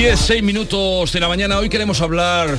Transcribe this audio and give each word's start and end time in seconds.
10, 0.00 0.18
6 0.18 0.42
minutos 0.42 1.12
de 1.12 1.20
la 1.20 1.28
mañana. 1.28 1.58
Hoy 1.58 1.68
queremos 1.68 2.00
hablar. 2.00 2.56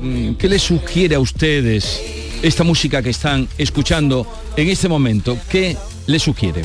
mm, 0.00 0.32
¿Qué 0.36 0.48
les 0.48 0.62
sugiere 0.62 1.14
a 1.14 1.20
ustedes 1.20 2.00
esta 2.40 2.64
música 2.64 3.02
que 3.02 3.10
están 3.10 3.46
escuchando 3.58 4.26
en 4.56 4.66
este 4.70 4.88
momento? 4.88 5.36
¿Qué 5.50 5.76
les 6.06 6.22
sugiere? 6.22 6.62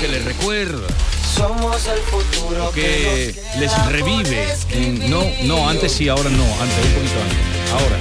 ¿Que 0.00 0.08
les 0.08 0.24
recuerda? 0.24 0.88
somos 1.36 1.86
el 1.86 2.00
futuro 2.10 2.72
¿Que 2.74 3.32
les 3.60 3.86
revive? 3.86 4.44
Mm, 4.74 5.08
No, 5.10 5.22
no, 5.44 5.68
antes 5.68 5.92
sí, 5.92 6.08
ahora 6.08 6.28
no. 6.28 6.42
Antes, 6.60 6.84
un 6.86 6.92
poquito 6.92 7.22
antes. 7.22 7.72
Ahora. 7.72 7.98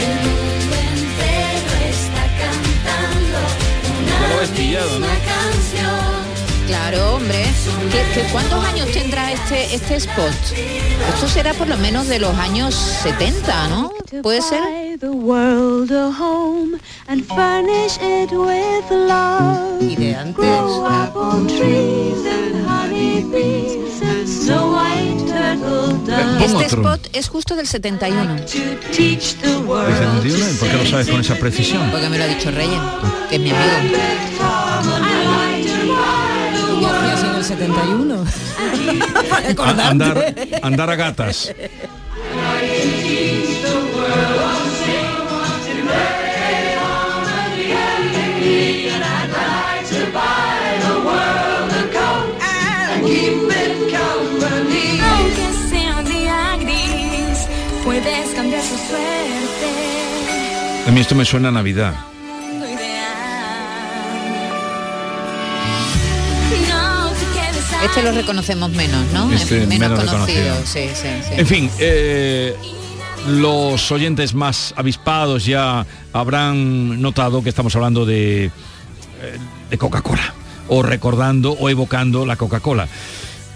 El 0.00 0.14
mundo 0.26 0.76
entero 0.96 1.72
está 1.90 2.24
cantando 2.40 3.38
una 4.00 4.20
Ya 4.20 4.28
lo 4.28 4.34
habéis 4.36 4.50
pillado, 4.52 4.98
¿no? 5.00 5.06
Claro, 6.68 7.14
hombre. 7.16 7.44
¿Qué, 7.90 8.04
qué- 8.14 8.28
cuántos 8.30 8.62
años 8.64 8.90
tendrá 8.92 9.32
este, 9.32 9.74
este 9.74 9.96
spot? 9.96 10.32
Esto 11.14 11.26
será 11.28 11.54
por 11.54 11.66
lo 11.66 11.76
menos 11.78 12.06
de 12.08 12.18
los 12.18 12.34
años 12.36 12.74
70, 12.74 13.68
¿no? 13.68 13.90
¿Puede 14.22 14.42
ser? 14.42 14.60
Y 19.80 19.96
de 19.96 20.14
antes. 20.14 20.44
Este 26.40 26.66
spot 26.66 27.08
es 27.12 27.28
justo 27.28 27.56
del 27.56 27.66
71, 27.66 28.36
¿El 28.36 28.48
71? 28.48 30.46
¿Por 30.58 30.68
qué 30.68 30.76
lo 30.76 30.86
sabes 30.86 31.08
con 31.08 31.20
esa 31.20 31.34
precisión? 31.36 31.90
porque 31.90 32.08
me 32.08 32.18
lo 32.18 32.24
ha 32.24 32.26
dicho 32.26 32.50
Reyes, 32.50 32.80
que 33.30 33.36
es 33.36 33.40
mi 33.42 33.50
amigo. 33.50 33.64
En 37.50 37.62
el 37.62 37.68
71. 37.74 38.24
A- 39.58 39.88
andar, 39.88 40.34
andar 40.62 40.90
a 40.90 40.96
gatas. 40.96 41.52
Aunque 54.10 55.46
sea 55.70 55.96
un 55.98 56.04
día 56.04 56.56
gris, 56.60 57.46
puedes 57.84 58.28
cambiar 58.34 58.62
tu 58.62 58.76
suerte. 58.88 59.70
A 60.86 60.90
mí 60.90 61.00
esto 61.00 61.14
me 61.14 61.24
suena 61.24 61.48
a 61.48 61.52
Navidad. 61.52 61.94
Este 67.84 68.02
lo 68.02 68.12
reconocemos 68.12 68.70
menos, 68.70 69.04
¿no? 69.12 69.32
Este 69.32 69.62
Es 69.62 69.68
menos, 69.68 69.90
menos 69.90 70.10
conocido. 70.10 70.56
Sí, 70.64 70.88
sí, 70.94 71.08
sí. 71.22 71.34
En 71.36 71.46
fin, 71.46 71.70
eh, 71.78 72.56
los 73.28 73.90
oyentes 73.92 74.34
más 74.34 74.74
avispados 74.76 75.44
ya 75.44 75.86
habrán 76.12 77.00
notado 77.00 77.42
que 77.42 77.48
estamos 77.48 77.74
hablando 77.76 78.04
de, 78.04 78.46
eh, 78.46 78.50
de 79.70 79.78
Coca-Cola, 79.78 80.34
o 80.68 80.82
recordando 80.82 81.52
o 81.52 81.68
evocando 81.68 82.26
la 82.26 82.36
Coca-Cola. 82.36 82.88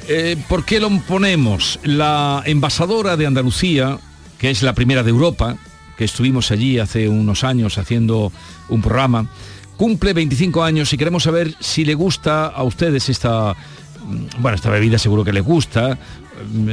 Eh, 0.09 0.37
¿Por 0.49 0.65
qué 0.65 0.81
lo 0.81 0.91
ponemos? 1.01 1.79
La 1.83 2.43
envasadora 2.45 3.17
de 3.17 3.27
Andalucía, 3.27 3.99
que 4.39 4.51
es 4.51 4.63
la 4.63 4.75
primera 4.75 5.03
de 5.03 5.11
Europa, 5.11 5.57
que 5.97 6.05
estuvimos 6.05 6.51
allí 6.51 6.79
hace 6.79 7.09
unos 7.09 7.45
años 7.45 7.79
haciendo 7.79 8.33
un 8.69 8.83
programa, 8.83 9.29
cumple 9.77 10.13
25 10.13 10.63
años 10.63 10.93
y 10.93 10.99
queremos 10.99 11.23
saber 11.23 11.55
si 11.61 11.85
le 11.85 11.95
gusta 11.95 12.47
a 12.47 12.63
ustedes 12.63 13.09
esta, 13.09 13.57
bueno, 14.39 14.55
esta 14.55 14.71
bebida 14.71 14.99
seguro 14.99 15.25
que 15.25 15.33
les 15.33 15.45
gusta, 15.45 15.99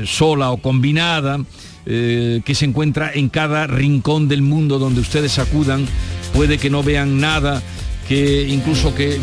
sola 0.06 0.52
o 0.52 0.58
combinada, 0.58 1.40
eh, 1.86 2.42
que 2.46 2.56
se 2.56 2.66
encuentra 2.66 3.12
en 3.14 3.30
cada 3.30 3.68
rincón 3.68 4.28
del 4.28 4.42
mundo 4.42 4.80
donde 4.80 5.02
ustedes 5.02 5.40
acudan, 5.40 5.86
puede 6.34 6.58
que 6.58 6.70
no 6.70 6.84
vean 6.84 7.20
nada, 7.20 7.62
que 8.08 8.48
incluso 8.48 8.94
que 8.96 9.20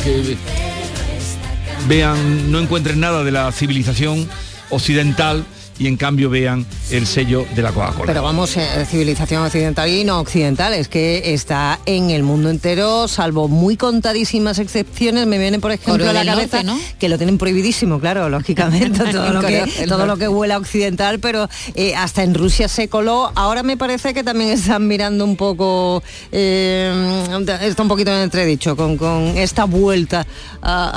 vean, 1.88 2.50
no 2.50 2.58
encuentren 2.58 3.00
nada 3.00 3.24
de 3.24 3.32
la 3.32 3.50
civilización 3.52 4.28
occidental 4.70 5.44
y 5.78 5.86
en 5.86 5.96
cambio 5.96 6.30
vean 6.30 6.64
el 6.90 7.06
sello 7.06 7.46
de 7.54 7.62
la 7.62 7.72
Coca-Cola. 7.72 8.06
Pero 8.06 8.22
vamos, 8.22 8.56
eh, 8.56 8.86
civilización 8.88 9.42
occidental 9.44 9.88
y 9.88 10.04
no 10.04 10.20
occidental, 10.20 10.72
es 10.74 10.88
que 10.88 11.34
está 11.34 11.78
en 11.86 12.10
el 12.10 12.22
mundo 12.22 12.50
entero, 12.50 13.08
salvo 13.08 13.48
muy 13.48 13.76
contadísimas 13.76 14.58
excepciones, 14.58 15.26
me 15.26 15.38
vienen 15.38 15.60
por 15.60 15.72
ejemplo 15.72 16.08
a 16.08 16.12
la 16.12 16.24
cabeza 16.24 16.62
Norte, 16.62 16.84
¿no? 16.84 16.98
que 16.98 17.08
lo 17.08 17.16
tienen 17.18 17.38
prohibidísimo, 17.38 18.00
claro, 18.00 18.28
lógicamente, 18.30 19.00
todo 19.12 19.32
lo 19.32 19.40
que, 19.40 19.64
todo 19.88 20.06
lo 20.06 20.16
que 20.16 20.28
huela 20.28 20.56
occidental, 20.58 21.18
pero 21.20 21.48
eh, 21.74 21.94
hasta 21.94 22.22
en 22.22 22.34
Rusia 22.34 22.68
se 22.68 22.88
coló. 22.88 23.30
Ahora 23.34 23.62
me 23.62 23.76
parece 23.76 24.14
que 24.14 24.22
también 24.24 24.50
están 24.50 24.86
mirando 24.88 25.24
un 25.24 25.36
poco, 25.36 26.02
eh, 26.32 27.24
está 27.62 27.82
un 27.82 27.88
poquito 27.88 28.10
en 28.12 28.20
entredicho 28.22 28.76
con, 28.76 28.96
con 28.96 29.36
esta 29.36 29.64
vuelta 29.64 30.26
a, 30.62 30.90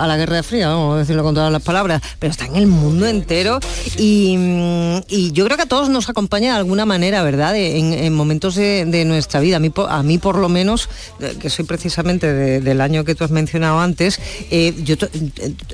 a- 0.00 0.04
a 0.04 0.06
la 0.06 0.16
Guerra 0.16 0.42
Fría, 0.42 0.68
vamos 0.68 0.96
a 0.96 0.98
decirlo 0.98 1.22
con 1.22 1.34
todas 1.34 1.52
las 1.52 1.62
palabras, 1.62 2.02
pero 2.18 2.30
está 2.30 2.46
en 2.46 2.56
el 2.56 2.66
mundo 2.66 3.06
entero 3.06 3.60
y, 3.96 4.25
y 4.34 5.32
yo 5.32 5.44
creo 5.44 5.56
que 5.56 5.64
a 5.64 5.66
todos 5.66 5.88
nos 5.88 6.08
acompaña 6.08 6.52
de 6.52 6.58
alguna 6.58 6.86
manera, 6.86 7.22
¿verdad? 7.22 7.56
En, 7.56 7.92
en 7.92 8.14
momentos 8.14 8.54
de, 8.54 9.04
nuestra 9.06 9.40
vida. 9.40 9.56
A 9.56 9.60
mí, 9.60 9.72
a 9.88 10.02
mí 10.02 10.18
por 10.18 10.38
lo 10.38 10.48
menos, 10.48 10.88
eh, 11.20 11.36
que 11.40 11.50
soy 11.50 11.64
precisamente 11.64 12.32
de- 12.32 12.60
del 12.60 12.80
año 12.80 13.04
que 13.04 13.14
tú 13.14 13.24
has 13.24 13.30
mencionado 13.30 13.78
antes, 13.78 14.18
eh, 14.50 14.74
yo 14.84 14.96
to- 14.96 15.08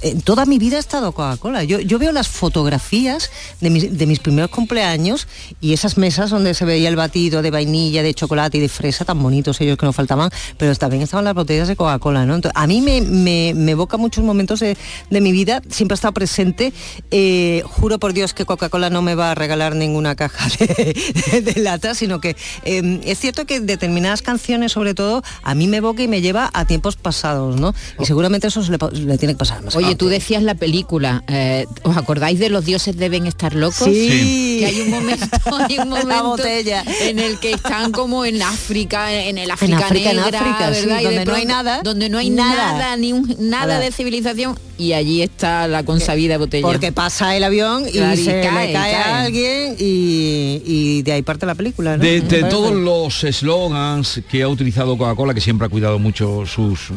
en 0.03 0.21
toda 0.23 0.45
mi 0.47 0.59
vida 0.59 0.77
he 0.77 0.81
estado 0.81 1.13
Coca-Cola. 1.13 1.65
Yo, 1.65 1.99
veo 1.99 2.13
las 2.13 2.29
fotografías 2.29 3.31
de 3.61 3.71
mis, 3.71 4.19
primeros 4.21 4.51
cumpleaños 4.51 5.29
y 5.61 5.73
esas 5.73 5.97
mesas 5.99 6.31
donde 6.31 6.55
se 6.55 6.65
veía 6.65 6.89
el 6.89 6.97
batido 6.97 7.43
de 7.43 7.51
vainilla, 7.51 8.03
de 8.03 8.13
chocolate 8.15 8.59
y 8.59 8.61
de 8.61 8.69
fresa, 8.69 9.05
tan 9.05 9.23
bonitos 9.23 9.61
ellos 9.61 9.79
que 9.79 9.87
nos 9.87 9.95
faltaban, 9.95 10.31
pero 10.59 10.75
también 10.77 11.03
estaban 11.03 11.25
las 11.25 11.35
botellas 11.35 11.69
de 11.69 11.77
Coca-Cola, 11.77 12.27
¿no? 12.27 12.41
A 12.55 12.67
mí 12.67 12.81
me, 12.81 13.51
evoca 13.71 13.97
muchos 13.97 14.25
momentos 14.25 14.61
de, 14.61 14.77
mi 15.11 15.33
vida, 15.33 15.63
siempre 15.71 15.95
ha 15.95 15.97
estado 15.97 16.13
presente. 16.13 16.73
Eh, 17.11 17.63
juro 17.67 17.99
por 17.99 18.13
Dios 18.13 18.35
que 18.35 18.42
Coca-Cola 18.47 18.91
no 18.91 19.03
me 19.03 19.15
va 19.15 19.31
a 19.33 19.35
regalar 19.35 19.75
ninguna 19.75 20.15
caja 20.15 20.49
de, 20.59 20.95
de- 21.33 21.41
de 21.43 21.61
lata, 21.61 21.95
sino 21.95 22.21
que 22.21 22.37
eh, 22.65 23.01
es 23.05 23.19
cierto 23.19 23.45
que 23.47 23.61
determinadas 23.61 24.23
canciones, 24.23 24.73
sobre 24.73 24.95
todo, 24.95 25.23
a 25.43 25.55
mí 25.55 25.67
me 25.67 25.79
evoca 25.79 26.03
y 26.03 26.09
me 26.09 26.21
lleva 26.21 26.51
a 26.53 26.65
tiempos 26.65 26.97
pasados, 26.97 27.59
¿no? 27.61 27.75
Y 28.01 28.07
seguramente 28.07 28.47
eso 28.49 28.63
se 28.63 28.71
le, 28.73 28.79
tiene 29.19 29.35
que 29.35 29.39
pasar 29.39 29.63
más. 29.63 29.75
Oye, 29.77 29.95
tú 29.95 30.09
decías 30.09 30.43
la 30.43 30.55
película, 30.55 31.23
eh, 31.29 31.67
¿os 31.83 31.97
acordáis 31.97 32.39
de 32.39 32.49
los 32.51 32.65
dioses 32.65 32.97
deben 32.97 33.27
estar 33.27 33.55
locos? 33.55 33.89
Sí. 33.89 34.57
Que 34.61 34.67
hay 34.67 34.81
un 34.81 34.91
momento, 34.91 35.27
hay 35.69 35.79
un 35.79 35.89
momento 35.89 36.25
botella. 36.25 36.85
en 37.03 37.19
el 37.19 37.39
que 37.39 37.53
están 37.53 37.93
como 37.93 38.25
en 38.25 38.43
África, 38.43 39.13
en 39.13 39.39
el 39.39 39.51
África 39.51 39.79
África, 39.87 40.11
en 40.11 40.17
negra, 40.17 40.41
África, 40.41 40.71
¿verdad? 40.71 41.03
Donde 41.03 41.25
no 41.25 41.35
hay 41.35 41.45
nada. 41.47 41.81
Donde 41.83 42.09
no 42.09 42.19
hay 42.19 42.31
Nada. 42.31 42.73
nada, 42.73 42.97
ni 42.97 43.13
un, 43.13 43.37
nada 43.39 43.79
de 43.79 43.91
civilización 43.93 44.59
y 44.79 44.95
allí 44.95 45.23
está 45.23 45.69
la 45.69 45.85
consabida 45.85 46.39
botella. 46.39 46.67
Porque 46.67 46.93
pasa 46.93 47.37
el 47.37 47.45
avión 47.45 47.85
y 47.93 47.99
se 48.33 48.49
cae, 48.49 48.67
le 48.69 48.73
cae, 48.73 48.93
cae. 48.93 48.95
a 48.97 49.21
alguien 49.23 49.77
y, 49.79 50.63
y 50.65 51.03
de 51.03 51.13
ahí 51.13 51.23
parte 51.23 51.47
la 51.47 51.55
película, 51.55 51.97
¿no? 51.97 52.03
De, 52.03 52.21
todos 52.51 52.73
los 52.75 53.25
eslogans 53.25 54.21
que 54.31 54.43
ha 54.43 54.49
utilizado 54.49 54.97
Coca-Cola, 54.97 55.35
que 55.35 55.41
siempre 55.41 55.67
ha 55.67 55.71
cuidado 55.71 55.99
mucho 55.99 56.45
sus 56.47 56.91
mm, 56.91 56.95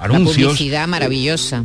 la 0.00 0.04
anuncios, 0.06 0.52
publicidad 0.52 0.86
maravillosa. 0.88 1.64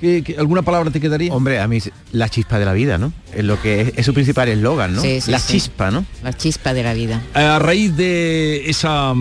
¿qué- 0.00 0.22
qué- 0.22 0.36
alguna 0.38 0.62
palabra 0.62 0.90
te 0.90 1.00
quedaría? 1.00 1.32
Hombre, 1.32 1.60
a 1.60 1.68
mí 1.68 1.78
la 2.12 2.28
chispa 2.28 2.58
de 2.58 2.64
la 2.64 2.72
vida, 2.72 2.96
¿no? 2.98 3.12
Es 3.34 3.44
lo 3.44 3.60
que 3.60 3.80
es, 3.82 3.92
es 3.96 4.06
su 4.06 4.14
principal 4.14 4.48
eslogan, 4.48 4.94
¿no? 4.94 5.02
Sí, 5.02 5.20
sí, 5.20 5.30
la 5.30 5.38
sí. 5.38 5.52
chispa, 5.54 5.90
¿no? 5.90 6.04
La 6.22 6.32
chispa 6.32 6.72
de 6.72 6.82
la 6.82 6.94
vida. 6.94 7.22
A 7.34 7.58
raíz 7.58 7.94
de 7.96 8.68
esa 8.70 9.12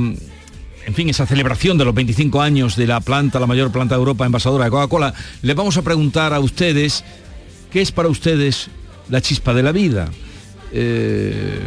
en 0.88 0.94
fin, 0.94 1.10
esa 1.10 1.26
celebración 1.26 1.78
de 1.78 1.84
los 1.84 1.94
25 1.94 2.42
años 2.42 2.78
de 2.78 2.88
la 2.88 3.02
planta, 3.02 3.42
la 3.42 3.46
mayor 3.46 3.74
planta 3.74 3.96
de 3.96 4.00
Europa 4.00 4.26
envasadora 4.26 4.64
de 4.64 4.72
Coca-Cola, 4.72 5.14
les 5.42 5.54
vamos 5.54 5.76
a 5.76 5.82
preguntar 5.82 6.34
a 6.34 6.40
ustedes 6.40 7.04
qué 7.74 7.82
es 7.82 7.92
para 7.92 8.08
ustedes 8.08 8.70
la 9.10 9.22
chispa 9.22 9.54
de 9.54 9.64
la 9.64 9.72
vida. 9.72 10.10
Eh, 10.72 11.60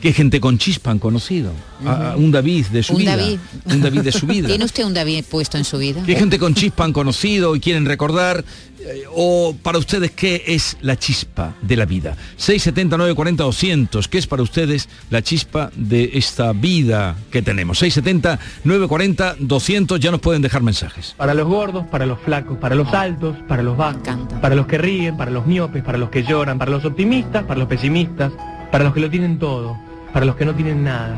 ¿Qué 0.00 0.12
gente 0.12 0.40
con 0.40 0.58
chispa 0.58 0.90
han 0.90 0.98
conocido? 0.98 1.52
A 1.84 2.14
un 2.16 2.30
David 2.30 2.66
de 2.66 2.82
su 2.82 2.94
Un 2.94 2.98
vida. 3.00 3.16
David. 3.16 3.38
Un 3.66 3.80
David 3.82 4.00
de 4.02 4.12
su 4.12 4.26
vida. 4.28 4.48
¿Tiene 4.48 4.64
usted 4.64 4.84
un 4.84 4.94
David 4.94 5.24
puesto 5.28 5.58
en 5.58 5.64
su 5.64 5.78
vida? 5.78 6.02
¿Qué 6.04 6.14
gente 6.16 6.38
con 6.38 6.54
chispa 6.54 6.84
han 6.84 6.92
conocido 6.92 7.56
y 7.56 7.60
quieren 7.60 7.84
recordar? 7.84 8.44
Eh, 8.80 9.04
o 9.12 9.56
para 9.60 9.78
ustedes, 9.78 10.12
¿qué 10.12 10.44
es 10.46 10.76
la 10.80 10.96
chispa 10.96 11.54
de 11.62 11.76
la 11.76 11.84
vida? 11.84 12.16
679 12.36 13.14
40 13.14 13.42
200 13.42 14.06
¿qué 14.06 14.18
es 14.18 14.26
para 14.28 14.42
ustedes 14.42 14.88
la 15.10 15.20
chispa 15.20 15.70
de 15.74 16.10
esta 16.14 16.52
vida 16.52 17.16
que 17.32 17.42
tenemos? 17.42 17.78
670 17.78 18.38
940 18.64 19.36
200 19.40 19.98
ya 19.98 20.12
nos 20.12 20.20
pueden 20.20 20.42
dejar 20.42 20.62
mensajes. 20.62 21.14
Para 21.16 21.34
los 21.34 21.48
gordos, 21.48 21.86
para 21.86 22.06
los 22.06 22.20
flacos, 22.20 22.56
para 22.58 22.76
los 22.76 22.92
altos, 22.94 23.36
para 23.48 23.62
los 23.64 23.76
bajos, 23.76 23.88
para 24.40 24.54
los 24.54 24.66
que 24.66 24.78
ríen, 24.78 25.16
para 25.16 25.30
los 25.30 25.46
miopes, 25.46 25.82
para 25.82 25.98
los 25.98 26.10
que 26.10 26.22
lloran, 26.22 26.58
para 26.58 26.70
los 26.70 26.84
optimistas, 26.84 27.44
para 27.44 27.58
los 27.58 27.68
pesimistas, 27.68 28.32
para 28.70 28.84
los 28.84 28.94
que 28.94 29.00
lo 29.00 29.10
tienen 29.10 29.38
todo, 29.38 29.78
para 30.18 30.26
los 30.26 30.34
que 30.34 30.44
no 30.44 30.52
tienen 30.52 30.82
nada, 30.82 31.16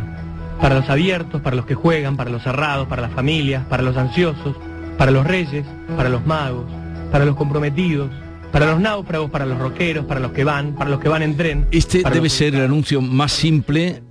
para 0.61 0.75
los 0.75 0.91
abiertos, 0.91 1.41
para 1.41 1.57
los 1.57 1.65
que 1.65 1.75
juegan, 1.75 2.19
para 2.19 2.29
los 2.29 2.43
cerrados, 2.43 2.87
para 2.87 3.01
las 3.01 3.11
familias, 3.13 3.65
para 3.65 3.83
los 3.83 3.97
ansiosos, 3.97 4.55
para 4.99 5.11
los 5.11 5.27
reyes, 5.27 5.65
para 5.97 6.11
los 6.11 6.27
magos, 6.27 6.67
para 7.11 7.25
los 7.25 7.35
comprometidos, 7.35 8.11
para 8.53 8.67
los 8.67 8.79
náufragos, 8.79 9.31
para 9.31 9.47
los 9.47 9.59
roqueros, 9.59 10.05
para 10.05 10.21
los 10.21 10.33
que 10.33 10.45
van, 10.45 10.75
para 10.75 10.91
los 10.91 11.01
que 11.01 11.09
van 11.09 11.23
en 11.23 11.35
tren. 11.35 11.67
Este 11.71 12.03
debe 12.13 12.29
ser 12.29 12.55
el 12.55 12.61
anuncio 12.61 13.01
más 13.01 13.33
simple. 13.33 14.03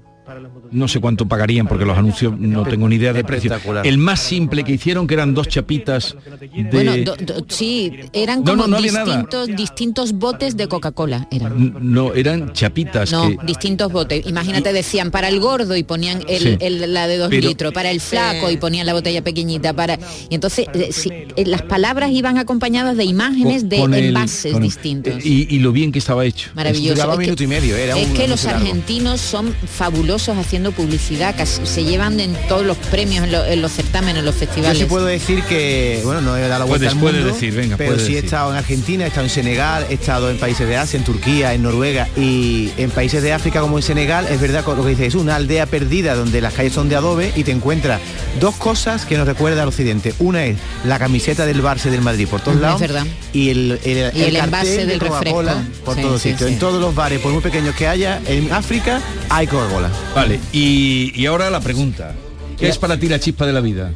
No 0.72 0.88
sé 0.88 1.00
cuánto 1.00 1.28
pagarían 1.28 1.68
porque 1.68 1.86
los 1.86 1.98
anuncios 1.98 2.38
no 2.38 2.64
tengo 2.64 2.88
ni 2.88 2.96
idea 2.98 3.14
de 3.14 3.24
precio. 3.24 3.52
El 3.84 3.98
más 3.98 4.20
simple 4.20 4.64
que 4.64 4.74
hicieron 4.74 5.08
que 5.08 5.14
eran 5.16 5.34
dos 5.34 5.48
chapitas 5.48 6.16
de... 6.52 6.64
Bueno, 6.72 6.96
do- 6.98 7.16
do- 7.16 7.46
sí, 7.48 7.92
eran 8.14 8.40
No, 8.44 8.52
como 8.52 8.68
no, 8.68 8.78
no 8.78 8.82
distintos, 8.82 9.48
distintos 9.56 10.14
botes 10.14 10.56
de 10.58 10.68
Coca-Cola. 10.68 11.28
Eran. 11.32 11.76
No, 11.82 12.14
eran 12.14 12.54
chapitas 12.54 13.12
No, 13.12 13.30
que... 13.30 13.38
distintos 13.46 13.92
botes. 13.92 14.26
Imagínate, 14.28 14.72
decían 14.74 15.10
para 15.12 15.28
el 15.30 15.40
gordo 15.40 15.76
y 15.76 15.84
ponían 15.84 16.22
el, 16.28 16.40
Sí. 16.40 16.58
el- 16.60 16.94
la 16.94 17.08
de 17.08 17.18
dos 17.18 17.30
Pero- 17.30 17.48
litros, 17.48 17.74
para 17.74 17.90
el 17.90 18.00
flaco 18.02 18.52
y 18.52 18.58
ponían 18.58 18.86
la 18.86 18.94
botella 18.94 19.24
pequeñita, 19.24 19.74
para 19.74 19.98
y 20.30 20.36
entonces 20.36 20.68
eh, 20.74 20.90
sí, 20.92 21.10
eh, 21.12 21.46
las 21.46 21.64
palabras 21.64 22.12
iban 22.12 22.38
acompañadas 22.38 22.96
de 22.98 23.06
imágenes 23.06 23.68
de 23.70 23.78
con 23.80 23.94
envases 23.94 24.54
el- 24.56 24.62
distintos. 24.62 25.26
Y, 25.26 25.48
y 25.50 25.60
lo 25.60 25.72
bien 25.72 25.92
que 25.92 26.00
estaba 26.00 26.26
hecho. 26.26 26.50
Maravilloso. 26.54 27.02
Es 27.02 27.18
que- 27.18 27.24
minuto 27.24 27.44
y 27.44 27.48
medio, 27.48 27.76
era 27.76 27.98
es 27.98 28.08
un 28.08 28.14
que 28.14 28.28
los 28.28 28.46
argentinos 28.46 29.20
son 29.22 29.54
fabulosos 29.54 30.19
haciendo 30.28 30.72
publicidad, 30.72 31.36
casi 31.38 31.66
se 31.66 31.84
llevan 31.84 32.20
en 32.20 32.36
todos 32.48 32.66
los 32.66 32.78
premios, 32.78 33.24
en, 33.24 33.32
lo- 33.32 33.46
en 33.46 33.62
los 33.62 33.72
certámenes, 33.72 34.18
en 34.20 34.26
los 34.26 34.36
Yo 34.36 34.40
festivales. 34.40 34.78
sí 34.78 34.86
puedo 34.86 35.06
decir 35.06 35.44
que, 35.44 36.02
bueno, 36.04 36.22
no 36.22 36.36
he 36.38 36.42
dado 36.42 36.60
la 36.60 36.66
vuelta 36.66 36.88
Puedes- 36.88 36.90
al 36.92 36.96
mundo, 36.96 37.12
puedes 37.20 37.34
decir, 37.34 37.54
venga, 37.54 37.78
pero 37.78 37.98
sí 38.00 38.16
he 38.16 38.20
estado 38.20 38.52
en 38.52 38.58
Argentina, 38.58 39.06
he 39.06 39.08
estado 39.08 39.26
en 39.26 39.32
Senegal, 39.32 39.86
he 39.90 39.94
estado 39.94 40.30
en 40.30 40.38
países 40.38 40.68
de 40.68 40.78
Asia, 40.78 40.98
en 40.98 41.04
Turquía, 41.06 41.54
en 41.54 41.64
Noruega 41.64 42.08
y 42.18 42.72
en 42.78 42.92
países 42.92 43.24
de 43.24 43.34
África 43.34 43.62
como 43.62 43.78
en 43.78 43.84
Senegal, 43.84 44.28
es 44.30 44.40
verdad 44.42 44.64
lo 44.68 44.84
que 44.84 44.90
dice, 44.92 45.06
es 45.06 45.16
una 45.16 45.36
aldea 45.36 45.66
perdida 45.66 46.16
donde 46.16 46.42
las 46.42 46.54
calles 46.54 46.74
son 46.74 46.90
de 46.90 46.96
adobe 46.96 47.32
y 47.36 47.44
te 47.44 47.52
encuentras 47.52 48.00
dos 48.40 48.56
cosas 48.56 49.06
que 49.06 49.18
nos 49.18 49.28
recuerda 49.28 49.62
al 49.64 49.68
occidente. 49.70 50.14
Una 50.20 50.46
es 50.46 50.58
la 50.86 51.00
camiseta 51.00 51.46
del 51.46 51.64
Barça 51.64 51.90
del 51.90 52.02
Madrid 52.02 52.28
por 52.28 52.42
todos 52.42 52.56
Es 52.58 52.62
lados 52.62 52.82
verdad. 52.82 53.06
y 53.34 53.50
el, 53.50 53.80
el, 53.84 54.12
Y 54.16 54.24
el 54.24 54.34
cartel 54.34 54.38
envase 54.44 54.78
de 54.78 54.86
del 54.86 55.00
Coca-Cola 55.00 55.54
refresco. 55.54 55.84
por 55.86 55.96
Sí, 55.96 56.02
todos 56.02 56.22
sí, 56.22 56.30
sitios. 56.32 56.48
sí. 56.48 56.54
En 56.54 56.60
todos 56.60 56.82
los 56.82 56.94
bares, 56.96 57.20
por 57.20 57.32
muy 57.32 57.42
pequeños 57.42 57.76
que 57.76 57.88
haya, 57.88 58.20
en 58.28 58.52
África 58.52 59.02
hay 59.30 59.48
Coca-Cola. 59.48 59.90
Vale, 60.16 60.40
y, 60.52 61.12
y 61.16 61.26
ahora 61.26 61.50
la 61.50 61.60
pregunta. 61.60 62.14
¿Qué 62.58 62.68
es 62.68 62.78
para 62.78 63.00
ti 63.00 63.08
la 63.08 63.20
chispa 63.20 63.46
de 63.46 63.54
la 63.54 63.62
vida? 63.62 63.94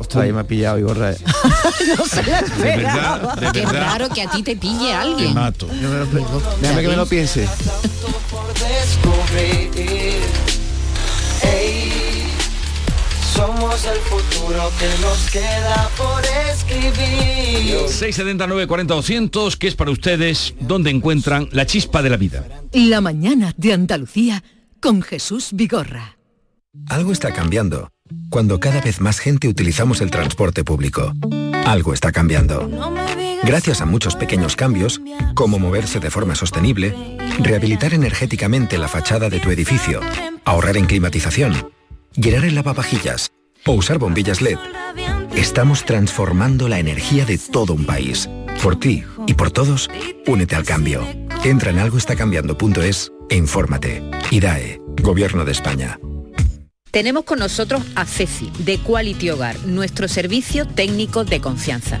Ostras, 0.00 0.24
ahí 0.24 0.32
me 0.32 0.40
ha 0.40 0.44
pillado 0.44 0.78
Igorra. 0.78 1.10
no 1.98 2.04
se 2.06 2.22
la 2.22 2.42
De 2.42 2.76
verdad, 2.76 3.34
de 3.34 3.52
Qué 3.52 3.66
verdad. 3.66 3.80
raro 3.82 4.08
que 4.08 4.22
a 4.22 4.30
ti 4.30 4.42
te 4.42 4.56
pille 4.56 4.88
Te 4.88 4.94
alguien. 4.94 5.34
mato. 5.34 5.68
Déjame 6.60 6.82
que 6.82 6.88
me 6.88 6.96
lo 6.96 7.06
piense. 7.06 7.48
somos 13.78 13.96
el 13.96 14.02
futuro 14.02 14.70
que 14.78 14.88
nos 15.02 15.30
queda 15.30 15.90
por 15.96 16.22
escribir. 16.52 17.88
679 17.88 18.66
40 18.66 18.94
200 18.94 19.56
¿qué 19.56 19.68
es 19.68 19.74
para 19.74 19.90
ustedes? 19.90 20.54
¿Dónde 20.60 20.90
encuentran 20.90 21.48
la 21.52 21.66
chispa 21.66 22.02
de 22.02 22.10
la 22.10 22.16
vida? 22.16 22.46
La 22.72 23.00
mañana 23.00 23.54
de 23.56 23.72
Andalucía 23.72 24.42
con 24.80 25.02
Jesús 25.02 25.50
Vigorra. 25.52 26.18
Algo 26.88 27.12
está 27.12 27.32
cambiando. 27.32 27.90
Cuando 28.30 28.60
cada 28.60 28.80
vez 28.80 29.00
más 29.00 29.18
gente 29.18 29.48
utilizamos 29.48 30.00
el 30.00 30.10
transporte 30.10 30.64
público. 30.64 31.12
Algo 31.66 31.92
está 31.92 32.12
cambiando. 32.12 32.70
Gracias 33.42 33.80
a 33.80 33.86
muchos 33.86 34.16
pequeños 34.16 34.56
cambios, 34.56 35.00
como 35.34 35.58
moverse 35.58 36.00
de 36.00 36.10
forma 36.10 36.34
sostenible, 36.34 36.94
rehabilitar 37.38 37.94
energéticamente 37.94 38.78
la 38.78 38.88
fachada 38.88 39.28
de 39.28 39.40
tu 39.40 39.50
edificio, 39.50 40.00
ahorrar 40.44 40.76
en 40.76 40.86
climatización, 40.86 41.70
llenar 42.14 42.44
el 42.44 42.54
lavavajillas 42.54 43.30
o 43.68 43.72
usar 43.72 43.98
bombillas 43.98 44.40
LED, 44.40 44.58
estamos 45.36 45.84
transformando 45.84 46.68
la 46.68 46.78
energía 46.78 47.26
de 47.26 47.36
todo 47.36 47.74
un 47.74 47.84
país. 47.84 48.28
Por 48.62 48.80
ti 48.80 49.04
y 49.26 49.34
por 49.34 49.50
todos, 49.50 49.90
únete 50.26 50.56
al 50.56 50.64
cambio. 50.64 51.06
Entra 51.44 51.70
en 51.70 51.78
algoestacambiando.es 51.78 53.12
e 53.28 53.36
infórmate. 53.36 54.02
IDAE, 54.30 54.80
Gobierno 55.02 55.44
de 55.44 55.52
España. 55.52 56.00
Tenemos 56.90 57.24
con 57.24 57.38
nosotros 57.38 57.82
a 57.94 58.06
Ceci, 58.06 58.50
de 58.60 58.78
Quality 58.78 59.30
Hogar, 59.30 59.58
nuestro 59.66 60.08
servicio 60.08 60.66
técnico 60.66 61.24
de 61.24 61.40
confianza. 61.40 62.00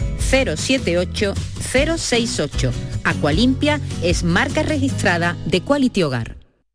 078 0.21 1.33
068. 1.61 2.71
Aqualimpia 3.03 3.79
es 4.03 4.23
marca 4.23 4.63
registrada 4.63 5.35
de 5.45 5.61
Quality 5.61 6.03
Hogar. 6.03 6.40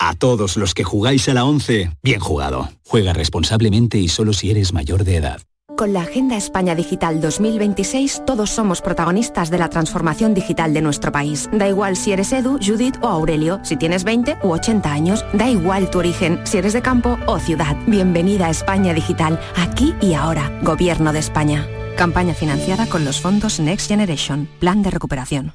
A 0.00 0.14
todos 0.14 0.56
los 0.56 0.74
que 0.74 0.84
jugáis 0.84 1.28
a 1.28 1.34
la 1.34 1.44
11, 1.44 1.90
bien 2.02 2.20
jugado. 2.20 2.68
Juega 2.86 3.12
responsablemente 3.12 3.98
y 3.98 4.08
solo 4.08 4.32
si 4.32 4.50
eres 4.50 4.72
mayor 4.72 5.02
de 5.02 5.16
edad. 5.16 5.40
Con 5.76 5.92
la 5.92 6.02
Agenda 6.02 6.36
España 6.36 6.74
Digital 6.74 7.20
2026 7.20 8.22
todos 8.26 8.50
somos 8.50 8.80
protagonistas 8.80 9.50
de 9.50 9.58
la 9.58 9.68
transformación 9.68 10.34
digital 10.34 10.72
de 10.72 10.82
nuestro 10.82 11.12
país. 11.12 11.48
Da 11.52 11.68
igual 11.68 11.96
si 11.96 12.12
eres 12.12 12.32
Edu, 12.32 12.58
Judith 12.64 12.96
o 13.02 13.08
Aurelio, 13.08 13.60
si 13.64 13.76
tienes 13.76 14.04
20 14.04 14.38
u 14.42 14.50
80 14.50 14.92
años, 14.92 15.24
da 15.32 15.48
igual 15.48 15.90
tu 15.90 15.98
origen, 15.98 16.40
si 16.44 16.58
eres 16.58 16.72
de 16.72 16.82
campo 16.82 17.18
o 17.26 17.38
ciudad. 17.38 17.76
Bienvenida 17.86 18.46
a 18.46 18.50
España 18.50 18.94
Digital, 18.94 19.40
aquí 19.56 19.94
y 20.00 20.14
ahora. 20.14 20.50
Gobierno 20.62 21.12
de 21.12 21.18
España. 21.18 21.66
Campaña 21.96 22.34
financiada 22.34 22.86
con 22.86 23.04
los 23.04 23.20
fondos 23.20 23.58
Next 23.58 23.88
Generation, 23.88 24.48
Plan 24.60 24.82
de 24.82 24.90
Recuperación. 24.90 25.54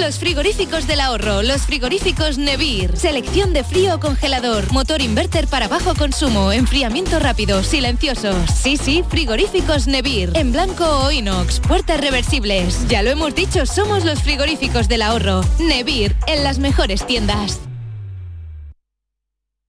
Los 0.00 0.18
frigoríficos 0.18 0.88
del 0.88 1.00
ahorro, 1.00 1.42
los 1.42 1.62
frigoríficos 1.62 2.36
Nevir. 2.36 2.96
Selección 2.96 3.52
de 3.52 3.62
frío 3.62 3.94
o 3.94 4.00
congelador, 4.00 4.72
motor 4.72 5.00
inverter 5.00 5.46
para 5.46 5.68
bajo 5.68 5.94
consumo, 5.94 6.52
enfriamiento 6.52 7.20
rápido, 7.20 7.62
silenciosos. 7.62 8.50
Sí, 8.50 8.76
sí, 8.76 9.04
frigoríficos 9.08 9.86
Nevir. 9.86 10.32
En 10.34 10.50
blanco 10.50 10.84
o 10.84 11.12
inox, 11.12 11.60
puertas 11.60 12.00
reversibles. 12.00 12.86
Ya 12.88 13.02
lo 13.02 13.10
hemos 13.10 13.34
dicho, 13.36 13.66
somos 13.66 14.04
los 14.04 14.20
frigoríficos 14.20 14.88
del 14.88 15.02
ahorro. 15.02 15.42
Nevir, 15.60 16.16
en 16.26 16.42
las 16.42 16.58
mejores 16.58 17.06
tiendas. 17.06 17.60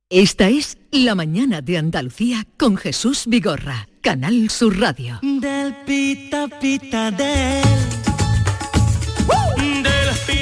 Esta 0.10 0.50
es 0.50 0.78
La 0.92 1.14
mañana 1.14 1.62
de 1.62 1.78
Andalucía 1.78 2.48
con 2.58 2.78
Jesús 2.78 3.24
Vigorra, 3.28 3.88
Canal 4.02 4.50
Sur 4.50 4.80
Radio. 4.80 5.20
Del 5.22 5.76
pita 5.86 6.48
pita 6.60 7.12
del. 7.12 7.64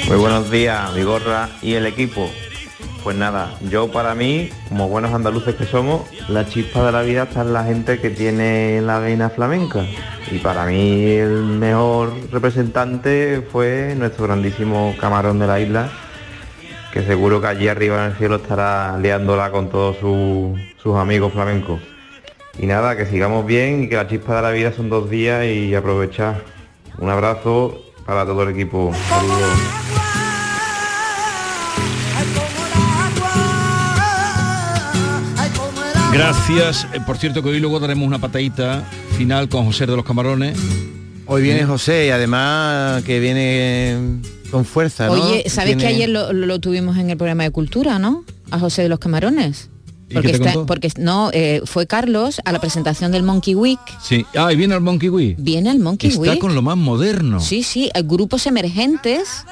Muy 0.08 0.16
buenos 0.18 0.50
días, 0.50 0.94
Vigorra 0.94 1.48
y 1.62 1.74
el 1.74 1.86
equipo. 1.86 2.30
Pues 3.02 3.16
nada, 3.16 3.58
yo 3.70 3.90
para 3.90 4.14
mí, 4.14 4.50
como 4.68 4.88
buenos 4.88 5.12
andaluces 5.12 5.54
que 5.54 5.64
somos, 5.64 6.02
la 6.28 6.46
chispa 6.46 6.84
de 6.86 6.92
la 6.92 7.02
vida 7.02 7.24
está 7.24 7.42
en 7.42 7.52
la 7.52 7.64
gente 7.64 8.00
que 8.00 8.10
tiene 8.10 8.80
la 8.82 8.98
vena 8.98 9.30
flamenca. 9.30 9.84
Y 10.30 10.38
para 10.38 10.64
mí 10.66 11.10
el 11.12 11.42
mejor 11.42 12.12
representante 12.30 13.42
fue 13.50 13.94
nuestro 13.96 14.24
grandísimo 14.24 14.94
camarón 15.00 15.38
de 15.38 15.46
la 15.46 15.60
isla, 15.60 15.90
que 16.92 17.02
seguro 17.02 17.40
que 17.40 17.46
allí 17.48 17.68
arriba 17.68 18.04
en 18.04 18.12
el 18.12 18.16
cielo 18.18 18.36
estará 18.36 18.96
liándola 18.98 19.50
con 19.50 19.68
todos 19.70 19.96
su- 19.98 20.56
sus 20.82 20.96
amigos 20.96 21.32
flamencos. 21.32 21.80
Y 22.58 22.66
nada, 22.66 22.96
que 22.96 23.06
sigamos 23.06 23.44
bien 23.46 23.84
y 23.84 23.88
que 23.88 23.96
la 23.96 24.06
chispa 24.06 24.36
de 24.36 24.42
la 24.42 24.50
vida 24.50 24.72
son 24.72 24.88
dos 24.88 25.10
días 25.10 25.44
y 25.44 25.74
aprovechar. 25.74 26.42
Un 26.98 27.10
abrazo 27.10 27.80
para 28.06 28.24
todo 28.24 28.42
el 28.42 28.50
equipo. 28.50 28.92
Saludos. 29.08 29.58
Gracias. 36.12 36.86
Eh, 36.94 37.00
Por 37.04 37.16
cierto 37.18 37.42
que 37.42 37.48
hoy 37.50 37.60
luego 37.60 37.80
daremos 37.80 38.06
una 38.06 38.18
patadita 38.18 38.82
final 39.16 39.48
con 39.48 39.64
José 39.66 39.86
de 39.86 39.96
los 39.96 40.04
Camarones. 40.04 40.56
Hoy 41.26 41.42
viene 41.42 41.64
José 41.64 42.06
y 42.06 42.10
además 42.10 43.02
que 43.04 43.18
viene 43.18 44.20
con 44.50 44.64
fuerza, 44.64 45.06
¿no? 45.06 45.12
Oye, 45.14 45.48
¿sabes 45.48 45.70
que 45.72 45.76
Tiene- 45.78 45.94
ayer 45.94 46.08
lo, 46.10 46.32
lo 46.32 46.58
tuvimos 46.60 46.98
en 46.98 47.10
el 47.10 47.16
programa 47.16 47.44
de 47.44 47.50
cultura, 47.50 47.98
no? 47.98 48.24
A 48.50 48.58
José 48.58 48.82
de 48.82 48.88
los 48.90 48.98
Camarones. 48.98 49.70
¿Y 50.08 50.14
Porque, 50.14 50.32
está- 50.86 51.02
no, 51.02 51.30
eh, 51.32 51.62
fue 51.64 51.86
Carlos 51.86 52.40
a 52.44 52.52
la 52.52 52.60
presentación 52.60 53.10
del 53.12 53.22
Monkey 53.22 53.54
Week. 53.54 53.80
Sí. 54.02 54.24
Ah, 54.36 54.52
y 54.52 54.56
viene 54.56 54.74
el 54.74 54.80
Monkey 54.80 55.08
Week. 55.08 55.36
Viene 55.38 55.70
el 55.70 55.78
Monkey 55.78 56.10
Está 56.10 56.20
Week. 56.20 56.38
con 56.38 56.54
lo 56.54 56.62
más 56.62 56.76
moderno. 56.76 57.40
Sí, 57.40 57.62
sí, 57.62 57.90
grupos 58.04 58.46
emergentes 58.46 59.44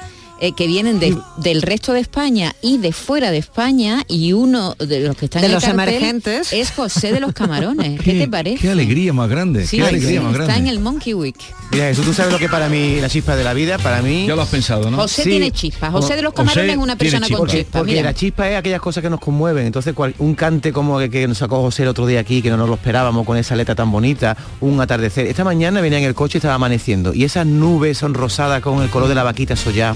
eh, 0.43 0.51
que 0.51 0.67
vienen 0.67 0.99
de- 0.99 1.17
del 1.37 1.61
resto 1.61 1.93
de 1.93 2.01
España 2.01 2.53
y 2.61 2.77
de 2.77 2.91
fuera 2.91 3.31
de 3.31 3.37
España 3.37 4.03
y 4.09 4.33
uno 4.33 4.75
de 4.77 4.99
los 4.99 5.15
que 5.15 5.25
están 5.25 5.41
De 5.41 5.45
en 5.47 5.51
el 5.51 5.55
los 5.55 5.63
cartel 5.63 5.87
emergentes. 5.95 6.51
es 6.51 6.71
José 6.71 7.13
de 7.13 7.21
los 7.21 7.31
Camarones. 7.39 8.01
¿Qué, 8.01 8.13
te 8.13 8.27
parece? 8.27 8.57
Qué 8.59 8.69
alegría 8.69 9.13
más 9.13 9.29
grande. 9.29 9.65
Sí, 9.65 9.77
qué 9.77 9.83
sí, 9.83 9.89
alegría 9.89 10.19
sí, 10.19 10.25
más 10.25 10.33
está 10.33 10.43
grande. 10.45 10.61
en 10.61 10.67
el 10.75 10.79
Monkey 10.81 11.13
Week. 11.13 11.37
Mira, 11.71 11.85
Jesús, 11.85 12.05
tú 12.05 12.13
sabes 12.13 12.33
lo 12.33 12.39
que 12.39 12.49
para 12.49 12.67
mí 12.67 12.97
la 12.99 13.07
chispa 13.09 13.35
de 13.37 13.43
la 13.45 13.53
vida, 13.53 13.77
para 13.77 14.01
mí... 14.01 14.27
Ya 14.27 14.35
lo 14.35 14.41
has 14.41 14.49
pensado, 14.49 14.91
¿no? 14.91 14.97
José 14.97 15.23
tiene 15.23 15.49
chispa. 15.51 15.89
José 15.91 16.15
de 16.17 16.21
los 16.21 16.33
Camarones 16.33 16.71
es 16.71 16.77
una 16.77 16.97
persona 16.97 17.27
con 17.29 17.37
porque, 17.37 17.57
chispa. 17.59 17.79
porque 17.79 17.93
Mira. 17.93 18.03
la 18.03 18.13
chispa 18.13 18.49
es 18.49 18.57
aquellas 18.57 18.81
cosas 18.81 19.01
que 19.01 19.09
nos 19.09 19.21
conmueven. 19.21 19.65
Entonces, 19.65 19.93
cual- 19.93 20.13
un 20.19 20.35
cante 20.35 20.73
como 20.73 20.99
que, 20.99 21.09
que 21.09 21.25
nos 21.27 21.37
sacó 21.37 21.61
José 21.61 21.83
el 21.83 21.87
otro 21.89 22.05
día 22.05 22.19
aquí, 22.19 22.41
que 22.41 22.49
no 22.49 22.57
nos 22.57 22.67
lo 22.67 22.75
esperábamos 22.75 23.25
con 23.25 23.37
esa 23.37 23.55
letra 23.55 23.75
tan 23.75 23.89
bonita, 23.91 24.35
un 24.59 24.79
atardecer. 24.81 25.25
Esta 25.27 25.43
mañana 25.45 25.79
venía 25.79 25.99
en 25.99 26.03
el 26.03 26.13
coche 26.13 26.37
y 26.37 26.39
estaba 26.39 26.55
amaneciendo. 26.55 27.13
Y 27.13 27.23
esas 27.23 27.45
nubes 27.47 27.97
son 27.97 28.13
rosadas 28.13 28.61
con 28.61 28.83
el 28.83 28.89
color 28.89 29.07
de 29.07 29.15
la 29.15 29.23
vaquita 29.23 29.55
soya. 29.55 29.95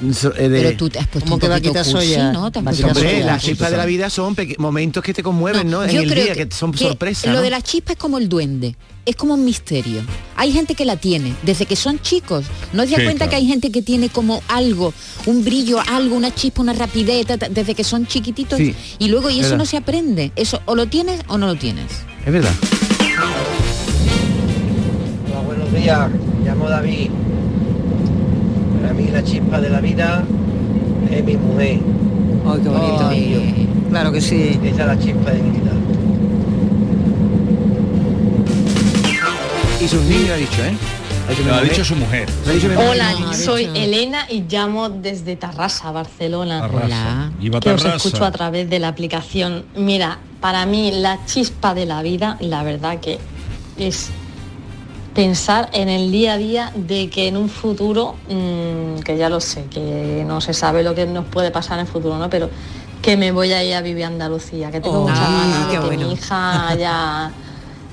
Eh, 0.00 0.48
de- 0.48 0.62
Pero 0.62 0.76
tú 0.76 0.88
te 0.88 0.98
has 1.00 1.06
puesto 1.08 1.24
¿Cómo 1.28 1.34
un 1.34 1.40
que 1.40 1.48
poquito 1.48 1.72
cursi, 1.74 1.90
soya? 1.90 2.32
¿no? 2.32 2.50
Te 2.52 2.60
has 2.60 2.64
Vaquita 2.64 2.86
puesto 2.88 3.00
un 3.00 3.06
Hombre, 3.08 3.24
las 3.24 3.42
chispas 3.42 3.70
de 3.72 3.76
la 3.76 3.84
vida 3.86 4.10
son 4.10 4.36
momentos 4.58 5.02
que 5.02 5.12
te 5.12 5.22
conmueven, 5.22 5.68
¿no? 5.70 5.82
En 5.84 5.90
Yo 5.90 6.00
el 6.02 6.10
creo 6.10 6.24
día, 6.24 6.34
que, 6.34 6.48
son 6.54 6.70
que 6.72 6.78
sorpresa. 6.84 7.26
Lo 7.28 7.34
¿no? 7.38 7.42
de 7.42 7.50
la 7.50 7.60
chispa 7.62 7.92
es 7.92 7.98
como 7.98 8.18
el 8.18 8.28
duende, 8.28 8.76
es 9.04 9.16
como 9.16 9.34
un 9.34 9.44
misterio. 9.44 10.00
Hay 10.36 10.52
gente 10.52 10.74
que 10.76 10.84
la 10.84 10.96
tiene 10.96 11.34
desde 11.42 11.66
que 11.66 11.74
son 11.74 11.98
chicos. 12.00 12.44
¿No 12.72 12.82
das 12.82 12.88
Sí, 12.90 12.94
cuenta 12.94 13.12
claro. 13.26 13.30
que 13.30 13.36
hay 13.36 13.46
gente 13.46 13.72
que 13.72 13.82
tiene 13.82 14.08
como 14.08 14.40
algo, 14.48 14.94
un 15.26 15.44
brillo, 15.44 15.80
algo, 15.90 16.14
una 16.14 16.32
chispa, 16.32 16.62
una 16.62 16.74
rapidez 16.74 17.26
desde 17.50 17.74
que 17.74 17.82
son 17.82 18.06
chiquititos 18.06 18.58
Sí, 18.58 18.74
y 19.00 19.08
luego 19.08 19.30
y 19.30 19.34
eso 19.40 19.42
verdad. 19.50 19.58
no 19.58 19.66
se 19.66 19.76
aprende. 19.78 20.30
Eso 20.36 20.60
o 20.66 20.74
lo 20.76 20.86
tienes 20.86 21.20
o 21.26 21.38
no 21.38 21.46
lo 21.48 21.56
tienes. 21.56 21.86
Es 22.24 22.32
verdad. 22.32 22.52
Hola, 25.28 25.40
buenos 25.40 25.72
días, 25.72 26.08
me 26.40 26.48
llamo 26.48 26.68
David. 26.68 27.10
La 29.18 29.24
chispa 29.24 29.60
de 29.60 29.68
la 29.68 29.80
vida 29.80 30.22
es 31.10 31.24
mi 31.24 31.36
mujer. 31.36 31.80
Ay, 32.46 32.60
qué 32.62 32.68
bonito. 32.68 33.08
Ay. 33.08 33.68
Claro 33.90 34.12
que 34.12 34.20
sí. 34.20 34.60
Esa 34.62 34.82
es 34.82 34.86
la 34.86 34.96
chispa 34.96 35.32
de 35.32 35.42
mi 35.42 35.58
vida. 35.58 35.72
Y 39.80 39.88
sus 39.88 40.02
niños 40.02 40.30
ha 40.30 40.36
dicho, 40.36 40.64
¿eh? 40.64 40.76
Ha 41.26 41.30
dicho 41.30 41.42
mi 41.42 41.48
Lo 41.48 41.54
ha 41.56 41.62
dicho 41.62 41.84
su 41.84 41.96
mujer. 41.96 42.28
Hola, 42.76 43.32
soy. 43.32 43.64
Elena 43.74 44.24
y 44.30 44.44
llamo 44.48 44.88
desde 44.88 45.34
Tarrasa, 45.34 45.90
Barcelona. 45.90 46.60
Tarrasa. 46.60 47.32
Viva 47.40 47.58
que 47.58 47.72
os 47.72 47.84
escucho 47.84 48.24
a 48.24 48.30
través 48.30 48.70
de 48.70 48.78
la 48.78 48.86
aplicación. 48.86 49.64
Mira, 49.74 50.18
para 50.40 50.64
mí 50.64 50.92
la 50.92 51.18
chispa 51.26 51.74
de 51.74 51.86
la 51.86 52.02
vida, 52.02 52.36
la 52.38 52.62
verdad 52.62 53.00
que 53.00 53.18
es 53.78 54.10
pensar 55.18 55.68
en 55.72 55.88
el 55.88 56.12
día 56.12 56.34
a 56.34 56.36
día 56.36 56.72
de 56.76 57.10
que 57.10 57.26
en 57.26 57.36
un 57.36 57.48
futuro, 57.48 58.14
mm, 58.28 59.00
que 59.00 59.16
ya 59.16 59.28
lo 59.28 59.40
sé, 59.40 59.64
que 59.64 60.22
no 60.24 60.40
se 60.40 60.54
sabe 60.54 60.84
lo 60.84 60.94
que 60.94 61.06
nos 61.06 61.24
puede 61.24 61.50
pasar 61.50 61.80
en 61.80 61.86
el 61.86 61.92
futuro, 61.92 62.16
¿no? 62.18 62.30
Pero 62.30 62.48
que 63.02 63.16
me 63.16 63.32
voy 63.32 63.52
a 63.52 63.64
ir 63.64 63.74
a 63.74 63.80
vivir 63.80 64.04
a 64.04 64.06
Andalucía, 64.06 64.70
que 64.70 64.80
tengo 64.80 64.98
Oh, 64.98 65.08
muchas 65.08 65.18
ah, 65.18 65.40
ganas 65.40 65.66
de 65.66 65.72
que 65.72 65.78
bueno. 65.84 66.06
mi 66.06 66.12
hija 66.12 66.72
ya 66.78 67.32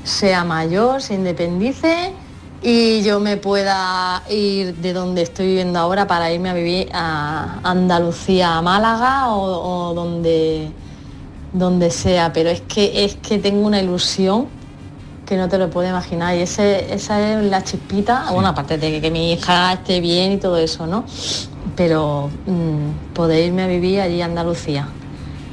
sea 0.04 0.44
mayor, 0.44 1.02
se 1.02 1.16
independice 1.16 2.14
y 2.62 3.02
yo 3.02 3.20
me 3.20 3.38
pueda 3.38 4.22
ir 4.30 4.76
de 4.76 4.94
donde 4.94 5.24
estoy 5.24 5.48
viviendo 5.48 5.80
ahora 5.80 6.06
para 6.06 6.32
irme 6.32 6.52
a 6.52 6.54
vivir 6.54 6.90
a 6.94 7.60
Andalucía, 7.64 8.56
a 8.56 8.62
Málaga 8.62 9.34
o, 9.34 9.90
o 9.90 9.94
donde, 9.96 10.70
donde 11.54 11.90
sea. 11.90 12.32
Pero 12.34 12.52
es 12.52 12.62
que 12.62 13.04
es 13.04 13.16
que 13.16 13.40
tengo 13.40 13.66
una 13.66 13.82
ilusión 13.82 14.46
que 15.26 15.38
no 15.38 15.50
te 15.50 15.58
lo 15.58 15.70
puedo 15.70 15.90
imaginar 15.90 16.36
y 16.36 16.42
ese, 16.42 16.94
esa 16.94 17.40
es 17.40 17.46
la 17.46 17.64
chispita, 17.64 18.28
bueno, 18.32 18.50
aparte 18.50 18.78
de 18.78 18.92
que, 18.92 19.02
que 19.02 19.12
mi 19.12 19.34
hija 19.34 19.74
esté 19.74 20.00
bien 20.00 20.34
y 20.34 20.38
todo 20.38 20.58
eso, 20.58 20.86
¿no? 20.86 21.06
Pero 21.76 22.30
mm, 22.46 23.14
poder 23.14 23.46
irme 23.46 23.64
a 23.64 23.68
vivir 23.68 24.02
allí 24.02 24.22
a 24.22 24.26
Andalucía. 24.26 24.88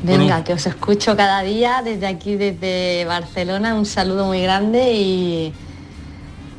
Venga, 0.02 0.43
que 0.43 0.52
os 0.52 0.67
escucho 0.67 1.17
cada 1.17 1.43
día 1.43 1.81
desde 1.85 2.09
aquí, 2.09 2.35
desde 2.35 3.05
Barcelona. 3.05 3.75
Un 3.75 3.87
saludo 3.87 4.26
muy 4.26 4.43
grande 4.43 4.95
y, 4.95 5.55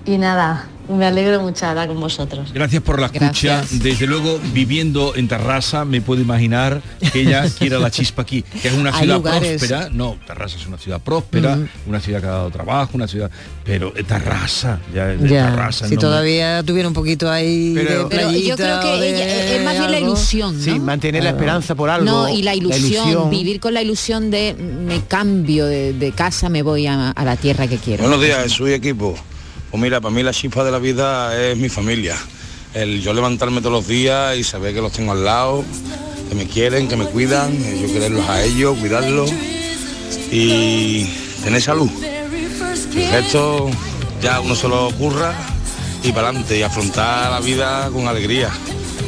y 0.06 0.18
nada, 0.18 0.68
me 0.90 1.06
alegro 1.06 1.42
mucho 1.42 1.62
de 1.66 1.72
hablar 1.72 1.88
con 1.88 2.00
vosotros. 2.00 2.52
Gracias 2.54 2.82
por 2.84 3.00
la 3.00 3.08
escucha. 3.08 3.26
Gracias. 3.26 3.80
Desde 3.84 4.08
luego, 4.08 4.40
viviendo 4.54 5.14
en 5.16 5.28
Tarrasa, 5.28 5.86
me 5.86 6.02
puedo 6.02 6.22
imaginar 6.22 6.82
que 7.12 7.22
ella 7.22 7.46
quiera 7.58 7.80
la 7.80 7.90
chispa 7.92 8.22
aquí, 8.24 8.42
que 8.42 8.68
es 8.68 8.74
una 8.74 8.90
Hay 8.92 9.02
ciudad 9.04 9.16
lugares. 9.18 9.58
próspera. 9.60 9.90
No, 9.92 10.18
Tarrasa 10.26 10.58
es 10.58 10.66
una 10.68 10.78
ciudad 10.78 11.00
próspera, 11.02 11.54
Ujú. 11.56 11.68
una 11.88 12.00
ciudad 12.00 12.22
que 12.22 12.28
ha 12.28 12.32
dado 12.32 12.50
trabajo, 12.52 12.92
una 12.94 13.08
ciudad... 13.08 13.30
Pero 13.64 13.94
eh, 13.96 14.04
Tarrasa, 14.04 14.80
ya 14.94 15.06
de 15.08 15.30
Ya, 15.30 15.46
Tarrasa. 15.50 15.88
si 15.88 15.96
no 15.96 16.02
me- 16.02 16.08
todavía 16.08 16.64
tuviera 16.64 16.88
un 16.88 16.94
poquito 16.94 17.32
ahí 17.32 17.72
Pero- 17.76 18.10
de 18.10 18.16
Pero 18.16 18.32
yo 18.32 18.56
creo 18.58 18.80
que 18.82 18.88
de 19.00 19.10
ella- 19.10 19.56
es 19.58 19.64
más 19.64 19.78
bien 19.78 19.92
la 19.92 20.00
ilusión, 20.00 20.58
¿no? 20.58 20.64
Sí, 20.64 20.80
mantener 20.80 21.24
la 21.24 21.30
esperanza 21.30 21.76
por 21.76 21.90
algo. 21.90 22.06
No, 22.06 22.30
y 22.30 22.42
la 22.44 22.56
ilusión, 22.56 23.30
vivir 23.30 23.60
con 23.60 23.74
la 23.74 23.82
ilusión 23.82 24.32
de 24.32 24.54
me 24.54 25.02
cambio 25.06 25.66
de, 25.66 25.94
de 25.94 26.12
casa, 26.12 26.50
me 26.50 26.62
voy 26.62 26.88
a, 26.88 27.12
a 27.12 27.26
la 27.26 27.36
tierra 27.38 27.68
que 27.68 27.78
quiero. 27.78 28.04
Buenos 28.04 28.22
días, 28.22 28.52
soy 28.52 28.74
equipo. 28.74 29.16
Pues 29.74 29.82
mira, 29.82 30.00
para 30.00 30.14
mí 30.14 30.22
la 30.22 30.32
chispa 30.32 30.64
de 30.64 30.70
la 30.70 30.78
vida 30.78 31.36
es 31.36 31.58
mi 31.58 31.68
familia. 31.68 32.16
El 32.76 33.02
yo 33.02 33.12
levantarme 33.12 33.60
todos 33.60 33.74
los 33.74 33.88
días 33.88 34.38
y 34.38 34.44
saber 34.44 34.72
que 34.72 34.82
los 34.82 34.92
tengo 34.92 35.14
al 35.14 35.26
lado, 35.26 35.66
que 36.30 36.36
me 36.36 36.46
quieren, 36.46 36.88
que 36.88 36.96
me 36.96 37.06
cuidan, 37.06 37.52
eh, 37.54 37.80
yo 37.82 37.92
quererlos 37.92 38.30
a 38.30 38.44
ellos, 38.44 38.78
cuidarlos 38.78 39.32
y 40.32 41.06
tener 41.44 41.60
salud. 41.60 41.90
El 42.96 43.10
resto 43.10 43.68
ya 44.22 44.42
uno 44.42 44.54
se 44.54 44.68
lo 44.68 44.90
ocurra 44.90 45.34
y 46.04 46.12
para 46.12 46.28
adelante 46.28 46.60
y 46.60 46.62
afrontar 46.62 47.32
la 47.32 47.40
vida 47.40 47.90
con 47.92 48.08
alegría. 48.08 48.52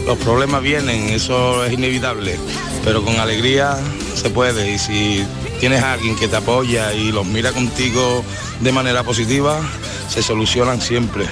Los 0.08 0.18
problemas 0.18 0.64
vienen, 0.64 1.10
eso 1.10 1.64
es 1.64 1.74
inevitable, 1.74 2.40
pero 2.84 3.06
con 3.06 3.20
alegría 3.20 3.78
se 4.16 4.32
puede 4.32 4.74
y 4.74 4.80
si 4.80 5.24
tienes 5.60 5.84
a 5.84 5.94
alguien 5.94 6.16
que 6.16 6.28
te 6.28 6.38
apoya 6.38 6.92
y 6.92 7.12
los 7.12 7.24
mira 7.24 7.52
contigo 7.52 8.24
de 8.62 8.72
manera 8.72 9.04
positiva, 9.04 9.62
se 10.08 10.22
solucionan 10.22 10.82
siempre. 10.82 11.26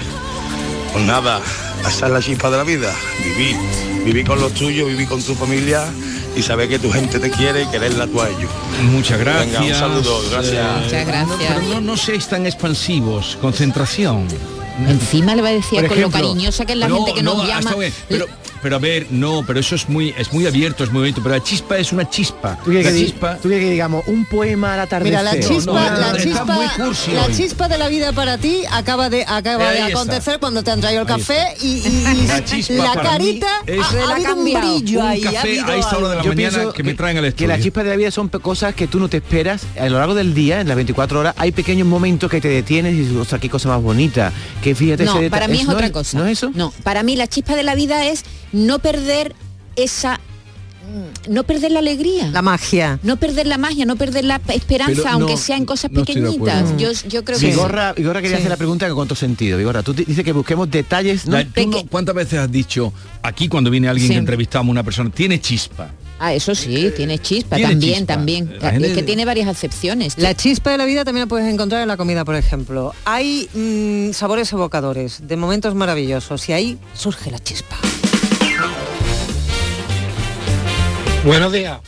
Pues 0.92 1.04
nada, 1.04 1.40
esa 1.88 2.06
es 2.06 2.12
la 2.12 2.20
chispa 2.20 2.50
de 2.50 2.56
la 2.56 2.64
vida, 2.64 2.94
vivir, 3.22 3.56
vivir 4.04 4.26
con 4.26 4.40
los 4.40 4.52
tuyos, 4.52 4.88
vivir 4.88 5.08
con 5.08 5.22
tu 5.22 5.34
familia 5.34 5.84
y 6.36 6.42
saber 6.42 6.68
que 6.68 6.78
tu 6.78 6.90
gente 6.90 7.18
te 7.18 7.30
quiere 7.30 7.62
y 7.62 7.66
quererla 7.66 8.06
tú 8.06 8.20
a 8.20 8.28
ellos. 8.28 8.50
Muchas 8.90 9.18
gracias. 9.18 9.60
Venga, 9.60 9.74
un 9.74 9.80
saludo, 9.80 10.22
gracias. 10.30 10.92
Eh, 10.92 11.06
no, 11.26 11.36
pero 11.38 11.62
no, 11.62 11.80
no 11.80 11.96
seáis 11.96 12.26
tan 12.26 12.46
expansivos, 12.46 13.38
concentración. 13.40 14.26
Encima 14.88 15.36
le 15.36 15.42
va 15.42 15.48
a 15.48 15.52
decir 15.52 15.86
con 15.86 16.00
lo 16.00 16.10
cariñosa 16.10 16.64
que 16.64 16.72
es 16.72 16.78
la 16.78 16.88
no, 16.88 16.96
gente 16.96 17.14
que 17.14 17.22
no, 17.22 17.34
nos 17.36 17.46
llama. 17.46 17.74
bien, 17.76 17.92
pero, 18.08 18.26
pero 18.64 18.76
a 18.76 18.78
ver, 18.80 19.06
no, 19.10 19.44
pero 19.46 19.60
eso 19.60 19.76
es 19.76 19.88
muy, 19.88 20.12
es 20.18 20.32
muy 20.32 20.46
abierto, 20.46 20.82
es 20.82 20.90
muy 20.90 21.02
bonito, 21.02 21.22
pero 21.22 21.36
la 21.36 21.42
chispa 21.44 21.78
es 21.78 21.92
una 21.92 22.08
chispa. 22.10 22.58
¿Tú 22.64 22.70
quieres, 22.72 22.86
La 22.86 22.92
que, 22.92 22.98
chispa 23.06 23.34
tú 23.36 23.42
quieres 23.48 23.64
que 23.66 23.70
digamos 23.70 24.04
un 24.08 24.24
poema 24.24 24.74
al 24.74 24.80
atardecer? 24.80 25.20
Mira, 25.20 25.22
la 25.22 25.38
chispa, 25.38 25.72
no, 25.72 25.90
no, 25.90 25.98
la, 26.00 26.16
chispa, 26.18 26.58
la 27.12 27.36
chispa 27.36 27.68
de 27.68 27.78
la 27.78 27.88
vida 27.88 28.12
para 28.12 28.38
ti 28.38 28.62
acaba 28.72 29.08
de 29.10 29.24
acaba 29.24 29.68
Ahí 29.68 29.76
de 29.82 29.86
está. 29.88 29.98
acontecer 30.00 30.40
cuando 30.40 30.64
te 30.64 30.70
han 30.72 30.80
traído 30.80 31.02
el 31.02 31.06
café 31.06 31.54
y, 31.60 31.66
y- 31.66 32.22
y 32.24 32.26
La 32.26 32.44
chispa 32.44 32.74
la 32.74 33.02
carita 33.02 33.46
es- 33.66 33.80
ha, 33.80 33.92
la 33.92 34.00
ha 34.00 34.08
ha 34.08 34.14
habido 34.14 34.28
un 34.30 34.36
cambiado. 34.36 34.74
brillo 34.78 35.00
Un 35.00 35.06
ahí. 35.06 35.20
ha 35.26 35.32
café 35.32 35.38
habido 35.60 35.66
a 35.66 35.76
esta 35.76 35.98
hora 35.98 36.08
de 36.08 36.16
la 36.16 36.22
Yo 36.22 36.28
mañana 36.30 36.64
que 36.74 36.82
me 36.82 36.94
traen 36.94 37.16
al 37.18 37.22
Que 37.24 37.28
estudio. 37.28 37.48
las 37.48 37.60
chispas 37.60 37.84
de 37.84 37.90
la 37.90 37.96
vida 37.96 38.10
son 38.10 38.28
cosas 38.30 38.74
que 38.74 38.86
tú 38.86 38.98
no 38.98 39.08
te 39.08 39.18
esperas. 39.18 39.62
A 39.78 39.86
lo 39.90 39.98
largo 39.98 40.14
del 40.14 40.32
día, 40.32 40.62
en 40.62 40.68
las 40.68 40.76
24 40.76 41.20
horas, 41.20 41.34
hay 41.36 41.52
pequeños 41.52 41.86
momentos 41.86 42.30
que 42.30 42.40
te 42.40 42.48
detienes 42.48 42.94
y 42.94 43.00
dices, 43.00 43.14
ostras, 43.16 43.40
qué 43.42 43.50
cosa 43.50 43.68
más 43.68 43.82
bonita. 43.82 44.32
Que 44.62 44.74
fíjate 44.74 45.04
No, 45.04 45.20
para 45.28 45.48
mí 45.48 45.58
es, 45.60 45.66
¿no 45.66 45.72
otra 45.74 45.92
cosa. 45.92 46.16
¿No 46.18 46.24
es 46.26 46.38
eso? 46.38 46.50
No, 46.54 46.72
para 46.82 47.02
mí 47.02 47.14
la 47.14 47.26
chispa 47.26 47.54
de 47.56 47.62
la 47.62 47.74
vida 47.74 48.06
es 48.06 48.24
no 48.54 48.78
perder 48.78 49.34
esa 49.76 50.18
mm, 51.26 51.32
no 51.32 51.44
perder 51.44 51.72
la 51.72 51.80
alegría. 51.80 52.28
La 52.30 52.40
magia. 52.42 52.98
No 53.02 53.16
perder 53.16 53.46
la 53.46 53.58
magia, 53.58 53.84
no 53.84 53.96
perder 53.96 54.24
la 54.24 54.40
esperanza, 54.54 54.92
Pero 54.94 55.04
no, 55.18 55.26
aunque 55.26 55.36
sea 55.36 55.56
en 55.56 55.64
cosas 55.66 55.90
no 55.90 56.04
pequeñitas. 56.04 56.62
acuerdo. 56.62 56.78
Yo, 56.78 56.90
yo 57.08 57.24
creo 57.24 57.38
que 57.38 57.46
Vigorra, 57.46 57.92
Vigorra 57.94 58.20
quería 58.22 58.36
Sí. 58.36 58.42
hacer 58.42 58.50
la 58.50 58.56
pregunta 58.56 58.86
que 58.86 58.92
con 58.94 59.08
tu 59.08 59.14
sentido. 59.14 59.58
Vigorra, 59.58 59.82
tú 59.82 59.92
di- 59.92 60.04
dices 60.04 60.24
que 60.24 60.32
busquemos 60.32 60.70
detalles, 60.70 61.26
¿no? 61.26 61.36
La- 61.36 61.44
tú 61.44 61.66
no- 61.66 61.86
¿Cuántas 61.86 62.14
veces 62.14 62.38
has 62.38 62.50
dicho 62.52 62.92
aquí 63.22 63.48
cuando 63.48 63.70
viene 63.70 63.88
alguien 63.88 64.08
Sí. 64.08 64.14
que 64.14 64.18
entrevistamos 64.18 64.68
a 64.68 64.72
una 64.72 64.82
persona, 64.82 65.10
tiene 65.10 65.40
chispa? 65.40 65.90
Ah, 66.20 66.32
eso 66.32 66.54
sí, 66.54 66.92
tiene 66.96 67.18
chispa, 67.18 67.56
Tiene 67.56 67.72
también, 67.72 67.94
chispa. 67.98 68.14
también. 68.14 68.56
La 68.60 68.70
gente- 68.70 68.88
Es 68.90 68.94
que 68.94 69.02
tiene 69.02 69.24
varias 69.24 69.48
acepciones. 69.48 70.16
La 70.16 70.34
chispa 70.34 70.70
de 70.70 70.78
la 70.78 70.84
vida 70.84 71.04
también 71.04 71.24
la 71.24 71.28
puedes 71.28 71.52
encontrar 71.52 71.82
en 71.82 71.88
la 71.88 71.96
comida, 71.96 72.24
por 72.24 72.36
ejemplo. 72.36 72.94
Hay 73.04 73.48
mm, 73.52 74.12
sabores 74.12 74.52
evocadores, 74.52 75.26
de 75.26 75.36
momentos 75.36 75.74
maravillosos, 75.74 76.48
y 76.48 76.52
ahí 76.52 76.78
surge 76.94 77.30
la 77.32 77.40
chispa. 77.40 77.76
Buenos 81.24 81.52
días. 81.52 81.78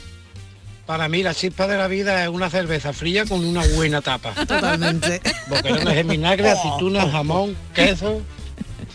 Para 0.87 1.09
mí 1.09 1.23
la 1.23 1.35
chispa 1.35 1.67
de 1.67 1.77
la 1.77 1.89
vida 1.89 2.23
es 2.23 2.29
una 2.31 2.49
cerveza 2.49 2.95
fría 2.95 3.27
con 3.27 3.45
una 3.45 3.63
buena 3.75 4.01
tapa. 4.01 4.33
Totalmente. 4.33 5.21
Boquerones 5.49 5.95
de 5.95 6.03
vinagre, 6.05 6.51
aceitunas, 6.51 7.11
jamón, 7.13 7.55
queso, 7.75 8.23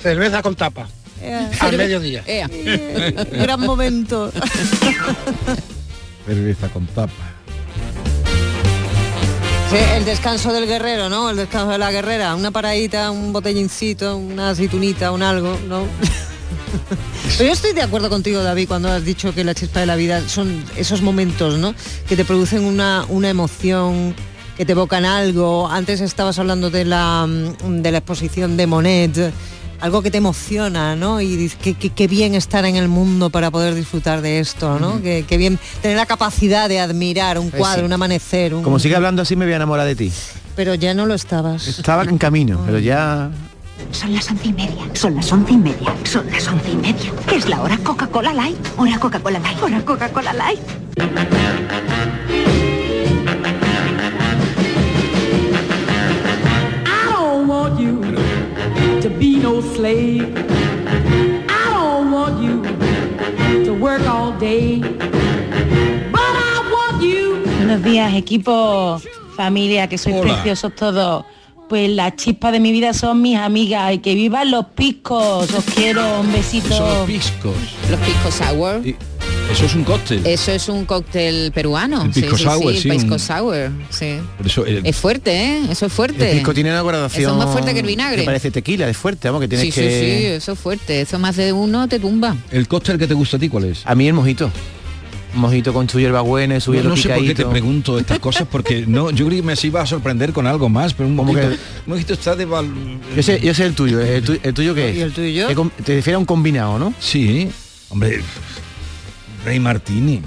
cerveza 0.02 0.42
con 0.42 0.56
tapa. 0.56 0.88
Al 1.60 1.78
mediodía. 1.78 2.24
Gran 3.32 3.60
momento. 3.60 4.32
Cerveza 6.26 6.70
con 6.70 6.88
tapa. 6.88 7.14
Sí, 9.70 9.78
el 9.96 10.06
descanso 10.06 10.52
del 10.52 10.66
guerrero, 10.66 11.08
¿no? 11.08 11.30
El 11.30 11.38
descanso 11.38 11.70
de 11.70 11.78
la 11.78 11.92
guerrera, 11.92 12.34
una 12.36 12.50
paradita, 12.50 13.12
un 13.12 13.32
botellincito, 13.32 14.18
una 14.18 14.50
aceitunita, 14.50 15.12
un 15.12 15.22
algo, 15.22 15.60
¿no? 15.68 15.86
Pero 17.38 17.48
yo 17.48 17.54
estoy 17.54 17.74
de 17.74 17.82
acuerdo 17.82 18.10
contigo, 18.10 18.42
David, 18.44 18.68
cuando 18.68 18.90
has 18.92 19.04
dicho 19.06 19.34
que 19.34 19.44
la 19.44 19.54
chispa 19.54 19.80
de 19.82 19.86
la 19.86 19.96
vida 19.96 20.28
son 20.28 20.64
esos 20.78 21.02
momentos, 21.02 21.58
¿no? 21.58 21.74
Que 22.08 22.16
te 22.16 22.26
producen 22.26 22.64
una, 22.64 23.06
una 23.10 23.30
emoción, 23.30 24.16
que 24.58 24.66
te 24.66 24.74
evocan 24.74 25.06
algo. 25.06 25.68
Antes 25.70 26.02
estabas 26.02 26.38
hablando 26.40 26.70
de 26.70 26.86
la, 26.86 27.26
mm, 27.28 27.82
de 27.82 27.92
la 27.92 27.98
exposición 28.00 28.58
de 28.58 28.68
Monet, 28.68 29.34
algo 29.80 30.02
que 30.04 30.12
te 30.12 30.18
emociona, 30.20 30.96
¿no? 30.96 31.22
Y 31.22 31.52
qué, 31.62 31.74
qué- 31.74 31.90
qué 31.90 32.08
bien 32.08 32.36
estar 32.36 32.66
en 32.66 32.76
el 32.76 32.88
mundo 32.88 33.30
para 33.32 33.50
poder 33.50 33.74
disfrutar 33.74 34.22
de 34.22 34.40
esto, 34.40 34.78
¿no? 34.80 35.02
Qué, 35.02 35.26
qué 35.28 35.38
bien 35.38 35.58
tener 35.82 35.98
la 35.98 36.06
capacidad 36.06 36.70
de 36.70 36.80
admirar 36.80 37.40
un 37.40 37.50
Pues 37.50 37.60
cuadro, 37.62 37.82
sí. 37.82 37.86
un 37.86 37.94
amanecer, 37.94 38.54
un... 38.54 38.62
Como 38.64 38.78
sigue 38.78 38.96
hablando 38.96 39.24
así 39.24 39.36
me 39.36 39.46
voy 39.46 39.54
a 39.54 39.56
enamorar 39.56 39.88
de 39.88 39.96
ti. 39.96 40.12
Pero 40.56 40.76
ya 40.76 40.94
no 40.94 41.06
lo 41.08 41.16
estabas. 41.16 41.68
Estaba 41.68 42.04
en 42.04 42.18
camino, 42.20 42.62
pero 42.66 42.78
ya... 42.78 43.32
Son 43.92 44.14
las 44.14 44.30
once 44.30 44.48
y 44.48 44.54
media, 44.54 44.84
son 44.94 45.16
las 45.16 45.32
once 45.32 45.54
y 45.54 45.58
media, 45.58 45.94
son 46.04 46.26
las 46.32 46.48
once 46.48 46.72
y 46.72 46.76
media. 46.76 47.12
¿Qué 47.28 47.36
es 47.36 47.50
la 47.50 47.62
hora? 47.62 47.78
¿Coca-Cola 47.78 48.34
Light? 48.34 48.58
Hora 48.78 49.00
Coca-Cola 49.00 49.40
Light. 49.40 49.62
Hora 49.62 49.84
Coca-Cola 49.84 50.34
Light. 50.34 50.60
I 56.86 57.14
don't 57.14 57.48
want 57.48 57.80
you 57.80 58.02
to 59.02 59.10
be 59.10 59.38
no 59.38 59.62
slave. 59.62 60.36
I 61.50 61.70
don't 61.74 62.12
want 62.12 62.42
you 62.44 62.62
to 63.66 63.74
work 63.74 64.02
all 64.08 64.32
day. 64.34 64.80
But 66.12 66.22
I 66.22 66.70
want 66.72 67.02
you. 67.04 67.44
Buenos 67.58 67.84
días, 67.84 68.14
equipo, 68.14 69.02
familia, 69.36 69.88
que 69.88 69.98
sois 69.98 70.16
Hola. 70.16 70.34
preciosos 70.34 70.76
todos. 70.76 71.26
Pues 71.72 71.90
la 71.90 72.14
chispa 72.18 72.52
de 72.52 72.60
mi 72.60 72.74
vida 72.74 72.94
son 72.94 73.22
mis 73.22 73.38
amigas 73.38 73.94
y 73.94 74.00
que 74.00 74.14
vivan 74.14 74.52
los 74.52 74.66
piscos. 74.76 75.50
Os 75.54 75.64
quiero, 75.74 76.20
un 76.20 76.30
besito. 76.34 76.68
Son 76.68 76.86
los 76.98 77.08
piscos. 77.08 77.56
Los 77.90 77.98
pisco 78.02 78.30
sour. 78.30 78.82
Eso 79.50 79.66
es 79.66 79.74
un 79.76 79.86
cóctel. 79.86 80.28
Eso 80.28 80.52
es 80.52 80.68
un 80.68 80.84
cóctel 80.84 81.54
peruano. 81.54 82.02
El 82.04 82.12
pisco 82.12 82.36
sí, 82.38 82.44
sour, 82.44 82.74
sí, 82.74 82.82
sí, 82.82 82.90
el 82.90 82.98
pisco 82.98 83.14
un- 83.14 83.20
sour, 83.22 83.72
sí. 83.90 84.18
Eso, 84.44 84.66
el, 84.66 84.86
Es 84.86 84.98
fuerte, 84.98 85.32
¿eh? 85.34 85.62
Eso 85.72 85.86
es 85.86 85.94
fuerte. 85.94 86.32
el 86.32 86.38
pisco 86.40 86.54
tiene 86.54 86.72
una 86.72 86.84
gradación... 86.84 87.22
Eso 87.24 87.32
es 87.32 87.38
más 87.38 87.50
fuerte 87.54 87.74
que 87.74 87.80
el 87.80 87.86
vinagre. 87.86 88.18
Que 88.20 88.26
parece 88.26 88.52
tequila, 88.52 88.90
es 88.90 88.98
fuerte, 88.98 89.30
vamos, 89.30 89.40
que 89.40 89.48
tienes 89.48 89.68
Sí, 89.68 89.72
sí, 89.72 89.80
que... 89.80 90.18
sí, 90.20 90.26
eso 90.26 90.52
es 90.52 90.60
fuerte. 90.60 91.00
Eso 91.00 91.20
más 91.20 91.38
de 91.38 91.54
uno 91.54 91.88
te 91.88 92.00
tumba. 92.00 92.36
¿El 92.52 92.68
cóctel 92.68 92.98
que 92.98 93.08
te 93.08 93.14
gusta 93.14 93.38
a 93.38 93.40
ti 93.40 93.48
cuál 93.48 93.64
es? 93.64 93.88
A 93.88 93.96
mí 93.96 94.08
el 94.10 94.14
mojito. 94.14 94.52
Mojito 95.34 95.72
con 95.74 95.88
su 95.90 95.98
hierbabuena, 96.00 96.60
su 96.60 96.74
No, 96.74 96.84
no 96.84 96.98
sé 96.98 97.08
por 97.10 97.24
qué 97.26 97.34
te 97.34 97.46
pregunto 97.46 97.98
estas 97.98 98.20
cosas 98.20 98.48
porque 98.52 98.86
no, 98.88 99.12
yo 99.12 99.26
creí 99.28 99.40
que 99.40 99.46
me 99.48 99.54
iba 99.64 99.82
a 99.82 99.86
sorprender 99.86 100.34
con 100.34 100.46
algo 100.46 100.68
más, 100.68 100.94
pero 100.94 101.08
un 101.08 101.16
¿Cómo 101.16 101.32
mojito, 101.32 101.50
que? 101.52 101.56
un 101.56 101.60
mojito 101.94 102.14
está 102.14 102.36
de 102.36 102.46
val- 102.46 102.70
Yo 103.16 103.24
sé, 103.24 103.40
yo 103.40 103.54
sé 103.54 103.66
el 103.66 103.74
tuyo, 103.74 104.02
¿el, 104.02 104.24
tu- 104.24 104.38
el 104.44 104.54
tuyo 104.54 104.76
qué 104.76 104.90
es? 104.90 104.98
¿Y 104.98 105.02
el 105.02 105.14
tuyo? 105.14 105.48
¿Qué 105.48 105.56
com- 105.56 105.70
Te 105.86 105.96
refiere 105.96 106.16
a 106.16 106.20
un 106.20 106.26
combinado, 106.26 106.78
¿no? 106.78 106.94
Sí, 107.00 107.50
hombre, 107.90 108.22
Rey 109.46 109.60
Martini. 109.60 110.22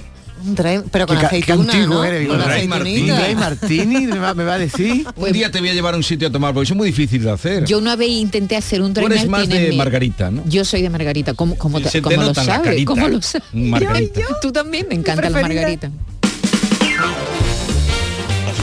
Pero 0.90 1.06
con 1.06 1.16
aceituna, 1.16 1.72
antiguo 1.72 1.94
¿no? 1.96 2.04
eres, 2.04 2.28
Con. 2.28 2.42
Rey 2.44 2.68
Martini. 2.68 3.10
Martini 3.36 4.06
me 4.06 4.18
va, 4.18 4.34
me 4.34 4.44
va 4.44 4.54
a 4.54 4.58
decir. 4.58 5.06
Un 5.16 5.32
día 5.32 5.50
te 5.50 5.60
voy 5.60 5.70
a 5.70 5.74
llevar 5.74 5.94
a 5.94 5.96
un 5.96 6.02
sitio 6.02 6.28
a 6.28 6.30
tomar, 6.30 6.52
porque 6.52 6.64
eso 6.64 6.74
es 6.74 6.78
muy 6.78 6.86
difícil 6.88 7.22
de 7.22 7.30
hacer. 7.30 7.64
Yo 7.64 7.78
una 7.78 7.96
vez 7.96 8.08
intenté 8.10 8.56
hacer 8.56 8.82
un 8.82 8.92
Tú 8.92 9.00
dry 9.00 9.06
eres 9.06 9.28
más 9.28 9.40
martini 9.40 9.62
de 9.64 9.70
mi- 9.70 9.76
Margarita, 9.76 10.30
¿no? 10.30 10.42
Yo 10.46 10.64
soy 10.64 10.82
de 10.82 10.90
Margarita. 10.90 11.34
¿Cómo, 11.34 11.56
cómo, 11.56 11.78
Sí, 11.78 11.84
te- 11.84 11.90
se 11.90 11.98
te 11.98 12.02
cómo 12.02 12.22
lo 12.26 12.34
sabes? 12.34 12.60
carita. 12.62 12.84
¿Cómo 12.92 13.08
lo 13.08 13.22
sabes? 13.22 13.48
Margarita. 13.52 14.20
Tú 14.42 14.52
también, 14.52 14.86
me 14.88 14.94
encanta 14.96 15.30
la. 15.30 15.40
Margarita. 15.40 15.90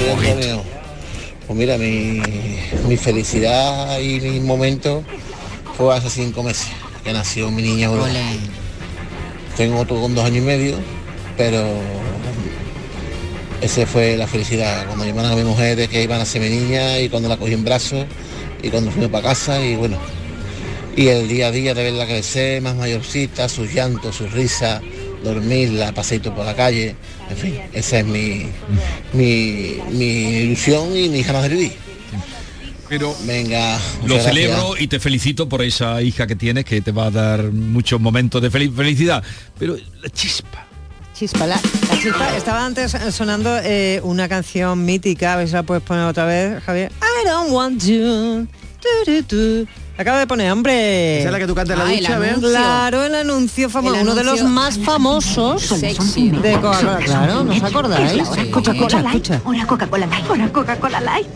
Antonio. 0.10 0.64
Pues 1.48 1.60
mira, 1.60 1.78
mi, 1.78 2.22
mi 2.88 2.98
felicidad 2.98 4.00
y 4.00 4.20
mi 4.22 4.40
momento 4.40 5.04
fue 5.78 5.96
hace 5.96 6.10
cinco 6.10 6.44
meses, 6.44 6.68
que 7.04 7.12
nació 7.12 7.52
mi 7.52 7.62
niña 7.62 7.88
Aurora. 7.88 8.14
Tengo 9.58 9.80
otro 9.80 10.00
con 10.00 10.16
dos 10.16 10.24
años 10.26 10.38
y 10.38 10.42
medio, 10.48 10.76
pero 11.38 11.64
Esa 13.62 13.86
fue 13.86 14.18
la 14.18 14.26
felicidad, 14.28 14.88
cuando 14.88 15.06
llamaron 15.06 15.32
a 15.34 15.36
mi 15.36 15.44
mujer 15.44 15.76
de 15.78 15.88
que 15.88 16.02
iban 16.04 16.20
a 16.20 16.26
ser 16.26 16.42
mi 16.42 16.50
niña 16.50 17.00
y 17.00 17.10
cuando 17.10 17.30
la 17.30 17.38
cogí 17.38 17.54
en 17.54 17.64
brazos 17.64 18.06
y 18.64 18.70
cuando 18.70 18.90
fuimos 18.92 19.12
para 19.12 19.30
casa 19.30 19.64
y 19.64 19.76
bueno, 19.76 20.00
y 20.96 21.08
el 21.08 21.28
día 21.28 21.48
a 21.48 21.52
día 21.52 21.74
de 21.76 21.84
verla 21.84 22.06
crecer, 22.06 22.62
más 22.64 22.76
mayorcita, 22.76 23.48
sus 23.48 23.72
llantos, 23.72 24.16
sus 24.16 24.32
risas, 24.32 24.82
dormirla, 25.24 25.92
paseito 25.94 26.34
por 26.34 26.44
la 26.46 26.56
calle, 26.56 26.96
en 27.30 27.38
fin, 27.38 27.60
esa 27.72 28.00
es 28.00 28.06
mi, 28.06 28.48
mi, 29.14 29.78
mi 29.92 30.06
ilusión 30.40 30.98
y 30.98 31.10
mis 31.10 31.26
ganas 31.28 31.44
de 31.44 31.50
vivir. 31.50 31.72
Pero 32.90 33.16
venga, 33.26 33.80
Lo 34.06 34.20
celebro 34.20 34.74
y 34.78 34.88
te 34.88 35.00
felicito 35.00 35.48
por 35.48 35.62
esa 35.62 36.02
hija 36.02 36.26
que 36.28 36.36
tienes 36.36 36.66
que 36.66 36.82
te 36.82 36.92
va 36.92 37.06
a 37.06 37.12
dar 37.12 37.44
muchos 37.52 38.02
momentos 38.02 38.42
de 38.42 38.52
fel- 38.52 38.76
felicidad. 38.76 39.24
Pero 39.58 39.78
la 40.02 40.10
chispa. 40.10 40.68
Chispa, 41.22 41.46
la, 41.46 41.56
la 41.88 42.00
chispa. 42.00 42.36
Estaba 42.36 42.66
antes 42.66 42.98
sonando 43.12 43.56
eh, 43.64 44.02
una 44.04 44.28
canción 44.28 44.84
mítica, 44.84 45.34
a 45.34 45.36
ver 45.36 45.48
si 45.48 45.54
la 45.54 45.62
puedes 45.62 45.84
poner 45.84 46.04
otra 46.06 46.26
vez, 46.26 46.64
Javier. 46.64 46.92
I 47.00 47.28
don't 47.28 47.52
want 47.52 47.84
you. 47.84 48.48
Tu, 48.82 48.88
tu, 49.06 49.24
tu. 49.28 49.68
Acaba 50.00 50.18
de 50.18 50.26
poner, 50.26 50.52
hombre. 50.52 51.20
¿Esa 51.20 51.28
es 51.28 51.32
la 51.32 51.38
que 51.38 51.46
tú 51.46 51.54
cantas 51.54 51.78
en 51.78 51.84
la 51.84 51.92
Ah, 51.92 51.96
ducha, 51.96 52.16
anuncio. 52.16 52.50
Claro, 52.50 53.04
el 53.06 53.14
anuncio 53.14 53.70
famoso, 53.70 54.02
uno 54.02 54.16
de 54.16 54.24
los 54.24 54.42
más 54.42 54.80
famosos 54.80 55.62
sexy, 55.62 56.32
de 56.32 56.54
Coca-Cola. 56.54 56.98
Claro, 57.06 57.44
¿no 57.44 57.52
os 57.54 57.62
acordáis? 57.64 58.12
Es 58.14 58.18
la 58.18 58.24
hora 58.32 58.44
Coca-Cola 58.50 58.74
Escucha, 58.80 59.02
Light. 59.04 59.30
Una 59.46 59.68
Coca-Cola 59.68 60.08
Light. 60.08 60.28
Una 60.28 60.52
Coca-Cola 60.52 61.02
Light. 61.02 61.28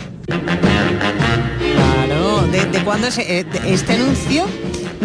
Claro, 1.75 2.41
¿de, 2.51 2.65
de 2.65 2.83
cuándo 2.83 3.05
es 3.05 3.19
eh, 3.19 3.45
este 3.67 3.93
anuncio? 3.93 4.47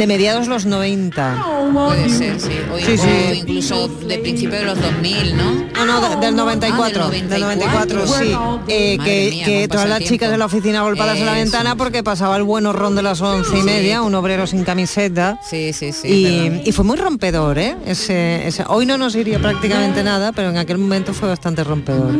De 0.01 0.07
mediados 0.07 0.49
los 0.49 0.65
90. 0.65 1.45
Puede 1.75 2.09
ser, 2.09 2.41
sí. 2.41 2.49
O, 2.73 2.79
Sí, 2.79 2.93
o 2.95 2.97
sí. 2.97 3.09
incluso 3.35 3.87
de 3.89 4.17
principio 4.17 4.59
de 4.59 4.65
los 4.65 4.81
2000, 4.81 5.37
¿no? 5.37 5.53
No, 5.75 5.85
no, 5.85 6.09
de- 6.09 6.17
del 6.25 6.35
94, 6.37 7.05
Ah, 7.05 7.11
del 7.11 7.29
del 7.29 7.41
94, 7.43 8.07
sí. 8.07 8.35
Eh, 8.69 8.97
que 9.05 9.29
mía, 9.31 9.45
que 9.45 9.69
todas 9.69 9.87
las 9.87 10.03
chicas 10.03 10.31
de 10.31 10.39
la 10.39 10.47
oficina 10.47 10.81
golpadas 10.81 11.19
en 11.19 11.27
la 11.27 11.35
ventana 11.35 11.77
porque 11.77 12.03
pasaba 12.03 12.39
el 12.39 12.45
buen 12.45 12.65
horrón 12.65 12.97
de 12.97 13.03
las 13.03 13.21
once 13.21 13.53
y 13.55 13.59
Sí. 13.59 13.63
media, 13.63 14.01
un 14.01 14.15
obrero 14.15 14.47
sin 14.47 14.65
camiseta. 14.65 15.39
Sí, 15.49 15.75
sí, 15.75 15.93
sí. 15.93 16.63
Y, 16.65 16.73
fue 16.73 16.85
muy 16.87 16.97
rompedor, 16.97 17.59
¿eh? 17.59 17.77
Ese, 17.85 18.49
ese- 18.49 18.65
hoy 18.69 18.87
no 18.87 18.97
nos 18.97 19.15
iría 19.17 19.39
prácticamente 19.39 20.03
nada, 20.03 20.33
pero 20.33 20.49
en 20.49 20.57
aquel 20.57 20.79
momento 20.79 21.13
fue 21.13 21.29
bastante 21.29 21.63
rompedor. 21.63 22.13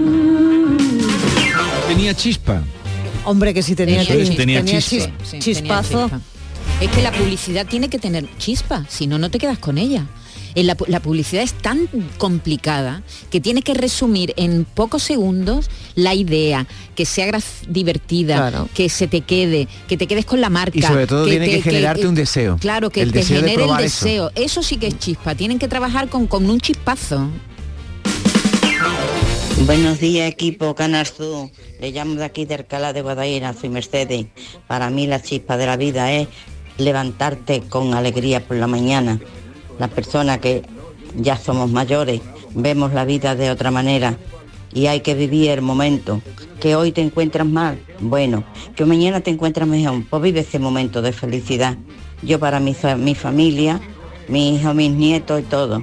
Tenía 1.89 2.13
chispa. 2.13 2.61
Hombre, 3.25 3.53
que 3.55 3.63
sí 3.63 3.75
tenía, 3.75 4.05
tenía 4.05 4.37
tenía 4.37 4.65
chispa. 4.65 5.07
chis- 5.07 5.11
Sí, 5.31 5.39
chispazo. 5.39 5.89
tenía 6.09 6.19
chispa. 6.19 6.21
Es 6.81 6.89
que 6.91 7.03
la 7.03 7.13
publicidad 7.13 7.67
tiene 7.67 7.89
que 7.91 7.99
tener 7.99 8.27
chispa, 8.39 8.87
si 8.89 9.07
no, 9.07 9.19
no 9.19 9.31
te 9.31 9.39
quedas 9.39 9.59
con 9.59 9.77
ella. 9.77 10.07
En 10.55 10.67
la, 10.67 10.77
la 10.89 10.99
publicidad 11.01 11.45
es 11.45 11.53
tan 11.53 11.89
complicada 12.19 13.03
que 13.31 13.41
tiene 13.41 13.63
que 13.63 13.75
resumir 13.75 14.33
en 14.37 14.65
pocos 14.65 15.03
segundos 15.05 15.71
la 15.95 16.15
idea, 16.15 16.67
que 16.97 17.05
sea 17.07 17.39
divertida, 17.69 18.37
Claro. 18.37 18.69
que 18.75 18.89
se 18.89 19.07
te 19.07 19.21
quede, 19.21 19.69
que 19.87 19.97
te 19.97 20.07
quedes 20.09 20.25
con 20.25 20.41
la 20.41 20.49
marca. 20.51 20.77
Y 20.79 20.83
sobre 20.83 21.07
todo 21.07 21.27
tiene 21.27 21.47
que 21.49 21.57
te- 21.57 21.63
generarte 21.63 22.09
un 22.09 22.15
deseo. 22.17 22.57
Claro, 22.59 22.91
que 22.91 23.03
El 23.03 23.13
te 23.13 23.19
deseo 23.19 23.43
de 23.43 23.51
genere 23.51 23.65
el 23.65 23.71
eso. 23.85 24.05
deseo. 24.07 24.31
Eso. 24.35 24.63
sí 24.63 24.77
que 24.79 24.89
es 24.89 24.99
chispa. 24.99 25.35
Tienen 25.37 25.59
que 25.59 25.69
trabajar 25.69 26.09
con, 26.09 26.27
con 26.27 26.49
un 26.51 26.61
chispazo. 26.61 27.29
Buenos 29.67 30.01
días 30.01 30.29
equipo 30.29 30.75
Canastú, 30.75 31.51
le 31.81 31.93
llamo 31.93 32.15
de 32.15 32.25
aquí 32.25 32.47
de 32.47 32.55
Alcalá 32.55 32.93
de 32.95 33.03
Guadaira, 33.03 33.53
soy 33.53 33.69
Mercedes. 33.69 34.27
Para 34.67 34.89
mí 34.91 35.07
la 35.07 35.23
chispa 35.23 35.57
de 35.59 35.67
la 35.67 35.77
vida 35.77 36.11
es 36.13 36.27
levantarte 36.81 37.63
con 37.69 37.95
alegría 37.95 38.41
por 38.47 38.57
la 38.57 38.67
mañana. 38.67 39.21
Las 39.79 39.91
personas 39.91 40.39
que 40.39 40.63
ya 41.17 41.37
somos 41.37 41.71
mayores 41.71 42.21
vemos 42.55 42.93
la 42.93 43.05
vida 43.05 43.35
de 43.35 43.51
otra 43.51 43.71
manera 43.71 44.17
y 44.73 44.87
hay 44.87 45.01
que 45.01 45.15
vivir 45.15 45.51
el 45.51 45.63
momento. 45.63 46.21
Que 46.61 46.77
hoy 46.77 46.93
te 46.93 47.01
encuentras 47.01 47.47
mal, 47.47 47.79
bueno, 48.01 48.45
que 48.77 48.85
mañana 48.85 49.21
te 49.21 49.31
encuentras 49.31 49.67
mejor, 49.67 50.03
pues 50.11 50.23
vive 50.23 50.41
ese 50.41 50.59
momento 50.59 51.01
de 51.01 51.13
felicidad. 51.13 51.77
Yo 52.23 52.39
para 52.39 52.61
mi, 52.61 52.77
mi 52.99 53.15
familia, 53.15 53.81
mi 54.29 54.57
hijo, 54.57 54.75
mis 54.75 54.91
nietos 54.91 55.41
y 55.41 55.45
todo. 55.45 55.83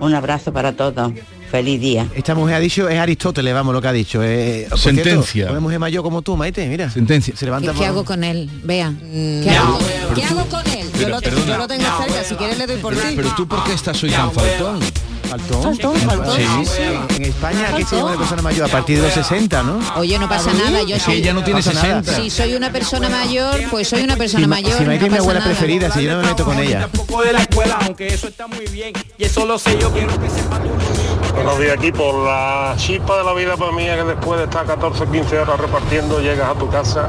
Un 0.00 0.14
abrazo 0.14 0.52
para 0.52 0.72
todos. 0.76 1.12
Feliz 1.50 1.80
día. 1.80 2.06
Esta 2.14 2.34
mujer 2.34 2.56
ha 2.56 2.60
dicho, 2.60 2.90
es 2.90 2.98
Aristóteles, 2.98 3.54
vamos, 3.54 3.72
lo 3.72 3.80
que 3.80 3.88
ha 3.88 3.92
dicho. 3.92 4.22
eh, 4.22 4.66
por 4.68 4.78
Sentencia. 4.78 5.22
cierto, 5.24 5.52
una 5.52 5.60
mujer 5.60 5.78
mayor 5.78 6.02
como 6.02 6.20
tú, 6.20 6.36
Maite, 6.36 6.68
mira. 6.68 6.90
Sentencia. 6.90 7.32
Se 7.34 7.40
¿Qué, 7.40 7.44
levanta 7.46 7.72
qué 7.72 7.86
hago 7.86 8.04
con 8.04 8.22
él? 8.22 8.50
Vea. 8.64 8.92
¿Qué, 9.00 9.40
ya. 9.46 9.62
hago, 9.62 9.78
¿Qué 10.14 10.24
hago 10.24 10.44
con 10.46 10.66
él? 10.70 10.86
Yo 10.92 10.98
Pero, 10.98 11.08
lo, 11.10 11.20
perdona. 11.20 11.46
yo 11.46 11.58
lo 11.58 11.68
tengo 11.68 11.84
cerca, 12.02 12.24
si 12.24 12.34
quieres 12.36 12.58
le 12.58 12.66
doy 12.66 12.76
por 12.78 12.94
ti. 12.94 13.12
Pero 13.16 13.30
tú, 13.36 13.46
¿por 13.48 13.62
qué 13.64 13.72
estás 13.74 14.02
hoy 14.02 14.10
tan 14.10 14.32
faltón? 14.32 14.80
¿Faltón? 15.28 15.62
Faltón, 15.62 15.96
faltón. 15.96 16.36
Sí. 16.64 17.16
En 17.16 17.24
España, 17.26 17.66
¿qué 17.76 17.84
se 17.84 17.96
llama 17.96 18.08
una 18.12 18.18
persona 18.18 18.40
mayor? 18.40 18.66
A 18.66 18.72
partir 18.72 18.96
de 18.96 19.04
los 19.04 19.12
60, 19.12 19.62
¿no? 19.62 19.78
Oye, 19.96 20.18
no 20.18 20.26
pasa 20.26 20.50
nada. 20.54 20.82
Yo 20.82 20.98
soy, 20.98 21.16
ella 21.16 21.34
no 21.34 21.44
tiene 21.44 21.60
pasa 21.62 21.74
nada. 21.74 22.02
60. 22.02 22.16
Si 22.22 22.30
soy 22.30 22.54
una 22.54 22.72
persona 22.72 23.10
mayor, 23.10 23.60
pues 23.70 23.88
soy 23.88 24.02
una 24.04 24.16
persona 24.16 24.44
Si, 24.44 24.48
Ma- 24.48 24.56
mayor. 24.56 24.78
si 24.78 24.84
Maite 24.86 25.00
no 25.00 25.06
es 25.06 25.12
mi 25.12 25.18
abuela 25.18 25.40
nada. 25.40 25.50
preferida, 25.52 25.90
si 25.92 26.02
yo 26.04 26.12
no 26.16 26.22
me 26.22 26.28
meto 26.28 26.44
con 26.46 26.58
ella. 26.58 26.88
poco 26.88 27.22
de 27.22 27.32
la 27.34 27.40
escuela, 27.42 27.78
aunque 27.82 28.06
eso 28.06 28.28
está 28.28 28.46
muy 28.46 28.64
bien. 28.68 28.94
Y 29.18 29.24
eso 29.24 29.44
lo 29.44 29.58
sé 29.58 29.76
yo, 29.78 29.92
quiero 29.92 30.18
que 30.18 30.30
sepa 30.30 30.60
tú. 30.60 31.34
Buenos 31.34 31.58
días 31.60 31.74
equipo, 31.76 32.24
la 32.24 32.74
chispa 32.78 33.18
de 33.18 33.24
la 33.24 33.34
vida 33.34 33.56
para 33.58 33.70
mí 33.72 33.84
es 33.86 33.96
que 33.98 34.04
después 34.04 34.38
de 34.38 34.44
estar 34.44 34.64
14, 34.64 35.04
15 35.12 35.38
horas 35.40 35.60
repartiendo, 35.60 36.20
llegas 36.20 36.50
a 36.50 36.54
tu 36.58 36.68
casa, 36.70 37.08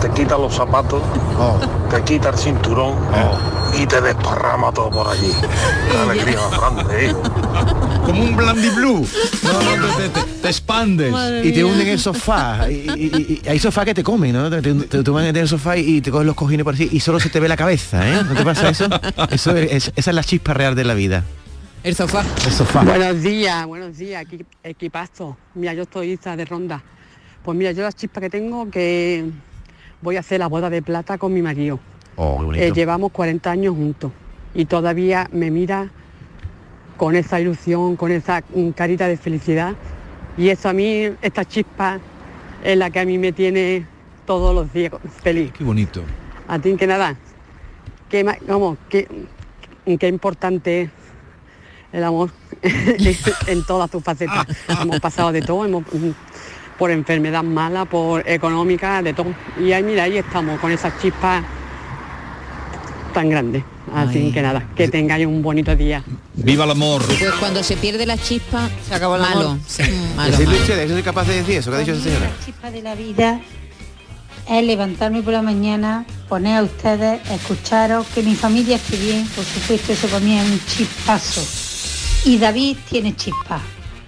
te 0.00 0.10
quitas 0.10 0.38
los 0.38 0.54
zapatos, 0.54 1.02
te 1.90 2.02
quitas 2.02 2.34
el 2.34 2.38
cinturón 2.54 2.94
y 3.78 3.86
te 3.86 4.00
desparrama 4.00 4.72
todo 4.72 4.90
por 4.90 5.08
allí. 5.08 5.32
Qué 5.90 5.96
alegría 6.10 6.38
más 6.50 6.58
grande, 6.60 7.06
¿eh? 7.10 7.14
Como 8.04 8.22
un 8.22 8.36
blandy 8.36 8.68
blue. 8.70 9.06
No, 9.42 9.76
no, 9.76 9.86
te, 9.96 10.08
te- 10.08 10.22
te 10.42 10.48
expandes. 10.48 11.12
Y 11.44 11.52
te 11.52 11.64
hunden 11.64 11.82
en 11.86 11.92
el 11.94 11.98
sofá. 11.98 12.70
Y, 12.70 12.74
y- 12.96 13.40
y- 13.44 13.48
hay 13.48 13.58
sofá 13.58 13.84
que 13.84 13.94
te 13.94 14.02
comen, 14.02 14.32
¿no? 14.32 14.48
Te, 14.48 14.62
te, 14.62 15.02
te 15.02 15.10
en 15.10 15.36
el 15.36 15.48
sofá 15.48 15.76
y 15.76 16.00
te 16.00 16.10
cogen 16.10 16.26
los 16.26 16.36
cojines 16.36 16.64
por 16.64 16.74
así 16.74 16.88
y 16.90 17.00
solo 17.00 17.20
se 17.20 17.28
te 17.28 17.40
ve 17.40 17.48
la 17.48 17.56
cabeza, 17.56 18.08
¿eh? 18.08 18.22
¿No 18.26 18.34
te 18.34 18.44
pasa 18.44 18.70
eso? 18.70 18.86
eso 19.30 19.56
es- 19.56 19.72
es- 19.72 19.92
esa 19.96 20.10
es 20.10 20.14
la 20.14 20.24
chispa 20.24 20.54
real 20.54 20.74
de 20.74 20.84
la 20.84 20.94
vida. 20.94 21.24
El 21.84 21.94
sofá. 21.94 22.24
El 22.46 22.52
sofá. 22.52 22.82
Buenos 22.82 23.22
días, 23.22 23.66
buenos 23.66 23.96
días, 23.98 24.24
equi- 24.24 24.44
equipazo. 24.64 25.36
Mira, 25.54 25.74
yo 25.74 25.82
estoy 25.82 26.12
Isa 26.12 26.34
de 26.36 26.44
Ronda. 26.44 26.82
Pues 27.44 27.56
mira, 27.56 27.72
yo 27.72 27.82
la 27.82 27.92
chispa 27.92 28.20
que 28.20 28.28
tengo 28.30 28.68
que 28.70 29.24
voy 30.02 30.16
a 30.16 30.20
hacer 30.20 30.40
la 30.40 30.46
boda 30.46 30.70
de 30.70 30.82
plata 30.82 31.18
con 31.18 31.32
mi 31.32 31.42
marido. 31.42 31.78
Oh. 32.16 32.52
Eh, 32.54 32.72
llevamos 32.72 33.12
40 33.12 33.50
años 33.50 33.74
juntos 33.74 34.12
y 34.54 34.64
todavía 34.64 35.28
me 35.32 35.50
mira 35.50 35.90
con 36.96 37.14
esa 37.14 37.40
ilusión, 37.40 37.96
con 37.96 38.10
esa 38.10 38.42
mm, 38.54 38.70
carita 38.70 39.06
de 39.06 39.16
felicidad. 39.16 39.74
Y 40.36 40.48
eso 40.48 40.68
a 40.68 40.72
mí, 40.72 41.10
esta 41.22 41.44
chispa 41.44 42.00
es 42.64 42.76
la 42.76 42.90
que 42.90 43.00
a 43.00 43.04
mí 43.04 43.18
me 43.18 43.32
tiene 43.32 43.86
todos 44.26 44.54
los 44.54 44.72
días 44.72 44.92
feliz. 45.22 45.52
Qué 45.52 45.64
bonito. 45.64 46.02
A 46.48 46.58
ti 46.58 46.74
que 46.76 46.86
nada, 46.86 47.16
qué, 48.08 48.24
vamos, 48.46 48.78
qué, 48.88 49.06
qué 49.98 50.08
importante 50.08 50.82
es 50.82 50.90
el 51.92 52.04
amor 52.04 52.30
en 53.46 53.64
todas 53.64 53.90
sus 53.90 54.02
facetas. 54.02 54.46
hemos 54.82 55.00
pasado 55.00 55.32
de 55.32 55.42
todo, 55.42 55.64
hemos, 55.64 55.82
mm, 55.92 56.10
por 56.78 56.90
enfermedad 56.90 57.42
mala, 57.42 57.84
por 57.84 58.26
económica, 58.28 59.02
de 59.02 59.12
todo. 59.12 59.34
Y 59.60 59.72
ahí 59.72 59.82
mira, 59.82 60.04
ahí 60.04 60.16
estamos 60.18 60.58
con 60.60 60.70
esa 60.72 60.96
chispa 60.98 61.42
tan 63.12 63.28
grande. 63.28 63.64
Así 63.94 64.18
Ay. 64.18 64.32
que 64.32 64.42
nada, 64.42 64.66
que 64.76 64.86
tengáis 64.88 65.26
un 65.26 65.42
bonito 65.42 65.74
día. 65.74 66.04
Viva 66.34 66.64
el 66.64 66.70
amor. 66.72 67.02
Pues 67.06 67.32
cuando 67.40 67.62
se 67.62 67.76
pierde 67.76 68.04
la 68.04 68.18
chispa, 68.18 68.68
Se 68.86 68.94
acabó 68.94 69.16
el 69.16 69.22
malo. 69.22 69.40
amor. 69.50 69.58
Sí, 69.66 69.82
malo, 70.14 70.30
Decirle 70.30 70.46
malo. 70.52 70.60
ustedes, 70.60 70.84
¿eso 70.84 70.94
soy 70.94 71.02
capaz 71.02 71.24
de 71.26 71.34
decir 71.36 71.56
eso? 71.56 71.70
¿Qué 71.70 71.76
ha 71.76 71.80
dicho 71.80 71.92
esa 71.92 72.02
señora? 72.04 72.26
La 72.38 72.44
chispa 72.44 72.70
de 72.70 72.82
la 72.82 72.94
vida 72.94 73.40
es 74.50 74.64
levantarme 74.64 75.22
por 75.22 75.32
la 75.32 75.40
mañana, 75.42 76.04
poner 76.28 76.58
a 76.58 76.62
ustedes, 76.64 77.20
escucharos, 77.30 78.06
que 78.14 78.22
mi 78.22 78.34
familia 78.34 78.76
esté 78.76 78.98
bien, 78.98 79.26
por 79.28 79.44
supuesto, 79.44 79.92
eso 79.92 80.06
para 80.08 80.20
mí 80.20 80.38
es 80.38 80.44
un 80.50 80.60
chispazo. 80.66 81.42
Y 82.28 82.36
David 82.38 82.76
tiene 82.90 83.16
chispa, 83.16 83.60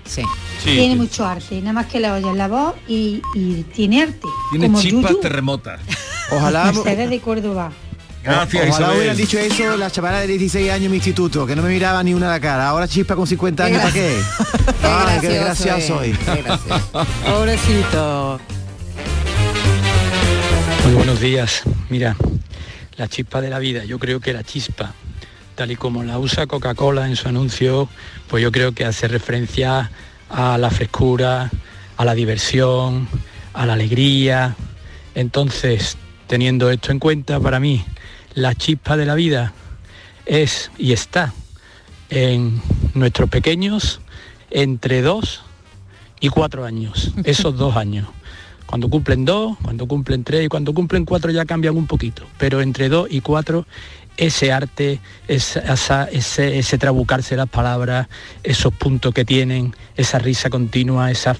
Sí. 0.04 0.22
Tiene 0.64 0.96
mucho 0.96 1.24
arte, 1.24 1.60
nada 1.60 1.72
más 1.72 1.86
que 1.86 2.00
le 2.00 2.10
oyes 2.10 2.34
la 2.34 2.48
voz 2.48 2.74
y, 2.88 3.22
y 3.34 3.62
tiene 3.74 4.02
arte. 4.02 4.28
Tiene 4.50 4.66
como 4.66 4.80
chispas 4.80 5.10
Yuyu, 5.10 5.20
terremotas. 5.20 5.80
Ojalá, 6.30 6.72
Mercedes 6.72 7.10
de 7.10 7.20
Córdoba. 7.20 7.72
Gracias, 8.22 8.54
ojalá 8.54 8.76
Isabel. 8.76 8.96
hubieran 8.98 9.16
dicho 9.16 9.38
eso 9.38 9.76
la 9.78 9.90
chavala 9.90 10.20
de 10.20 10.26
16 10.26 10.70
años 10.70 10.84
en 10.84 10.90
mi 10.90 10.98
instituto, 10.98 11.46
que 11.46 11.56
no 11.56 11.62
me 11.62 11.70
miraba 11.70 12.02
ni 12.02 12.12
una 12.12 12.26
a 12.26 12.32
la 12.32 12.40
cara. 12.40 12.68
Ahora 12.68 12.86
chispa 12.86 13.16
con 13.16 13.26
50 13.26 13.64
años, 13.64 13.80
¿para 13.80 13.92
qué? 13.94 14.20
Ay, 14.82 15.20
qué 15.20 15.28
desgraciado 15.28 15.78
gracioso 15.78 15.98
soy. 15.98 16.12
Pobrecito. 17.24 18.40
Muy 20.84 20.94
buenos 20.94 21.18
días. 21.18 21.62
Mira, 21.88 22.14
la 22.96 23.08
chispa 23.08 23.40
de 23.40 23.48
la 23.48 23.58
vida. 23.58 23.84
Yo 23.84 23.98
creo 23.98 24.20
que 24.20 24.34
la 24.34 24.44
chispa, 24.44 24.92
tal 25.54 25.70
y 25.70 25.76
como 25.76 26.04
la 26.04 26.18
usa 26.18 26.46
Coca-Cola 26.46 27.06
en 27.06 27.16
su 27.16 27.26
anuncio, 27.26 27.88
pues 28.28 28.42
yo 28.42 28.52
creo 28.52 28.72
que 28.72 28.84
hace 28.84 29.08
referencia 29.08 29.90
a 30.30 30.56
la 30.58 30.70
frescura, 30.70 31.50
a 31.96 32.04
la 32.04 32.14
diversión, 32.14 33.08
a 33.52 33.66
la 33.66 33.74
alegría. 33.74 34.56
Entonces, 35.14 35.96
teniendo 36.26 36.70
esto 36.70 36.92
en 36.92 36.98
cuenta, 36.98 37.40
para 37.40 37.60
mí, 37.60 37.84
la 38.34 38.54
chispa 38.54 38.96
de 38.96 39.06
la 39.06 39.14
vida 39.14 39.52
es 40.26 40.70
y 40.78 40.92
está 40.92 41.32
en 42.08 42.62
nuestros 42.94 43.28
pequeños 43.28 44.00
entre 44.50 45.02
2 45.02 45.44
y 46.20 46.28
cuatro 46.28 46.64
años, 46.64 47.12
esos 47.24 47.56
dos 47.56 47.76
años. 47.76 48.06
Cuando 48.66 48.88
cumplen 48.88 49.24
dos, 49.24 49.56
cuando 49.62 49.88
cumplen 49.88 50.22
tres 50.22 50.46
y 50.46 50.48
cuando 50.48 50.72
cumplen 50.72 51.04
cuatro 51.04 51.32
ya 51.32 51.44
cambian 51.44 51.76
un 51.76 51.88
poquito, 51.88 52.22
pero 52.38 52.60
entre 52.60 52.88
dos 52.88 53.08
y 53.10 53.20
cuatro 53.20 53.66
ese 54.20 54.52
arte, 54.52 55.00
ese, 55.28 55.62
ese 56.58 56.78
trabucarse 56.78 57.36
las 57.36 57.48
palabras, 57.48 58.06
esos 58.42 58.74
puntos 58.74 59.14
que 59.14 59.24
tienen, 59.24 59.74
esa 59.96 60.18
risa 60.18 60.50
continua, 60.50 61.10
esa, 61.10 61.38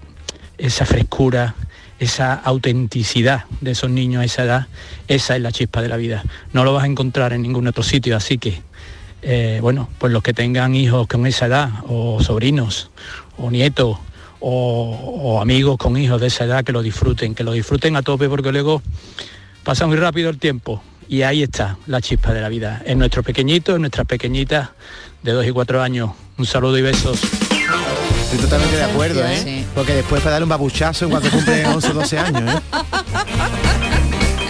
esa 0.57 0.87
frescura, 0.87 1.55
esa 1.99 2.33
autenticidad 2.33 3.45
de 3.61 3.73
esos 3.73 3.91
niños 3.91 4.23
a 4.23 4.25
esa 4.25 4.45
edad, 4.45 4.67
esa 5.09 5.37
es 5.37 5.43
la 5.43 5.53
chispa 5.53 5.83
de 5.83 5.89
la 5.89 5.99
vida. 5.99 6.25
No 6.55 6.65
lo 6.65 6.73
vas 6.73 6.85
a 6.85 6.87
encontrar 6.87 7.35
en 7.35 7.43
ningún 7.43 7.67
otro 7.67 7.83
sitio, 7.83 8.17
así 8.17 8.39
que, 8.39 8.63
eh, 9.21 9.59
bueno, 9.61 9.91
pues 9.99 10.11
los 10.11 10.23
que 10.23 10.33
tengan 10.33 10.75
hijos 10.75 11.07
con 11.07 11.27
esa 11.27 11.47
edad, 11.47 11.71
o 11.87 12.23
sobrinos, 12.23 12.91
o 13.37 13.51
nietos, 13.51 13.99
o, 14.41 15.21
o 15.23 15.43
amigos 15.43 15.77
con 15.77 15.99
hijos 15.99 16.19
de 16.19 16.29
esa 16.29 16.45
edad, 16.45 16.65
que 16.65 16.73
lo 16.73 16.81
disfruten, 16.81 17.35
que 17.35 17.45
lo 17.45 17.53
disfruten 17.53 17.95
a 17.97 18.03
tope, 18.03 18.31
porque 18.31 18.53
luego 18.53 18.81
pasa 19.65 19.87
muy 19.87 19.99
rápido 19.99 20.31
el 20.31 20.39
tiempo. 20.39 20.83
Y 21.11 21.23
ahí 21.23 21.43
está 21.43 21.77
la 21.89 22.01
chispa 22.01 22.33
de 22.33 22.41
la 22.41 22.49
vida. 22.49 22.83
En 22.85 23.01
nuestro 23.01 23.25
pequeñito, 23.25 23.75
en 23.75 23.81
nuestras 23.81 24.07
pequeñitas 24.07 24.69
de 25.25 25.33
dos 25.33 25.45
y 25.45 25.51
cuatro 25.51 25.83
años. 25.83 26.13
Un 26.39 26.47
saludo 26.47 26.79
y 26.79 26.83
besos. 26.83 27.21
Estoy 28.23 28.39
totalmente 28.39 28.77
de 28.77 28.85
acuerdo, 28.85 29.27
¿eh? 29.27 29.41
Sí. 29.43 29.67
Porque 29.75 29.93
después 29.93 30.21
para 30.21 30.35
darle 30.35 30.45
un 30.45 30.51
babuchazo 30.51 31.07
en 31.07 31.11
cuanto 31.11 31.29
cumple 31.33 31.67
11 31.67 31.89
o 31.89 31.95
12 31.95 32.19
años, 32.21 32.55
¿eh? 32.55 32.77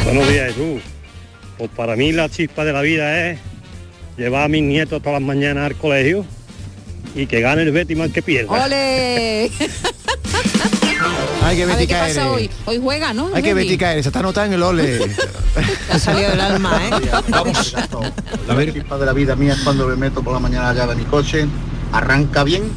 Buenos 0.04 0.28
días, 0.28 0.48
Jesús. 0.48 0.82
Pues 1.56 1.70
para 1.74 1.96
mí 1.96 2.12
la 2.12 2.28
chispa 2.28 2.62
de 2.62 2.74
la 2.74 2.82
vida 2.82 3.30
es 3.30 3.38
llevar 4.18 4.44
a 4.44 4.48
mis 4.48 4.62
nietos 4.62 5.00
todas 5.00 5.18
las 5.18 5.26
mañanas 5.26 5.64
al 5.64 5.76
colegio 5.76 6.26
y 7.14 7.24
que 7.24 7.40
gane 7.40 7.62
el 7.62 7.72
Betis 7.72 7.96
más 7.96 8.10
que 8.10 8.20
pierda. 8.20 8.66
¡Ole! 8.66 9.50
Hay 11.50 11.56
que 11.56 11.66
Betty 11.66 11.86
qué 11.88 11.94
pasa 11.94 12.14
caer. 12.14 12.28
hoy. 12.28 12.50
Hoy 12.66 12.80
juega, 12.80 13.12
¿no? 13.12 13.30
Hay 13.34 13.42
que 13.42 13.54
Betty? 13.54 13.76
Caer, 13.76 14.02
se 14.02 14.08
está 14.08 14.20
anotando 14.20 14.46
en 14.48 14.52
el 14.54 14.62
ole. 14.62 15.00
Ha 15.90 15.98
salido 15.98 16.30
del 16.30 16.40
alma, 16.40 16.80
¿eh? 16.86 17.10
Vamos. 17.28 17.74
La 18.46 18.72
chispa 18.72 18.98
de 18.98 19.06
la 19.06 19.12
vida 19.12 19.34
mía 19.34 19.54
es 19.54 19.60
cuando 19.60 19.88
me 19.88 19.96
meto 19.96 20.22
por 20.22 20.32
la 20.32 20.38
mañana 20.38 20.68
allá 20.70 20.86
de 20.86 20.94
mi 20.94 21.02
coche, 21.04 21.48
arranca 21.92 22.44
bien 22.44 22.70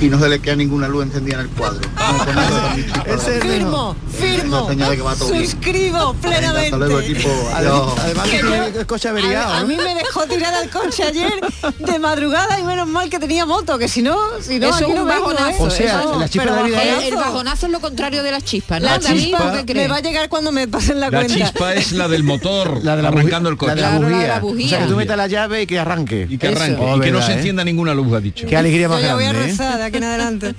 y 0.00 0.06
no 0.08 0.18
se 0.18 0.28
le 0.28 0.40
queda 0.40 0.56
ninguna 0.56 0.88
luz 0.88 1.04
encendida 1.04 1.36
en 1.36 1.40
el 1.42 1.48
cuadro. 1.50 1.80
Firmo, 3.42 3.96
firmo. 4.18 4.58
Una 4.64 4.68
señal 4.68 4.90
de 4.90 4.96
que 4.96 5.02
va 5.02 5.14
todo 5.14 5.30
bien. 5.32 5.46
Suscribo 5.48 6.14
plenamente. 6.14 6.64
Hasta 6.66 6.76
luego, 6.78 7.00
equipo. 7.00 7.28
Adiós. 7.54 7.92
Además 8.00 8.28
que 8.28 8.38
tiene 8.40 8.66
el 8.66 8.86
coche 8.86 9.08
averiado, 9.08 9.52
A, 9.52 9.56
a 9.58 9.60
¿no? 9.60 9.66
mí 9.68 9.76
me 9.76 9.94
dejó 9.94 10.22
tirar 10.26 10.54
al 10.54 10.70
coche 10.70 11.02
ayer 11.04 11.32
de 11.78 11.98
madrugada 11.98 12.58
y 12.58 12.62
menos 12.64 12.86
mal 12.88 13.08
que 13.10 13.18
tenía 13.18 13.46
moto, 13.46 13.78
que 13.78 13.88
si 13.88 14.02
no, 14.02 14.16
si 14.40 14.58
no, 14.58 14.68
Eso 14.68 14.76
aquí 14.76 14.84
es 14.90 14.94
no 14.96 15.02
un 15.02 15.08
vengo, 15.08 15.24
bajonazo. 15.26 15.50
¿eh? 15.64 15.66
O 15.66 15.70
sea, 15.70 16.00
eso- 16.02 16.18
la 16.20 16.28
chispa 16.28 16.42
pero 16.44 16.54
de 16.54 16.60
la 16.60 16.66
vida 16.82 17.06
El, 17.06 17.14
bajonazo 17.16 17.66
es 17.66 17.72
lo 17.72 17.80
contrario 17.80 18.22
de 18.22 18.30
las 18.30 18.44
chispas, 18.44 18.80
¿no? 18.80 18.86
La 18.86 18.98
chispa 18.98 19.52
¿tú 19.58 19.66
qué 19.66 19.74
me 19.74 19.88
va 19.88 19.96
a 19.96 20.00
llegar 20.00 20.28
cuando 20.28 20.52
me 20.52 20.68
pasen 20.68 21.00
la, 21.00 21.10
La 21.10 21.18
cuenta. 21.18 21.34
chispa 21.34 21.74
es 21.74 21.92
la 21.92 22.08
del 22.08 22.22
motor 22.24 22.80
La 22.84 22.96
de 22.96 23.02
la 23.02 23.08
arrancando 23.08 23.48
el 23.48 23.54
La 23.54 23.58
coche. 23.58 23.74
la 23.76 23.90
la 23.90 23.98
de 23.98 24.04
bujía. 24.04 24.28
la 24.28 24.40
bujía. 24.40 24.66
O 24.66 24.68
sea, 24.70 24.78
que 24.80 24.86
tú 24.86 24.96
metas 24.96 25.16
la 25.16 25.26
llave 25.26 25.62
y 25.62 25.66
que 25.66 25.78
arranque. 25.78 26.26
Y 26.28 26.38
que 26.38 26.48
arranque. 26.48 26.76
Oh, 26.80 26.96
y 26.96 27.00
que 27.00 27.06
no 27.10 27.18
verdad, 27.18 27.26
se 27.26 27.32
¿eh? 27.32 27.36
encienda 27.36 27.64
ninguna 27.64 27.94
luz, 27.94 28.12
ha 28.14 28.20
dicho. 28.20 28.46
Qué 28.46 28.56
alegría 28.56 28.88
más 28.88 29.02
ya 29.02 29.14
voy 29.14 29.24
a 29.24 29.28
grande, 29.32 29.48
¿eh? 29.48 29.50
rezar 29.50 29.80
de 29.84 29.88
aquí 29.88 29.98
en 29.98 30.04
adelante. 30.04 30.54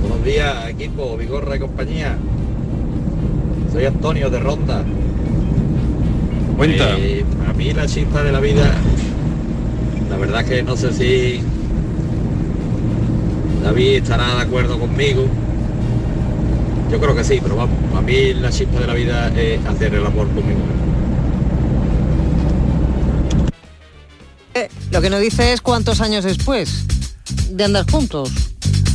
Buenos 0.00 0.24
días, 0.24 0.68
equipo, 0.68 1.16
Vigorra 1.16 1.54
y 1.56 1.60
compañía. 1.60 2.16
Soy 3.72 3.84
Antonio 3.86 4.30
de 4.30 4.40
Ronda. 4.40 4.82
Cuenta. 6.56 6.96
Eh, 6.98 7.24
a 7.48 7.52
mí 7.52 7.72
la 7.72 7.86
chispa 7.86 8.24
de 8.24 8.32
la 8.32 8.40
vida, 8.40 8.74
la 10.10 10.16
verdad 10.16 10.44
que 10.44 10.62
no 10.64 10.76
sé 10.76 10.92
si 10.92 11.40
David 13.62 13.96
estará 13.96 14.34
de 14.34 14.42
acuerdo 14.42 14.78
conmigo. 14.78 15.26
Yo 16.90 17.00
creo 17.00 17.14
que 17.14 17.22
sí, 17.24 17.38
pero 17.42 17.56
vamos, 17.56 17.76
a 17.96 18.00
mí 18.00 18.34
la 18.34 18.50
chispa 18.50 18.80
de 18.80 18.86
la 18.86 18.94
vida 18.94 19.32
es 19.36 19.64
hacer 19.66 19.94
el 19.94 20.04
amor 20.04 20.26
con 20.28 20.46
mi 20.46 20.52
mujer. 20.52 20.74
Eh, 24.54 24.68
Lo 24.90 25.00
que 25.00 25.10
no 25.10 25.18
dice 25.18 25.52
es 25.52 25.60
cuántos 25.60 26.00
años 26.00 26.24
después 26.24 26.84
de 27.50 27.64
andar 27.64 27.90
juntos. 27.90 28.30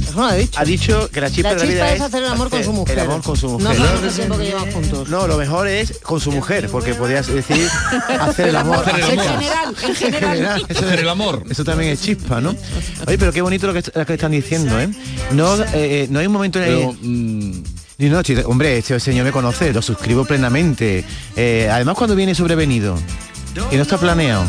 Eso 0.03 0.13
no 0.17 0.21
lo 0.25 0.31
ha 0.31 0.35
dicho. 0.35 0.59
Ha 0.59 0.63
dicho 0.65 1.09
que 1.11 1.21
la 1.21 1.29
chispa 1.29 1.49
La 1.49 1.55
de 1.55 1.59
la 1.61 1.65
vida 1.65 1.81
chispa 1.83 1.95
es 1.95 2.01
hacer 2.01 2.23
el 2.23 2.29
amor 2.29 2.49
con 2.49 2.63
su 2.63 2.73
mujer. 2.73 2.97
El 2.97 3.05
amor 3.05 3.21
con 3.21 3.37
su 3.37 3.47
No 3.59 3.69
mujer. 3.73 3.81
el 4.03 4.11
tiempo 4.11 4.37
que 4.37 4.43
llevan 4.45 4.71
juntos. 4.71 5.09
No, 5.09 5.27
lo 5.27 5.37
mejor 5.37 5.67
es 5.67 5.99
con 6.01 6.19
su 6.19 6.31
mujer, 6.31 6.67
porque 6.69 6.95
podrías 6.95 7.27
decir 7.27 7.67
hacer 8.19 8.49
el 8.49 8.55
amor. 8.55 8.77
Hacer 8.79 8.95
el 8.95 9.03
En 9.11 9.19
amor. 9.19 9.39
general, 9.39 9.75
en 9.83 9.95
general. 9.95 10.65
Eso, 10.67 10.79
Hacer 10.85 10.99
el 10.99 11.09
amor. 11.09 11.43
eso 11.49 11.63
también 11.63 11.91
es 11.91 12.01
chispa, 12.01 12.41
¿no? 12.41 12.55
Oye, 13.05 13.17
pero 13.19 13.31
qué 13.31 13.41
bonito 13.41 13.67
lo 13.67 13.73
que, 13.73 13.83
lo 13.93 14.05
que 14.05 14.13
están 14.13 14.31
diciendo, 14.31 14.79
¿eh? 14.79 14.89
No, 15.31 15.55
eh, 15.61 15.67
eh, 15.73 16.07
no 16.09 16.19
hay 16.19 16.25
un 16.27 16.33
momento 16.33 16.59
en 16.59 16.65
el... 16.65 16.75
Pero, 16.75 16.95
mm, 17.01 17.63
no, 17.99 18.21
hombre, 18.49 18.77
este 18.79 18.99
señor 18.99 19.25
me 19.25 19.31
conoce, 19.31 19.73
lo 19.73 19.81
suscribo 19.83 20.25
plenamente. 20.25 21.03
Eh, 21.35 21.69
además, 21.71 21.95
cuando 21.95 22.15
viene 22.15 22.33
sobrevenido 22.33 22.97
y 23.71 23.75
no 23.75 23.81
está 23.83 23.97
planeado, 23.97 24.45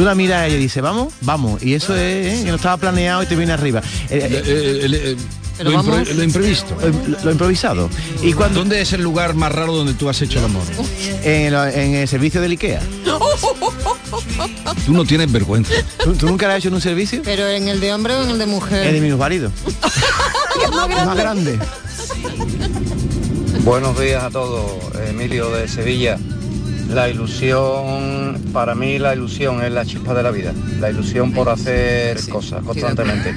tú 0.00 0.06
la 0.06 0.14
miras 0.14 0.38
a 0.40 0.46
ella 0.46 0.56
y 0.56 0.60
dices, 0.60 0.82
vamos, 0.82 1.12
vamos. 1.20 1.62
Y 1.62 1.74
eso 1.74 1.94
es, 1.94 2.40
¿eh? 2.40 2.42
que 2.42 2.48
no 2.48 2.56
estaba 2.56 2.78
planeado 2.78 3.22
y 3.22 3.26
te 3.26 3.36
viene 3.36 3.52
arriba. 3.52 3.82
Eh, 4.08 4.16
eh, 4.32 4.42
eh, 4.46 4.80
eh, 4.82 5.16
eh, 5.58 5.62
lo, 5.64 5.72
impro- 5.72 5.90
vamos- 5.90 6.14
lo 6.14 6.24
imprevisto. 6.24 6.74
eh, 6.82 6.90
lo, 7.06 7.18
lo 7.22 7.30
improvisado. 7.32 7.90
Y 8.22 8.32
cuando 8.32 8.60
¿Dónde 8.60 8.80
es 8.80 8.94
el 8.94 9.02
lugar 9.02 9.34
más 9.34 9.52
raro 9.52 9.74
donde 9.74 9.92
tú 9.92 10.08
has 10.08 10.22
hecho 10.22 10.38
el 10.38 10.46
amor? 10.46 10.62
en, 11.22 11.52
el 11.96 12.08
servicio 12.08 12.40
del 12.40 12.52
IKEA. 12.52 12.80
Tú 14.86 14.94
no 14.94 15.04
tienes 15.04 15.30
vergüenza. 15.30 15.74
¿Tú, 16.02 16.14
tú 16.14 16.26
nunca 16.28 16.46
lo 16.46 16.52
has 16.54 16.60
hecho 16.60 16.68
en 16.68 16.74
un 16.76 16.80
servicio? 16.80 17.20
Pero 17.22 17.46
en 17.46 17.68
el 17.68 17.78
de 17.78 17.92
hombre 17.92 18.14
o 18.14 18.22
en 18.22 18.30
el 18.30 18.38
de 18.38 18.46
mujer. 18.46 18.86
En 18.86 18.94
el 18.94 19.02
minusválido. 19.02 19.52
Más 21.04 21.14
grande. 21.18 21.58
Buenos 23.64 24.00
días 24.00 24.24
a 24.24 24.30
todos, 24.30 24.70
Emilio 25.06 25.50
de 25.50 25.68
Sevilla. 25.68 26.16
La 26.92 27.08
ilusión, 27.08 28.42
para 28.52 28.74
mí 28.74 28.98
la 28.98 29.14
ilusión 29.14 29.62
es 29.62 29.70
la 29.72 29.84
chispa 29.86 30.12
de 30.14 30.22
la 30.24 30.30
vida, 30.30 30.52
la 30.80 30.90
ilusión 30.90 31.32
por 31.32 31.48
hacer 31.48 32.18
cosas 32.28 32.62
constantemente. 32.64 33.34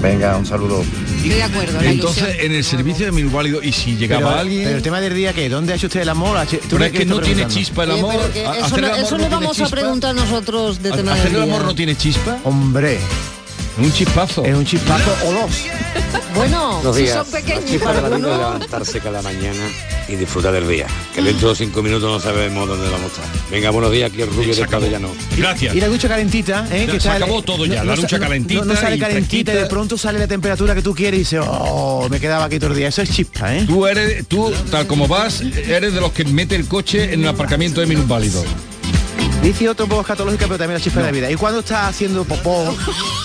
Venga, 0.00 0.36
un 0.36 0.46
saludo. 0.46 0.84
Estoy 1.16 1.30
de 1.30 1.42
acuerdo, 1.42 1.80
la 1.82 1.90
Entonces, 1.90 2.22
ilusión. 2.22 2.46
en 2.46 2.52
el 2.56 2.62
servicio 2.64 3.06
de 3.06 3.12
minusválido, 3.12 3.60
y 3.60 3.72
si 3.72 3.96
llegaba 3.96 4.28
pero, 4.28 4.38
alguien... 4.40 4.62
pero 4.62 4.76
el 4.76 4.82
tema 4.82 5.00
del 5.00 5.14
día 5.16 5.32
que 5.32 5.48
¿dónde 5.48 5.72
ha 5.72 5.76
hecho 5.76 5.88
usted 5.88 6.02
el 6.02 6.08
amor? 6.08 6.36
¿Ha 6.36 6.44
hecho- 6.44 6.58
¿tú 6.60 6.76
Pero 6.76 6.84
es 6.84 6.92
que 6.92 7.04
no 7.04 7.20
tiene 7.20 7.48
chispa 7.48 7.82
el 7.82 7.90
amor. 7.90 8.14
eso, 8.14 8.76
no- 8.76 8.76
el 8.76 8.84
amor 8.84 8.98
eso 9.00 9.10
no 9.10 9.16
le 9.24 9.28
tiene 9.28 9.28
vamos 9.34 9.60
a 9.60 9.68
preguntar 9.68 10.14
nosotros 10.14 10.80
de 10.80 10.92
tema 10.92 11.12
¿Hacer 11.14 11.32
del 11.32 11.42
el 11.42 11.42
amor 11.50 11.64
no 11.64 11.74
tiene 11.74 11.96
chispa? 11.96 12.38
Hombre, 12.44 13.00
Un 13.78 13.92
chispazo. 13.92 14.44
es 14.44 14.54
un 14.54 14.64
chispazo 14.64 15.14
o 15.26 15.32
dos. 15.32 15.50
Bueno, 16.34 16.80
si 16.94 17.02
días. 17.02 17.14
son 17.16 17.26
pequeños 17.32 17.64
chispa 17.64 17.92
para 17.92 18.10
de 18.10 18.18
levantarse 18.20 19.00
cada 19.00 19.22
mañana 19.22 19.58
y 20.08 20.14
disfrutar 20.14 20.52
del 20.52 20.68
día. 20.68 20.86
Que 21.12 21.20
dentro 21.20 21.48
de 21.50 21.56
cinco 21.56 21.82
minutos 21.82 22.10
no 22.12 22.20
sabemos 22.20 22.68
dónde 22.68 22.88
vamos 22.88 23.10
a 23.18 23.22
estar. 23.24 23.50
Venga, 23.50 23.70
buenos 23.70 23.90
días, 23.90 24.10
aquí 24.12 24.22
el 24.22 24.28
rubio 24.28 24.54
de. 24.54 24.66
Cabellano. 24.66 25.08
Gracias. 25.36 25.74
Y 25.74 25.80
la 25.80 25.88
ducha 25.88 26.06
calentita, 26.06 26.66
¿eh? 26.70 26.84
Ya, 26.86 26.92
que 26.92 27.00
se 27.00 27.08
sale- 27.08 27.24
acabó 27.24 27.42
todo 27.42 27.66
ya, 27.66 27.82
la 27.82 27.96
ducha 27.96 28.18
no- 28.18 28.22
calentita 28.24 28.60
No, 28.64 28.72
no 28.74 28.80
sale 28.80 28.96
y 28.96 29.00
calentita 29.00 29.52
y 29.52 29.56
de 29.56 29.66
pronto 29.66 29.98
sale 29.98 30.18
la 30.20 30.28
temperatura 30.28 30.74
que 30.76 30.82
tú 30.82 30.94
quieres 30.94 31.16
y 31.16 31.22
dices, 31.22 31.40
oh, 31.44 32.06
me 32.08 32.20
quedaba 32.20 32.44
aquí 32.44 32.58
todo 32.60 32.70
el 32.70 32.76
día. 32.76 32.88
Eso 32.88 33.02
es 33.02 33.10
chispa, 33.10 33.56
¿eh? 33.56 33.64
Tú 33.66 33.86
eres, 33.86 34.26
tú, 34.28 34.52
tal 34.70 34.86
como 34.86 35.08
vas, 35.08 35.40
eres 35.40 35.92
de 35.92 36.00
los 36.00 36.12
que 36.12 36.24
mete 36.24 36.54
el 36.54 36.68
coche 36.68 37.12
en 37.14 37.22
el 37.22 37.28
aparcamiento 37.28 37.80
de 37.80 37.86
minusválido. 37.86 38.44
Dice 39.42 39.68
otro 39.68 39.84
un 39.84 39.90
poco 39.90 40.02
escatológica, 40.02 40.46
pero 40.46 40.58
también 40.58 40.78
la 40.78 40.84
chispa 40.84 41.00
de 41.00 41.06
la 41.06 41.12
vida. 41.12 41.30
Y 41.30 41.34
cuando 41.36 41.60
estás 41.60 41.88
haciendo 41.88 42.24
popó 42.24 42.74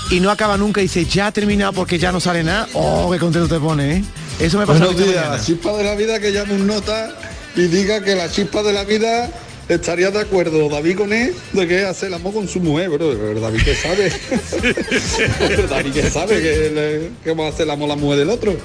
y 0.10 0.20
no 0.20 0.30
acaba 0.32 0.58
nunca 0.58 0.80
y 0.80 0.84
dice, 0.84 1.06
ya 1.06 1.28
ha 1.28 1.32
terminado 1.32 1.74
porque 1.74 1.98
ya 2.00 2.12
no 2.12 2.20
sale 2.20 2.44
nada, 2.44 2.68
oh, 2.74 3.10
qué 3.12 3.20
contento 3.20 3.48
te 3.54 3.60
pone, 3.60 3.98
¿eh? 3.98 4.04
Eso 4.40 4.58
me 4.58 4.66
pasa 4.66 4.86
Buenos 4.86 5.00
esta 5.00 5.12
días, 5.12 5.26
mañana. 5.26 5.44
chispa 5.44 5.74
de 5.78 5.84
la 5.84 5.96
vida 5.96 6.20
que 6.20 6.32
llame 6.32 6.54
un 6.54 6.66
nota 6.68 7.14
y 7.56 7.64
diga 7.64 8.02
que 8.04 8.16
la 8.16 8.30
chispa 8.32 8.64
de 8.64 8.74
la 8.74 8.84
vida 8.84 9.30
estaría 9.70 10.12
de 10.12 10.20
acuerdo 10.20 10.70
David 10.70 10.98
con 10.98 11.14
él 11.14 11.34
de 11.54 11.68
que 11.68 11.86
hace 11.86 12.08
el 12.08 12.14
amor 12.14 12.34
con 12.34 12.48
su 12.48 12.60
mujer, 12.60 12.90
bro. 12.90 13.12
Pero 13.20 13.40
David 13.42 13.62
que 13.64 13.76
sabe. 13.76 14.12
David 15.70 15.94
que 15.94 16.10
sabe 16.10 16.42
que, 16.42 16.70
le- 16.74 17.10
que 17.24 17.30
vamos 17.32 17.46
a 17.46 17.50
hacer 17.54 17.64
el 17.66 17.72
amor 17.72 17.90
la 17.90 17.96
mujer 17.96 18.20
del 18.20 18.30
otro. 18.30 18.56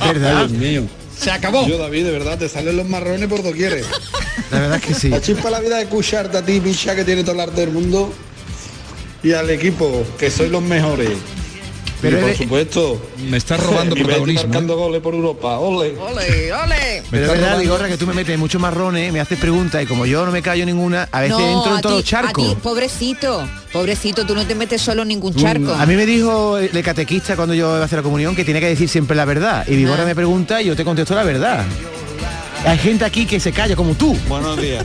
¿Verdad? 0.00 0.38
Ay, 0.42 0.48
Dios 0.48 0.52
mío. 0.52 0.82
Se 1.18 1.30
acabó. 1.30 1.66
Yo, 1.66 1.78
David, 1.78 2.04
de 2.04 2.10
verdad, 2.12 2.38
te 2.38 2.48
salen 2.48 2.76
los 2.76 2.86
marrones 2.88 3.28
por 3.28 3.42
doquier. 3.42 3.82
La 4.50 4.60
verdad 4.60 4.76
es 4.76 4.82
que 4.84 4.94
sí. 4.94 5.08
La 5.08 5.20
chispa 5.20 5.44
de 5.44 5.50
la 5.50 5.60
vida 5.60 5.78
es 5.80 5.84
escucharte 5.84 6.36
a 6.38 6.42
ti, 6.44 6.60
picha, 6.60 6.94
que 6.94 7.04
tiene 7.04 7.22
todo 7.22 7.34
el 7.34 7.40
arte 7.40 7.60
del 7.62 7.70
mundo. 7.72 8.12
Y 9.22 9.32
al 9.32 9.50
equipo, 9.50 10.04
que 10.18 10.30
sois 10.30 10.50
los 10.50 10.62
mejores. 10.62 11.10
Pero 12.02 12.18
y 12.18 12.20
por 12.20 12.28
eres- 12.28 12.38
supuesto. 12.42 13.02
Me 13.30 13.38
estás 13.38 13.58
robando 13.64 13.94
protagonismo. 13.96 14.42
¿eh? 14.42 14.46
marcando 14.48 14.76
goles 14.76 15.00
por 15.00 15.14
Europa. 15.14 15.58
Ole. 15.58 15.96
¡Ole, 15.98 16.52
ole! 16.52 17.02
Pero 17.10 17.24
es 17.24 17.30
verdad, 17.30 17.36
robando- 17.52 17.58
Vigorra, 17.62 17.88
que 17.88 17.96
tú 17.96 18.06
me 18.06 18.12
metes 18.12 18.38
muchos 18.38 18.60
marrones, 18.60 19.10
me 19.12 19.18
haces 19.20 19.38
preguntas 19.38 19.82
y 19.82 19.86
como 19.86 20.04
yo 20.04 20.26
no 20.26 20.30
me 20.30 20.42
callo 20.42 20.66
ninguna, 20.66 21.08
a 21.10 21.20
veces 21.22 21.38
No, 21.38 21.56
entro 21.56 21.74
en 21.76 21.80
todos 21.80 21.94
los 21.96 22.04
ti- 22.04 22.14
a 22.14 22.20
charcos. 22.22 22.46
ti, 22.50 22.56
pobrecito, 22.62 23.48
pobrecito, 23.72 24.26
tú 24.26 24.34
no 24.34 24.46
te 24.46 24.54
metes 24.54 24.82
solo 24.82 25.02
en 25.02 25.08
ningún 25.08 25.34
charco. 25.34 25.72
A 25.72 25.86
mí 25.86 25.96
me 25.96 26.04
dijo 26.04 26.58
el 26.58 26.82
catequista 26.84 27.34
cuando 27.34 27.54
yo 27.54 27.66
iba 27.74 27.80
a 27.80 27.84
hacer 27.84 27.98
la 28.00 28.02
comunión 28.02 28.36
que 28.36 28.44
tenía 28.44 28.60
que 28.60 28.68
decir 28.68 28.90
siempre 28.90 29.16
la 29.16 29.24
verdad. 29.24 29.66
Y 29.66 29.74
Vigorra 29.74 30.02
Ah. 30.02 30.06
me 30.06 30.14
pregunta 30.14 30.60
y 30.60 30.66
yo 30.66 30.76
te 30.76 30.84
contesto 30.84 31.14
la 31.14 31.24
verdad. 31.24 31.64
Hay 32.66 32.78
gente 32.78 33.04
aquí 33.04 33.26
que 33.26 33.38
se 33.40 33.52
calla 33.52 33.76
como 33.76 33.94
tú. 33.94 34.16
Buenos 34.28 34.60
días. 34.60 34.84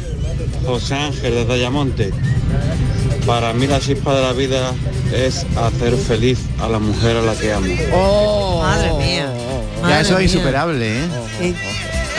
José 0.65 0.95
Ángel 0.95 1.33
desde 1.33 1.53
Ayamonte. 1.53 2.11
Para 3.25 3.53
mí 3.53 3.67
la 3.67 3.79
chispa 3.79 4.15
de 4.15 4.21
la 4.21 4.33
vida 4.33 4.73
es 5.13 5.45
hacer 5.57 5.95
feliz 5.95 6.39
a 6.59 6.67
la 6.69 6.79
mujer 6.79 7.17
a 7.17 7.21
la 7.21 7.33
que 7.35 7.51
amo. 7.53 7.73
Oh, 7.93 8.61
madre 8.61 8.93
mía. 8.93 9.33
Ya 9.77 9.81
Madre 9.81 10.01
eso 10.01 10.11
es 10.13 10.17
mía. 10.19 10.23
insuperable, 10.25 10.99
¿eh? 10.99 11.05
Eso 11.39 11.53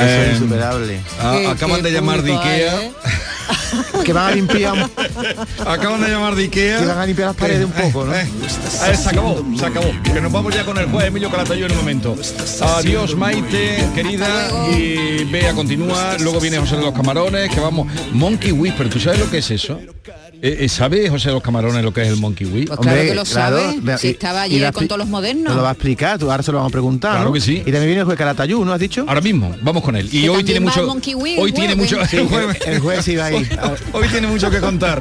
Eh, 0.01 0.27
es 0.33 0.41
insuperable. 0.41 1.01
a- 1.21 1.33
Qué- 1.33 1.47
acaban 1.47 1.83
de 1.83 1.91
llamar 1.93 2.23
de 2.23 2.33
hay, 2.33 2.39
Ikea. 2.39 2.83
¿eh? 2.83 2.93
Que 4.05 4.13
van 4.13 4.33
a 4.33 4.35
limpiar, 4.35 4.91
Acaban 5.67 6.01
de 6.01 6.09
llamar 6.09 6.35
de 6.35 6.43
Ikea. 6.45 6.79
que 6.81 6.87
van 6.87 6.99
a 6.99 7.07
limpiar 7.07 7.29
las 7.29 7.37
paredes 7.37 7.65
un 7.65 7.73
poco, 7.73 8.05
¿no? 8.05 8.15
Eh, 8.15 8.27
eh, 8.89 8.97
se 8.97 9.09
acabó, 9.09 9.45
se 9.57 9.65
acabó. 9.67 9.91
Que 10.03 10.21
nos 10.21 10.33
vamos 10.33 10.55
ya 10.55 10.65
con 10.65 10.77
el 10.79 10.87
juez 10.87 11.07
Emilio 11.07 11.31
Calatayud 11.31 11.67
en 11.67 11.73
un 11.73 11.77
momento. 11.79 12.17
Adiós, 12.77 13.17
Maite, 13.17 13.89
querida. 13.95 14.29
Y 14.77 15.25
Bea 15.25 15.53
continúa. 15.55 16.17
Luego 16.19 16.41
viene 16.41 16.59
José 16.59 16.77
de 16.77 16.83
los 16.83 16.95
Camarones, 16.95 17.51
que 17.53 17.61
vamos. 17.61 17.87
Monkey 18.13 18.53
Whisper, 18.53 18.89
¿tú 18.91 18.99
sabes 19.01 19.21
lo 19.21 19.31
que 19.31 19.39
es 19.39 19.51
eso? 19.51 19.79
Eh, 20.45 20.65
eh, 20.65 20.69
¿Sabe 20.69 21.09
José 21.09 21.29
de 21.29 21.35
los 21.35 21.43
Camarones 21.43 21.85
lo 21.85 21.93
que 21.95 22.03
es 22.03 22.09
el 22.09 22.17
Monkey 22.17 22.45
Whip? 22.49 22.67
Pues 22.67 22.81
claro 22.81 23.01
que 23.01 23.15
lo 23.15 23.23
claro, 23.23 23.61
sabe. 23.61 23.99
Si 23.99 24.09
y- 24.09 24.11
estaba 24.11 24.49
la 24.49 24.73
con 24.73 24.89
todos 24.89 24.99
los 24.99 25.07
modernos. 25.07 25.45
Nos 25.45 25.55
lo 25.55 25.63
va 25.63 25.69
a 25.69 25.73
explicar, 25.73 26.19
tú 26.19 26.33
ahora 26.33 26.43
se 26.43 26.51
lo 26.51 26.59
vamos 26.59 26.73
a 26.73 26.73
preguntar. 26.73 27.13
Claro 27.13 27.27
¿no? 27.29 27.33
que 27.33 27.41
sí. 27.41 27.59
Y 27.59 27.71
también 27.71 27.85
viene 27.85 28.01
el 28.01 28.07
juez 28.07 28.19
Calatayú, 28.19 28.65
¿no 28.65 28.73
has 28.73 28.81
dicho? 28.81 29.05
Ahora 29.07 29.21
mismo, 29.21 29.55
vamos 29.63 29.85
con 29.85 29.95
él. 29.95 30.09
Y 30.11 30.23
Que 30.23 30.29
hoy 30.31 30.43
tiene 30.43 30.59
mucho. 30.59 30.85
Monkey 30.85 31.15
Hoy 31.15 31.39
el 31.39 31.55
tiene 31.55 31.77
mucho. 31.77 32.05
Sí, 32.07 32.17
el 32.67 32.81
juez 32.81 33.07
iba 33.07 33.27
ahí. 33.27 33.37
Hoy, 33.63 34.03
hoy 34.03 34.09
tiene 34.09 34.27
mucho 34.27 34.51
que 34.51 34.59
contar. 34.59 35.01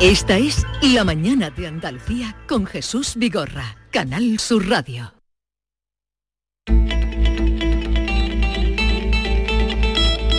Esta 0.00 0.38
es 0.38 0.64
La 0.80 1.04
Mañana 1.04 1.50
de 1.50 1.66
Andalucía 1.66 2.34
con 2.48 2.64
Jesús 2.64 3.16
Vigorra, 3.16 3.76
Canal 3.90 4.38
Sur 4.38 4.66
Radio. 4.66 5.12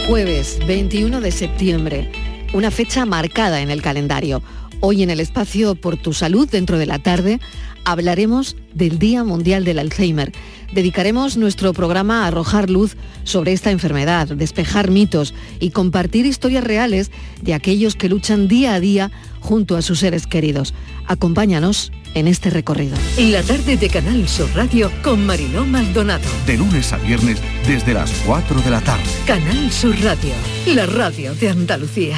Jueves 0.07 0.59
21 0.65 1.21
de 1.21 1.31
septiembre, 1.31 2.11
una 2.53 2.71
fecha 2.71 3.05
marcada 3.05 3.61
en 3.61 3.69
el 3.69 3.81
calendario. 3.81 4.41
Hoy 4.81 5.03
en 5.03 5.09
el 5.09 5.19
espacio 5.19 5.75
Por 5.75 5.97
tu 5.97 6.13
Salud, 6.13 6.49
dentro 6.49 6.77
de 6.77 6.85
la 6.85 6.99
tarde, 6.99 7.39
hablaremos 7.85 8.55
del 8.73 8.99
Día 8.99 9.23
Mundial 9.23 9.65
del 9.65 9.79
Alzheimer. 9.79 10.31
Dedicaremos 10.73 11.35
nuestro 11.37 11.73
programa 11.73 12.23
a 12.23 12.27
arrojar 12.27 12.69
luz 12.69 12.95
sobre 13.23 13.53
esta 13.53 13.71
enfermedad, 13.71 14.27
despejar 14.27 14.91
mitos 14.91 15.33
y 15.59 15.71
compartir 15.71 16.25
historias 16.25 16.63
reales 16.63 17.11
de 17.41 17.53
aquellos 17.53 17.95
que 17.95 18.09
luchan 18.09 18.47
día 18.47 18.75
a 18.75 18.79
día 18.79 19.11
junto 19.39 19.75
a 19.75 19.81
sus 19.81 19.99
seres 19.99 20.27
queridos. 20.27 20.73
Acompáñanos 21.07 21.91
en 22.13 22.27
este 22.27 22.49
recorrido. 22.49 22.95
La 23.17 23.43
tarde 23.43 23.77
de 23.77 23.89
Canal 23.89 24.27
Sur 24.27 24.49
Radio 24.55 24.91
con 25.03 25.25
Mariló 25.25 25.65
Maldonado. 25.65 26.27
De 26.45 26.57
lunes 26.57 26.93
a 26.93 26.97
viernes 26.97 27.39
desde 27.67 27.93
las 27.93 28.11
4 28.25 28.61
de 28.61 28.69
la 28.69 28.81
tarde. 28.81 29.03
Canal 29.25 29.71
Sur 29.71 29.99
Radio, 30.01 30.33
la 30.67 30.85
radio 30.85 31.33
de 31.35 31.49
Andalucía. 31.49 32.17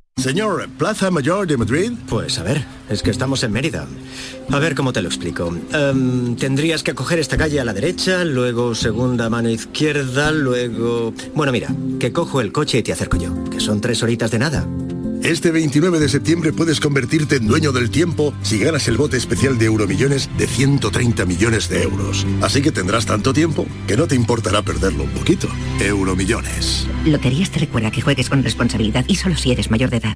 Señor, 0.21 0.69
Plaza 0.77 1.09
Mayor 1.09 1.47
de 1.47 1.57
Madrid. 1.57 1.93
Pues 2.07 2.37
a 2.37 2.43
ver, 2.43 2.63
es 2.89 3.01
que 3.01 3.09
estamos 3.09 3.43
en 3.43 3.51
Mérida. 3.51 3.87
A 4.51 4.59
ver 4.59 4.75
cómo 4.75 4.93
te 4.93 5.01
lo 5.01 5.07
explico. 5.07 5.55
Em, 5.73 6.35
tendrías 6.35 6.83
que 6.83 6.93
coger 6.93 7.17
esta 7.17 7.37
calle 7.37 7.59
a 7.59 7.65
la 7.65 7.73
derecha, 7.73 8.23
luego 8.23 8.75
segunda 8.75 9.29
mano 9.29 9.49
izquierda, 9.49 10.31
luego... 10.31 11.13
Bueno, 11.33 11.51
mira, 11.51 11.69
que 11.99 12.11
cojo 12.11 12.39
el 12.39 12.51
coche 12.51 12.77
y 12.79 12.83
te 12.83 12.93
acerco 12.93 13.17
yo, 13.17 13.31
que 13.49 13.59
son 13.59 13.81
tres 13.81 14.03
horitas 14.03 14.29
de 14.29 14.39
nada. 14.39 14.67
Este 15.23 15.51
29 15.51 15.99
de 15.99 16.09
septiembre 16.09 16.51
puedes 16.51 16.79
convertirte 16.79 17.35
en 17.35 17.45
dueño 17.45 17.71
del 17.71 17.91
tiempo 17.91 18.33
si 18.41 18.57
ganas 18.57 18.87
el 18.87 18.97
bote 18.97 19.17
especial 19.17 19.57
de 19.59 19.65
Euromillones 19.65 20.29
de 20.35 20.47
130 20.47 21.25
millones 21.25 21.69
de 21.69 21.83
euros. 21.83 22.25
Así 22.41 22.61
que 22.61 22.71
tendrás 22.71 23.05
tanto 23.05 23.31
tiempo 23.31 23.67
que 23.87 23.97
no 23.97 24.07
te 24.07 24.15
importará 24.15 24.63
perderlo 24.63 25.03
un 25.03 25.11
poquito. 25.11 25.47
Euromillones. 25.79 26.87
Loterías 27.05 27.51
te 27.51 27.59
recuerda 27.59 27.91
que 27.91 28.01
juegues 28.01 28.29
con 28.29 28.43
responsabilidad 28.43 29.05
y 29.07 29.15
solo 29.15 29.35
si 29.35 29.51
eres 29.51 29.69
mayor 29.69 29.91
de 29.91 29.97
edad. 29.97 30.15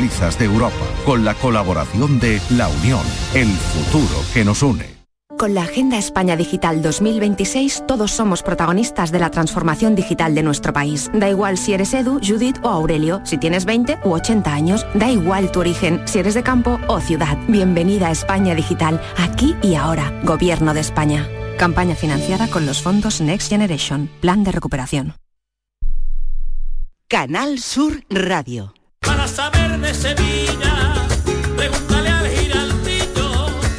de 0.00 0.46
Europa, 0.46 0.86
con 1.04 1.26
la 1.26 1.34
colaboración 1.34 2.20
de 2.20 2.40
La 2.56 2.68
Unión, 2.68 3.02
el 3.34 3.48
futuro 3.48 4.24
que 4.32 4.46
nos 4.46 4.62
une. 4.62 4.86
Con 5.38 5.52
la 5.52 5.64
Agenda 5.64 5.98
España 5.98 6.36
Digital 6.36 6.80
2026 6.80 7.84
todos 7.86 8.10
somos 8.10 8.42
protagonistas 8.42 9.12
de 9.12 9.18
la 9.18 9.30
transformación 9.30 9.94
digital 9.94 10.34
de 10.34 10.42
nuestro 10.42 10.72
país. 10.72 11.10
Da 11.12 11.28
igual 11.28 11.58
si 11.58 11.74
eres 11.74 11.92
Edu, 11.92 12.18
Judith 12.26 12.56
o 12.62 12.68
Aurelio, 12.68 13.20
si 13.24 13.36
tienes 13.36 13.66
20 13.66 13.98
u 14.04 14.12
80 14.12 14.50
años, 14.50 14.86
da 14.94 15.10
igual 15.10 15.52
tu 15.52 15.60
origen, 15.60 16.00
si 16.06 16.18
eres 16.18 16.32
de 16.32 16.42
campo 16.42 16.80
o 16.88 17.00
ciudad. 17.00 17.36
Bienvenida 17.48 18.08
a 18.08 18.12
España 18.12 18.54
Digital, 18.54 19.02
aquí 19.18 19.54
y 19.62 19.74
ahora, 19.74 20.18
Gobierno 20.24 20.72
de 20.72 20.80
España. 20.80 21.28
Campaña 21.58 21.94
financiada 21.94 22.48
con 22.48 22.64
los 22.64 22.80
fondos 22.80 23.20
Next 23.20 23.50
Generation, 23.50 24.08
Plan 24.22 24.44
de 24.44 24.52
Recuperación. 24.52 25.14
Canal 27.06 27.58
Sur 27.58 28.02
Radio. 28.08 28.72
Saber 29.30 29.78
de 29.80 29.94
Sevilla. 29.94 31.00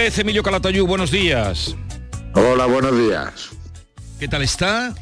juez 0.00 0.18
Emilio 0.18 0.42
Calatayú, 0.42 0.86
buenos 0.86 1.10
días. 1.10 1.76
Hola, 2.34 2.64
buenos 2.64 2.96
días. 2.96 3.50
¿Qué 4.18 4.28
tal 4.28 4.40
está? 4.40 4.94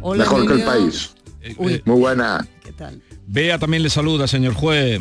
Mejor 0.00 0.46
que 0.46 0.52
el 0.52 0.62
país. 0.62 1.10
Uy. 1.56 1.82
Muy 1.84 1.98
buena. 1.98 2.46
Bea 3.26 3.58
también 3.58 3.82
le 3.82 3.90
saluda, 3.90 4.28
señor 4.28 4.54
juez. 4.54 5.00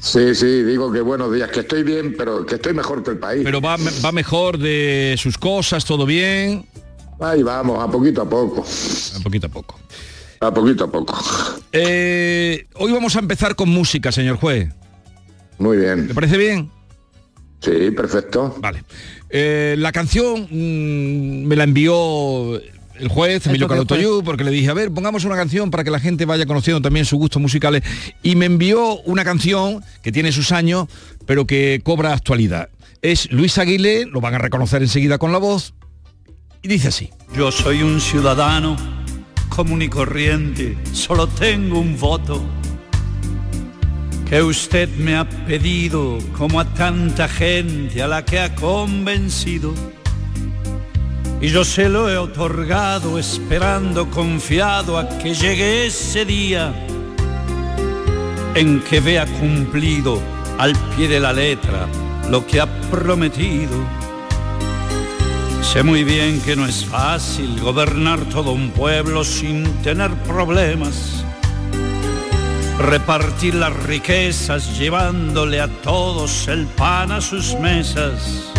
Sí, 0.00 0.34
sí, 0.34 0.62
digo 0.62 0.90
que 0.90 1.02
buenos 1.02 1.30
días, 1.30 1.50
que 1.50 1.60
estoy 1.60 1.82
bien, 1.82 2.14
pero 2.16 2.46
que 2.46 2.54
estoy 2.54 2.72
mejor 2.72 3.02
que 3.02 3.10
el 3.10 3.18
país. 3.18 3.42
Pero 3.44 3.60
va, 3.60 3.76
va 4.02 4.12
mejor 4.12 4.56
de 4.56 5.16
sus 5.18 5.36
cosas, 5.36 5.84
todo 5.84 6.06
bien. 6.06 6.64
Ahí 7.20 7.42
vamos, 7.42 7.84
a 7.84 7.90
poquito 7.90 8.22
a 8.22 8.30
poco. 8.30 8.64
A 9.14 9.20
poquito 9.20 9.46
a 9.48 9.50
poco. 9.50 9.78
A 10.40 10.54
poquito 10.54 10.84
a 10.84 10.90
poco. 10.90 11.18
Eh, 11.72 12.66
hoy 12.76 12.92
vamos 12.92 13.14
a 13.14 13.18
empezar 13.18 13.54
con 13.56 13.68
música, 13.68 14.10
señor 14.10 14.38
juez. 14.38 14.70
Muy 15.58 15.76
bien. 15.76 16.08
¿Le 16.08 16.14
parece 16.14 16.38
bien? 16.38 16.77
Sí, 17.60 17.90
perfecto. 17.90 18.56
Vale. 18.58 18.84
Eh, 19.30 19.76
la 19.78 19.92
canción 19.92 20.48
mm, 20.50 21.46
me 21.46 21.56
la 21.56 21.64
envió 21.64 22.60
el 22.98 23.08
juez 23.08 23.46
Emilio 23.46 23.68
Calotoyú 23.68 24.22
porque 24.24 24.44
le 24.44 24.50
dije, 24.50 24.68
a 24.68 24.74
ver, 24.74 24.90
pongamos 24.90 25.24
una 25.24 25.36
canción 25.36 25.70
para 25.70 25.84
que 25.84 25.90
la 25.90 26.00
gente 26.00 26.24
vaya 26.24 26.46
conociendo 26.46 26.80
también 26.80 27.04
sus 27.04 27.18
gustos 27.18 27.40
musicales 27.40 27.82
y 28.22 28.36
me 28.36 28.46
envió 28.46 29.00
una 29.02 29.24
canción 29.24 29.84
que 30.02 30.12
tiene 30.12 30.32
sus 30.32 30.52
años, 30.52 30.88
pero 31.26 31.46
que 31.46 31.80
cobra 31.84 32.12
actualidad. 32.12 32.70
Es 33.02 33.30
Luis 33.30 33.58
Aguilé, 33.58 34.06
lo 34.06 34.20
van 34.20 34.34
a 34.34 34.38
reconocer 34.38 34.82
enseguida 34.82 35.18
con 35.18 35.30
la 35.30 35.38
voz, 35.38 35.74
y 36.62 36.68
dice 36.68 36.88
así. 36.88 37.10
Yo 37.36 37.52
soy 37.52 37.82
un 37.82 38.00
ciudadano 38.00 38.76
común 39.48 39.82
y 39.82 39.88
corriente, 39.88 40.76
solo 40.92 41.28
tengo 41.28 41.78
un 41.78 41.98
voto 41.98 42.44
que 44.28 44.42
usted 44.42 44.90
me 44.96 45.16
ha 45.16 45.26
pedido 45.46 46.18
como 46.36 46.60
a 46.60 46.64
tanta 46.66 47.28
gente 47.28 48.02
a 48.02 48.06
la 48.06 48.24
que 48.24 48.38
ha 48.38 48.54
convencido. 48.54 49.72
Y 51.40 51.48
yo 51.48 51.64
se 51.64 51.88
lo 51.88 52.10
he 52.10 52.18
otorgado 52.18 53.18
esperando 53.18 54.10
confiado 54.10 54.98
a 54.98 55.08
que 55.18 55.34
llegue 55.34 55.86
ese 55.86 56.24
día 56.24 56.74
en 58.54 58.80
que 58.80 59.00
vea 59.00 59.24
cumplido 59.24 60.20
al 60.58 60.74
pie 60.96 61.08
de 61.08 61.20
la 61.20 61.32
letra 61.32 61.86
lo 62.30 62.46
que 62.46 62.60
ha 62.60 62.66
prometido. 62.90 63.76
Sé 65.62 65.82
muy 65.82 66.04
bien 66.04 66.40
que 66.40 66.56
no 66.56 66.66
es 66.66 66.84
fácil 66.84 67.60
gobernar 67.60 68.20
todo 68.26 68.52
un 68.52 68.70
pueblo 68.70 69.24
sin 69.24 69.64
tener 69.82 70.10
problemas. 70.24 71.24
Repartir 72.78 73.54
las 73.54 73.72
riquezas 73.84 74.78
llevándole 74.78 75.60
a 75.60 75.68
todos 75.68 76.46
el 76.48 76.66
pan 76.66 77.10
a 77.10 77.20
sus 77.20 77.54
mesas. 77.56 78.52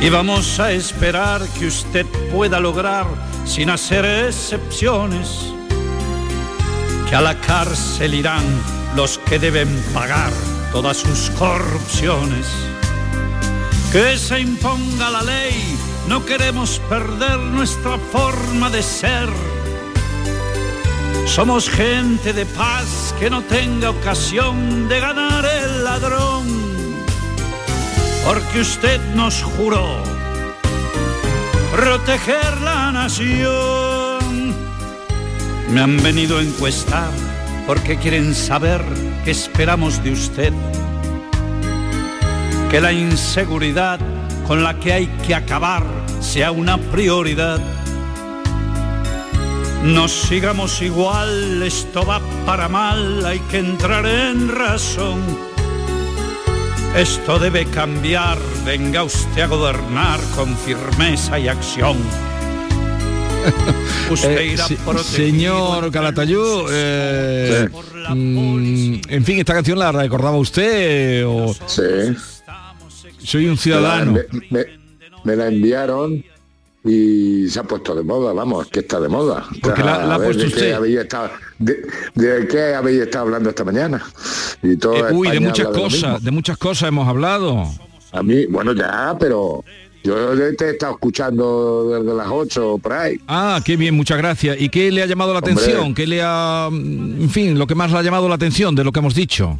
Y 0.00 0.08
vamos 0.08 0.58
a 0.58 0.72
esperar 0.72 1.46
que 1.58 1.66
usted 1.66 2.06
pueda 2.32 2.58
lograr, 2.58 3.06
sin 3.44 3.68
hacer 3.68 4.06
excepciones, 4.06 5.52
que 7.08 7.14
a 7.14 7.20
la 7.20 7.38
cárcel 7.38 8.14
irán 8.14 8.44
los 8.96 9.18
que 9.18 9.38
deben 9.38 9.68
pagar 9.92 10.32
todas 10.72 10.96
sus 10.96 11.28
corrupciones. 11.38 12.46
Que 13.92 14.16
se 14.16 14.40
imponga 14.40 15.10
la 15.10 15.22
ley, 15.22 15.76
no 16.08 16.24
queremos 16.24 16.80
perder 16.88 17.38
nuestra 17.38 17.98
forma 17.98 18.70
de 18.70 18.82
ser. 18.82 19.28
Somos 21.34 21.70
gente 21.70 22.32
de 22.32 22.44
paz 22.44 23.14
que 23.20 23.30
no 23.30 23.40
tenga 23.42 23.90
ocasión 23.90 24.88
de 24.88 24.98
ganar 24.98 25.44
el 25.44 25.84
ladrón 25.84 26.44
porque 28.26 28.60
usted 28.60 29.00
nos 29.14 29.40
juró 29.40 30.02
proteger 31.70 32.60
la 32.62 32.90
nación. 32.90 34.56
Me 35.68 35.80
han 35.80 36.02
venido 36.02 36.38
a 36.38 36.42
encuestar 36.42 37.12
porque 37.64 37.96
quieren 37.96 38.34
saber 38.34 38.82
qué 39.24 39.30
esperamos 39.30 40.02
de 40.02 40.10
usted. 40.10 40.52
Que 42.72 42.80
la 42.80 42.92
inseguridad 42.92 44.00
con 44.48 44.64
la 44.64 44.80
que 44.80 44.92
hay 44.92 45.06
que 45.24 45.36
acabar 45.36 45.84
sea 46.20 46.50
una 46.50 46.76
prioridad. 46.76 47.60
No 49.84 50.08
sigamos 50.08 50.82
igual, 50.82 51.62
esto 51.62 52.04
va 52.04 52.20
para 52.44 52.68
mal, 52.68 53.24
hay 53.24 53.38
que 53.40 53.58
entrar 53.58 54.04
en 54.06 54.48
razón. 54.48 55.20
Esto 56.96 57.38
debe 57.38 57.64
cambiar, 57.66 58.36
venga 58.64 59.04
usted 59.04 59.42
a 59.42 59.46
gobernar 59.46 60.20
con 60.36 60.54
firmeza 60.56 61.38
y 61.38 61.48
acción. 61.48 61.96
Usted 64.10 64.36
Eh, 64.38 64.46
irá 64.52 64.66
señor 65.02 65.90
Calatayú, 65.90 66.66
eh, 66.70 67.68
mm, 68.10 68.94
en 69.08 69.24
fin, 69.24 69.38
esta 69.38 69.54
canción 69.54 69.78
la 69.78 69.92
recordaba 69.92 70.36
usted 70.36 71.24
o 71.26 71.54
Sí. 71.66 71.82
soy 73.24 73.46
un 73.46 73.56
ciudadano. 73.56 74.12
Me, 74.12 74.24
me- 74.50 74.66
me 75.24 75.36
la 75.36 75.46
enviaron 75.48 76.22
y 76.84 77.48
se 77.48 77.60
ha 77.60 77.64
puesto 77.64 77.94
de 77.94 78.02
moda, 78.02 78.32
vamos, 78.32 78.66
que 78.68 78.80
está 78.80 78.98
de 79.00 79.08
moda. 79.08 79.44
Porque 79.60 79.82
la- 79.82 79.98
la 80.06 80.12
ha 80.12 80.14
A 80.14 80.18
ver, 80.18 80.32
puesto 80.36 80.44
¿de 80.44 80.52
qué 80.66 80.74
habéis 80.74 80.98
estado- 80.98 81.30
de, 81.58 81.82
de 82.14 82.48
qué 82.48 82.74
habéis 82.74 83.02
estado 83.02 83.24
hablando 83.26 83.50
esta 83.50 83.64
mañana? 83.64 84.02
Y 84.62 84.76
todo 84.76 84.94
Eh, 85.08 85.12
uy, 85.12 85.30
de 85.30 85.40
muchas 85.40 85.68
cosas, 85.68 86.22
de 86.22 86.30
muchas 86.30 86.56
cosas 86.56 86.88
hemos 86.88 87.06
hablado. 87.06 87.66
A 88.12 88.22
mí, 88.22 88.46
bueno, 88.46 88.72
ya, 88.72 89.14
pero 89.20 89.62
yo 90.02 90.34
te 90.56 90.64
he 90.64 90.70
estado 90.70 90.94
escuchando 90.94 91.90
desde 92.00 92.14
las 92.16 92.26
8 92.30 92.78
por 92.82 92.92
ahí. 92.94 93.20
Ah, 93.28 93.60
qué 93.64 93.76
bien, 93.76 93.94
muchas 93.94 94.16
gracias. 94.18 94.56
¿Y 94.58 94.68
qué 94.70 94.90
le 94.90 95.02
ha 95.02 95.06
llamado 95.06 95.32
la 95.34 95.40
Hombre. 95.40 95.52
atención? 95.52 95.94
¿Qué 95.94 96.06
le 96.06 96.20
ha, 96.24 96.68
mm, 96.72 97.22
en 97.22 97.30
fin, 97.30 97.58
lo 97.58 97.66
que 97.66 97.74
más 97.74 97.92
le 97.92 97.98
ha 97.98 98.02
llamado 98.02 98.26
la 98.28 98.34
atención 98.36 98.74
de 98.74 98.84
lo 98.84 98.90
que 98.90 98.98
hemos 99.00 99.14
dicho? 99.14 99.58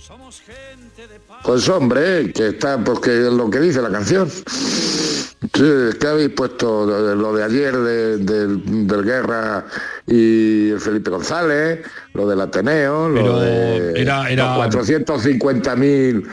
Pues 1.44 1.68
hombre, 1.68 2.32
que 2.32 2.48
está, 2.48 2.82
porque 2.82 3.10
es 3.10 3.32
lo 3.32 3.48
que 3.50 3.60
dice 3.60 3.80
la 3.82 3.90
canción. 3.90 4.28
Sí, 5.41 5.97
que 5.99 6.07
habéis 6.07 6.28
puesto 6.30 6.84
lo 6.84 7.03
de- 7.03 7.16
lo 7.16 7.32
de 7.34 7.43
ayer 7.43 7.74
de- 7.74 8.18
del, 8.18 9.03
Guerra 9.03 9.64
y 10.07 10.68
el 10.70 10.80
Felipe 10.80 11.09
González, 11.11 11.80
lo 12.12 12.28
del 12.28 12.43
Ateneo, 12.43 13.09
lo 13.09 13.14
Pero 13.14 13.41
de 13.41 14.01
era- 14.03 14.30
era- 14.30 14.45
los 14.49 14.57
450 14.57 15.74
mil 15.76 16.26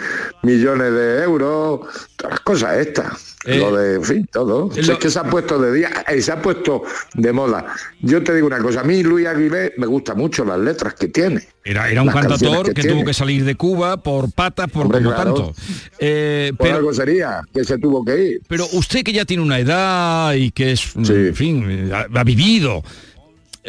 millones 0.44 0.92
de 0.92 1.24
euros, 1.24 1.88
todas 2.18 2.32
las 2.32 2.40
cosas 2.42 2.78
estas. 2.78 3.37
Eh, 3.50 3.58
lo 3.60 3.76
de, 3.78 3.96
en 3.96 4.04
fin, 4.04 4.30
todo. 4.32 4.70
eh, 4.76 4.82
lo- 4.84 4.94
es 4.94 5.00
que 5.00 5.10
se 5.10 5.20
ha 5.20 5.24
puesto 5.24 5.58
de 5.58 5.74
día, 5.74 5.90
eh, 6.08 6.22
se 6.22 6.32
ha 6.34 6.42
puesto 6.42 6.84
de 7.14 7.32
moda. 7.32 7.66
Yo 8.02 8.22
te 8.22 8.36
digo 8.36 8.46
una 8.48 8.60
cosa, 8.60 8.82
a 8.82 8.84
mí 8.84 9.02
Luis 9.04 9.26
Aguilé 9.26 9.74
me 9.78 9.88
gusta 9.88 10.14
mucho 10.16 10.44
las 10.44 10.60
letras 10.60 10.94
que 10.96 11.08
tiene. 11.08 11.48
Era, 11.64 11.90
era 11.90 12.02
un 12.02 12.10
cantautor 12.10 12.74
que, 12.74 12.84
tuvo 12.84 13.06
que 13.06 13.14
salir 13.14 13.44
de 13.46 13.56
Cuba 13.56 13.98
por 13.98 14.32
patas, 14.32 14.70
por 14.70 14.84
Hombre, 14.86 15.00
como 15.04 15.16
claro. 15.16 15.34
tanto. 15.34 15.54
Eh, 16.00 16.52
Por 16.58 16.66
pero, 16.68 16.78
algo 16.78 16.94
sería, 16.94 17.42
que 17.54 17.64
se 17.64 17.78
tuvo 17.78 18.04
que 18.06 18.24
ir. 18.24 18.42
pero 18.48 18.66
usted 18.74 19.04
que 19.04 19.12
ya 19.14 19.26
tiene 19.26 19.44
una 19.44 19.60
edad 19.60 20.34
y 20.34 20.52
que 20.52 20.74
es, 20.74 20.96
en 20.96 21.36
fin, 21.36 21.92
ha, 21.94 22.08
ha 22.20 22.24
vivido, 22.24 22.84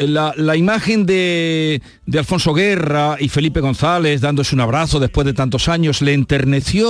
la, 0.07 0.33
la 0.37 0.55
imagen 0.55 1.05
de, 1.05 1.81
de 2.05 2.19
Alfonso 2.19 2.53
Guerra 2.53 3.17
y 3.19 3.29
Felipe 3.29 3.59
González 3.59 4.21
dándose 4.21 4.55
un 4.55 4.61
abrazo 4.61 4.99
después 4.99 5.25
de 5.25 5.33
tantos 5.33 5.67
años, 5.67 6.01
¿le 6.01 6.13
enterneció? 6.13 6.87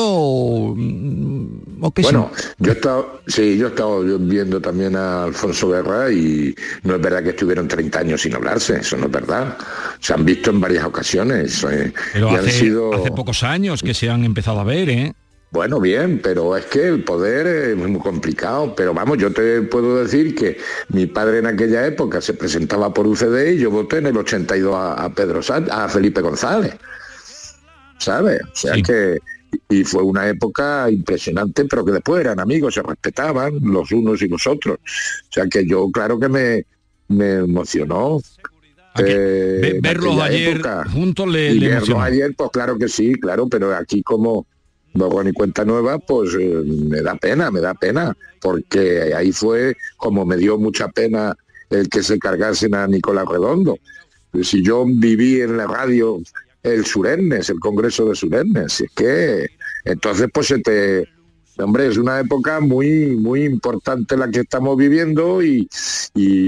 mm, 0.76 1.84
¿O 1.84 1.92
qué 1.92 2.02
Bueno, 2.04 2.32
yo 2.60 2.72
he 2.72 2.76
estado, 2.76 3.22
sí, 3.28 3.58
yo 3.58 3.68
he 3.68 3.70
estado 3.70 4.04
viendo 4.20 4.62
también 4.62 4.96
a 4.96 5.24
Alfonso 5.24 5.70
Guerra 5.70 6.12
y 6.12 6.54
no 6.84 6.96
es 6.96 7.02
verdad 7.02 7.24
que 7.24 7.30
estuvieron 7.30 7.68
30 7.68 8.00
años 8.00 8.22
sin 8.22 8.36
hablarse, 8.36 8.78
eso 8.80 8.98
no 8.98 9.06
es 9.06 9.12
verdad. 9.12 9.58
Se 10.00 10.14
han 10.14 10.24
visto 10.26 10.52
en 10.52 10.60
varias 10.60 10.86
ocasiones 10.86 11.64
eh, 11.70 11.94
Pero 12.14 12.32
y 12.32 12.36
han 12.36 12.50
sido 12.50 12.94
hace 12.94 13.12
pocos 13.12 13.44
años 13.44 13.82
que 13.82 13.94
se 13.94 14.10
han 14.10 14.24
empezado 14.24 14.60
a 14.60 14.64
ver, 14.64 14.90
¿eh? 14.90 15.14
Bueno, 15.52 15.80
bien, 15.80 16.20
pero 16.22 16.56
es 16.56 16.66
que 16.66 16.88
el 16.88 17.04
poder 17.04 17.48
es 17.48 17.76
muy 17.76 18.00
complicado. 18.00 18.76
Pero 18.76 18.94
vamos, 18.94 19.18
yo 19.18 19.32
te 19.32 19.64
puedo 19.64 20.04
decir 20.04 20.36
que 20.36 20.58
mi 20.90 21.08
padre 21.08 21.40
en 21.40 21.48
aquella 21.48 21.86
época 21.88 22.22
se 22.22 22.34
presentaba 22.34 22.94
por 22.94 23.08
UCD 23.08 23.54
y 23.54 23.58
yo 23.60 23.72
voté 23.72 23.98
en 23.98 24.08
el 24.08 24.18
82 24.18 24.76
a, 24.76 25.10
Pedro 25.14 25.42
Sánchez, 25.42 25.74
a 25.74 25.90
Felipe 25.90 26.22
González. 26.22 26.76
¿Sabes? 27.98 28.42
O 28.44 28.56
sea 28.56 28.76
que 28.76 29.18
y 29.68 29.84
fue 29.84 30.04
una 30.04 30.28
época 30.28 30.90
impresionante, 30.90 31.66
pero 31.66 31.84
que 31.84 31.94
después 31.94 32.22
eran 32.22 32.40
amigos, 32.40 32.76
se 32.76 32.84
respetaban 32.84 33.60
los 33.62 33.92
unos 33.92 34.22
y 34.22 34.28
los 34.28 34.46
otros. 34.46 34.78
O 34.78 35.32
sea 35.32 35.48
que 35.48 35.66
yo, 35.66 35.90
claro 35.92 36.20
que 36.20 36.30
me, 36.30 36.66
me 37.08 37.34
emocionó. 37.36 38.22
eh, 38.98 39.80
verlos 39.82 40.20
ayer 40.22 40.58
época. 40.58 40.86
juntos 40.92 41.28
le, 41.28 41.52
y 41.52 41.60
le 41.60 41.70
verlos 41.70 42.00
ayer, 42.00 42.34
pues 42.36 42.52
claro 42.52 42.78
que 42.78 42.88
sí, 42.88 43.14
claro, 43.14 43.48
pero 43.48 43.76
aquí 43.76 44.04
como 44.04 44.46
borrón 44.94 45.28
y 45.28 45.34
cuenta 45.34 45.64
nueva, 45.66 46.00
pues 46.00 46.36
eh, 46.40 46.64
me 46.66 47.02
da 47.02 47.16
pena, 47.16 47.52
me 47.52 47.62
da 47.62 47.74
pena, 47.74 48.16
porque 48.42 49.14
ahí 49.16 49.32
fue 49.32 49.76
como 49.98 50.26
me 50.26 50.38
dio 50.38 50.58
mucha 50.58 50.88
pena 50.90 51.36
el 51.70 51.88
que 51.90 52.02
se 52.04 52.18
cargasen 52.18 52.74
a 52.76 52.88
Nicolás 52.88 53.26
Redondo. 53.28 53.78
Si 54.42 54.64
yo 54.64 54.86
viví 54.86 55.42
en 55.42 55.58
la 55.58 55.68
radio 55.68 56.20
el 56.64 56.86
Surennes, 56.86 57.50
el 57.50 57.60
Congreso 57.60 58.06
de 58.06 58.16
Surennes, 58.16 58.82
es 58.82 58.92
que 58.96 59.48
entonces 59.86 60.28
pues 60.34 60.48
se 60.48 60.60
te 60.60 61.08
hombre, 61.58 61.88
es 61.88 61.98
una 61.98 62.20
época 62.22 62.60
muy 62.62 63.16
muy 63.18 63.44
importante 63.44 64.16
la 64.16 64.30
que 64.30 64.42
estamos 64.42 64.78
viviendo 64.78 65.42
y, 65.44 65.68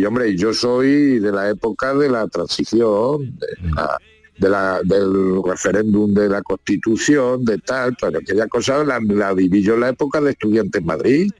hombre, 0.05 0.35
yo 0.37 0.53
soy 0.53 1.19
de 1.19 1.31
la 1.31 1.49
época 1.49 1.93
de 1.93 2.09
la 2.09 2.27
transición, 2.27 3.37
la- 3.75 3.97
de 4.37 4.49
la- 4.49 4.81
del 4.83 5.41
referéndum 5.43 6.13
de 6.13 6.29
la 6.29 6.41
Constitución, 6.41 7.43
de 7.45 7.57
tal, 7.59 7.95
pero 7.99 8.19
aquella 8.19 8.47
cosa 8.47 8.83
la, 8.83 8.99
la 8.99 9.33
viví 9.33 9.61
yo 9.61 9.75
en 9.75 9.81
la 9.81 9.89
época 9.89 10.19
de 10.21 10.31
estudiante 10.31 10.79
en 10.79 10.85
Madrid. 10.85 11.31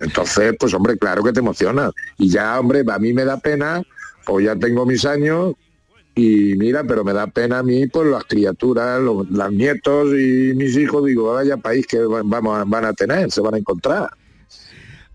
Entonces, 0.00 0.54
pues 0.58 0.74
hombre, 0.74 0.98
claro 0.98 1.22
que 1.22 1.32
te 1.32 1.40
emociona. 1.40 1.90
Y 2.18 2.28
ya, 2.28 2.58
hombre, 2.58 2.82
a 2.88 2.98
mí 2.98 3.12
me 3.12 3.24
da 3.24 3.38
pena, 3.38 3.82
pues 4.24 4.44
ya 4.46 4.56
tengo 4.56 4.84
mis 4.84 5.04
años 5.04 5.54
y 6.14 6.54
mira, 6.56 6.84
pero 6.84 7.04
me 7.04 7.12
da 7.12 7.26
pena 7.26 7.60
a 7.60 7.62
mí 7.62 7.86
por 7.86 8.06
las 8.06 8.24
criaturas, 8.24 9.00
los, 9.00 9.28
los 9.30 9.52
nietos 9.52 10.08
y 10.08 10.52
mis 10.54 10.76
hijos, 10.76 11.04
digo, 11.06 11.32
vaya 11.34 11.56
país 11.56 11.86
que 11.86 11.98
vamos, 12.00 12.68
van 12.68 12.84
a 12.84 12.92
tener, 12.92 13.30
se 13.30 13.40
van 13.40 13.54
a 13.54 13.58
encontrar. 13.58 14.10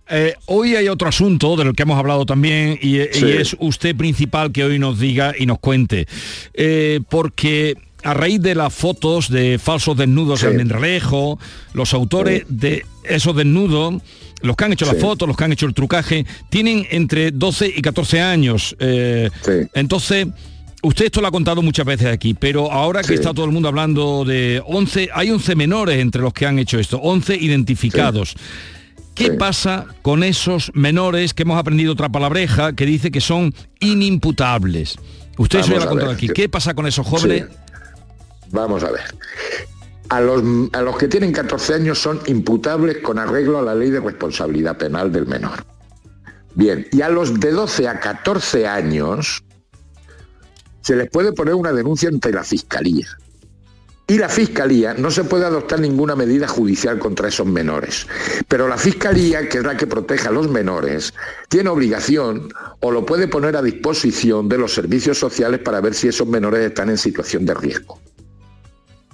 Eh, 0.09 0.35
hoy 0.45 0.75
hay 0.75 0.87
otro 0.87 1.09
asunto 1.09 1.55
del 1.55 1.73
que 1.73 1.83
hemos 1.83 1.97
hablado 1.99 2.25
también 2.25 2.77
y, 2.81 2.97
y 3.01 3.07
Sí. 3.11 3.25
es 3.29 3.55
usted 3.59 3.95
principal 3.95 4.51
que 4.51 4.63
hoy 4.63 4.79
nos 4.79 4.99
diga 4.99 5.33
y 5.37 5.45
nos 5.45 5.59
cuente. 5.59 6.07
Eh, 6.53 7.01
porque 7.09 7.75
a 8.03 8.13
raíz 8.13 8.41
de 8.41 8.55
las 8.55 8.73
fotos 8.73 9.29
de 9.29 9.59
falsos 9.59 9.97
desnudos 9.97 10.43
en 10.43 10.49
Almendralejo, 10.49 11.39
los 11.73 11.93
autores 11.93 12.43
de 12.47 12.85
esos 13.03 13.35
desnudos, 13.35 13.95
los 14.41 14.55
que 14.55 14.65
han 14.65 14.73
hecho 14.73 14.85
las 14.85 14.95
Sí. 14.95 15.01
fotos, 15.01 15.27
los 15.27 15.35
que 15.35 15.43
han 15.43 15.51
hecho 15.51 15.65
el 15.65 15.73
trucaje, 15.73 16.25
tienen 16.49 16.85
entre 16.91 17.31
12 17.31 17.67
y 17.75 17.81
14 17.81 18.21
años. 18.21 18.75
Eh, 18.79 19.29
Entonces, 19.73 20.27
usted 20.83 21.05
esto 21.05 21.19
lo 21.21 21.27
ha 21.27 21.31
contado 21.31 21.61
muchas 21.61 21.85
veces 21.85 22.07
aquí, 22.07 22.33
pero 22.33 22.71
ahora 22.71 23.01
que 23.01 23.09
Sí. 23.09 23.13
está 23.15 23.33
todo 23.33 23.45
el 23.45 23.51
mundo 23.51 23.67
hablando 23.67 24.23
de 24.23 24.61
11, 24.65 25.09
hay 25.13 25.31
11 25.31 25.55
menores 25.55 25.97
entre 25.99 26.21
los 26.21 26.31
que 26.33 26.45
han 26.45 26.59
hecho 26.59 26.79
esto, 26.79 26.97
11 27.01 27.35
identificados. 27.35 28.35
¿Qué 29.17 29.31
pasa 29.31 29.85
con 30.01 30.23
esos 30.23 30.71
menores 30.75 31.33
que 31.33 31.43
hemos 31.43 31.59
aprendido 31.59 31.93
otra 31.93 32.09
palabreja 32.09 32.73
que 32.73 32.85
dice 32.85 33.11
que 33.11 33.21
son 33.21 33.53
inimputables? 33.79 34.97
Usted 35.37 35.59
Vamos 35.61 35.75
lo 35.75 35.83
ha 35.83 35.89
contado 35.89 36.11
aquí. 36.11 36.27
¿Qué 36.29 36.49
pasa 36.49 36.73
con 36.73 36.87
esos 36.87 37.05
jóvenes? 37.05 37.45
Sí. 37.49 37.57
Vamos 38.51 38.83
a 38.83 38.91
ver. 38.91 39.03
A 40.09 40.21
los, 40.21 40.41
a 40.73 40.81
los 40.81 40.97
que 40.97 41.07
tienen 41.07 41.31
14 41.31 41.73
años 41.73 41.99
son 41.99 42.21
imputables 42.27 42.99
con 42.99 43.19
arreglo 43.19 43.59
a 43.59 43.61
la 43.61 43.75
ley 43.75 43.89
de 43.89 43.99
responsabilidad 43.99 44.77
penal 44.77 45.11
del 45.11 45.25
menor. 45.25 45.65
Bien, 46.55 46.87
y 46.91 47.01
a 47.01 47.09
los 47.09 47.39
de 47.39 47.51
12 47.51 47.87
a 47.87 47.99
14 47.99 48.67
años 48.67 49.43
se 50.81 50.95
les 50.95 51.09
puede 51.09 51.33
poner 51.33 51.53
una 51.55 51.73
denuncia 51.73 52.09
ante 52.09 52.31
la 52.31 52.43
Fiscalía. 52.43 53.07
Y 54.09 54.17
la 54.17 54.29
Fiscalía 54.29 54.93
no 54.93 55.11
se 55.11 55.25
puede 55.25 55.45
adoptar 55.45 55.81
ninguna 55.81 56.15
medida 56.15 56.47
judicial 56.47 56.97
contra 56.97 57.27
esos 57.27 57.45
menores. 57.45 58.07
Pero 58.47 58.69
la 58.69 58.77
Fiscalía, 58.77 59.49
que 59.49 59.57
es 59.57 59.63
la 59.65 59.75
que 59.75 59.85
protege 59.85 60.29
a 60.29 60.31
los 60.31 60.49
menores, 60.49 61.13
tiene 61.49 61.69
obligación 61.69 62.47
o 62.79 62.91
lo 62.91 63.05
puede 63.05 63.27
poner 63.27 63.57
a 63.57 63.61
disposición 63.61 64.47
de 64.47 64.57
los 64.57 64.73
servicios 64.73 65.19
sociales 65.19 65.59
para 65.59 65.81
ver 65.81 65.93
si 65.93 66.07
esos 66.07 66.25
menores 66.25 66.61
están 66.61 66.89
en 66.89 66.97
situación 66.97 67.45
de 67.45 67.53
riesgo. 67.53 67.99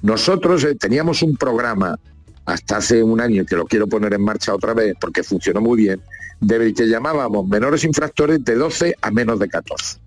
Nosotros 0.03 0.63
eh, 0.63 0.75
teníamos 0.75 1.23
un 1.23 1.37
programa 1.37 1.97
hasta 2.45 2.77
hace 2.77 3.01
un 3.01 3.19
año 3.19 3.45
que 3.45 3.55
lo 3.55 3.65
quiero 3.65 3.87
poner 3.87 4.13
en 4.13 4.21
marcha 4.21 4.53
otra 4.53 4.75
vez 4.75 4.93
porque 5.01 5.23
funcionó 5.23 5.59
muy 5.59 5.77
bien, 5.77 6.01
del 6.39 6.71
que 6.75 6.87
llamábamos 6.87 7.47
menores 7.47 7.83
infractores 7.83 8.43
de 8.45 8.55
12 8.55 8.95
a 9.01 9.09
menos 9.09 9.39
de 9.39 9.47
14. 9.47 10.02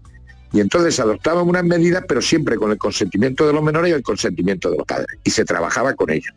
Y 0.52 0.60
entonces 0.60 0.98
adoptaban 1.00 1.48
unas 1.48 1.64
medidas, 1.64 2.04
pero 2.08 2.22
siempre 2.22 2.56
con 2.56 2.70
el 2.70 2.78
consentimiento 2.78 3.46
de 3.46 3.52
los 3.52 3.62
menores 3.62 3.90
y 3.90 3.94
el 3.94 4.02
consentimiento 4.02 4.70
de 4.70 4.78
los 4.78 4.86
padres. 4.86 5.18
Y 5.24 5.30
se 5.30 5.44
trabajaba 5.44 5.94
con 5.94 6.10
ellos. 6.10 6.34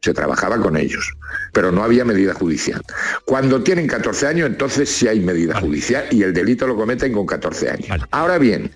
Se 0.00 0.14
trabajaba 0.14 0.58
con 0.58 0.76
ellos. 0.76 1.12
Pero 1.52 1.72
no 1.72 1.82
había 1.82 2.04
medida 2.04 2.32
judicial. 2.34 2.80
Cuando 3.24 3.62
tienen 3.62 3.86
14 3.86 4.26
años, 4.28 4.46
entonces 4.48 4.88
sí 4.88 5.08
hay 5.08 5.20
medida 5.20 5.60
judicial 5.60 6.06
y 6.10 6.22
el 6.22 6.32
delito 6.32 6.66
lo 6.66 6.76
cometen 6.76 7.12
con 7.12 7.26
14 7.26 7.70
años. 7.70 8.06
Ahora 8.10 8.38
bien, 8.38 8.70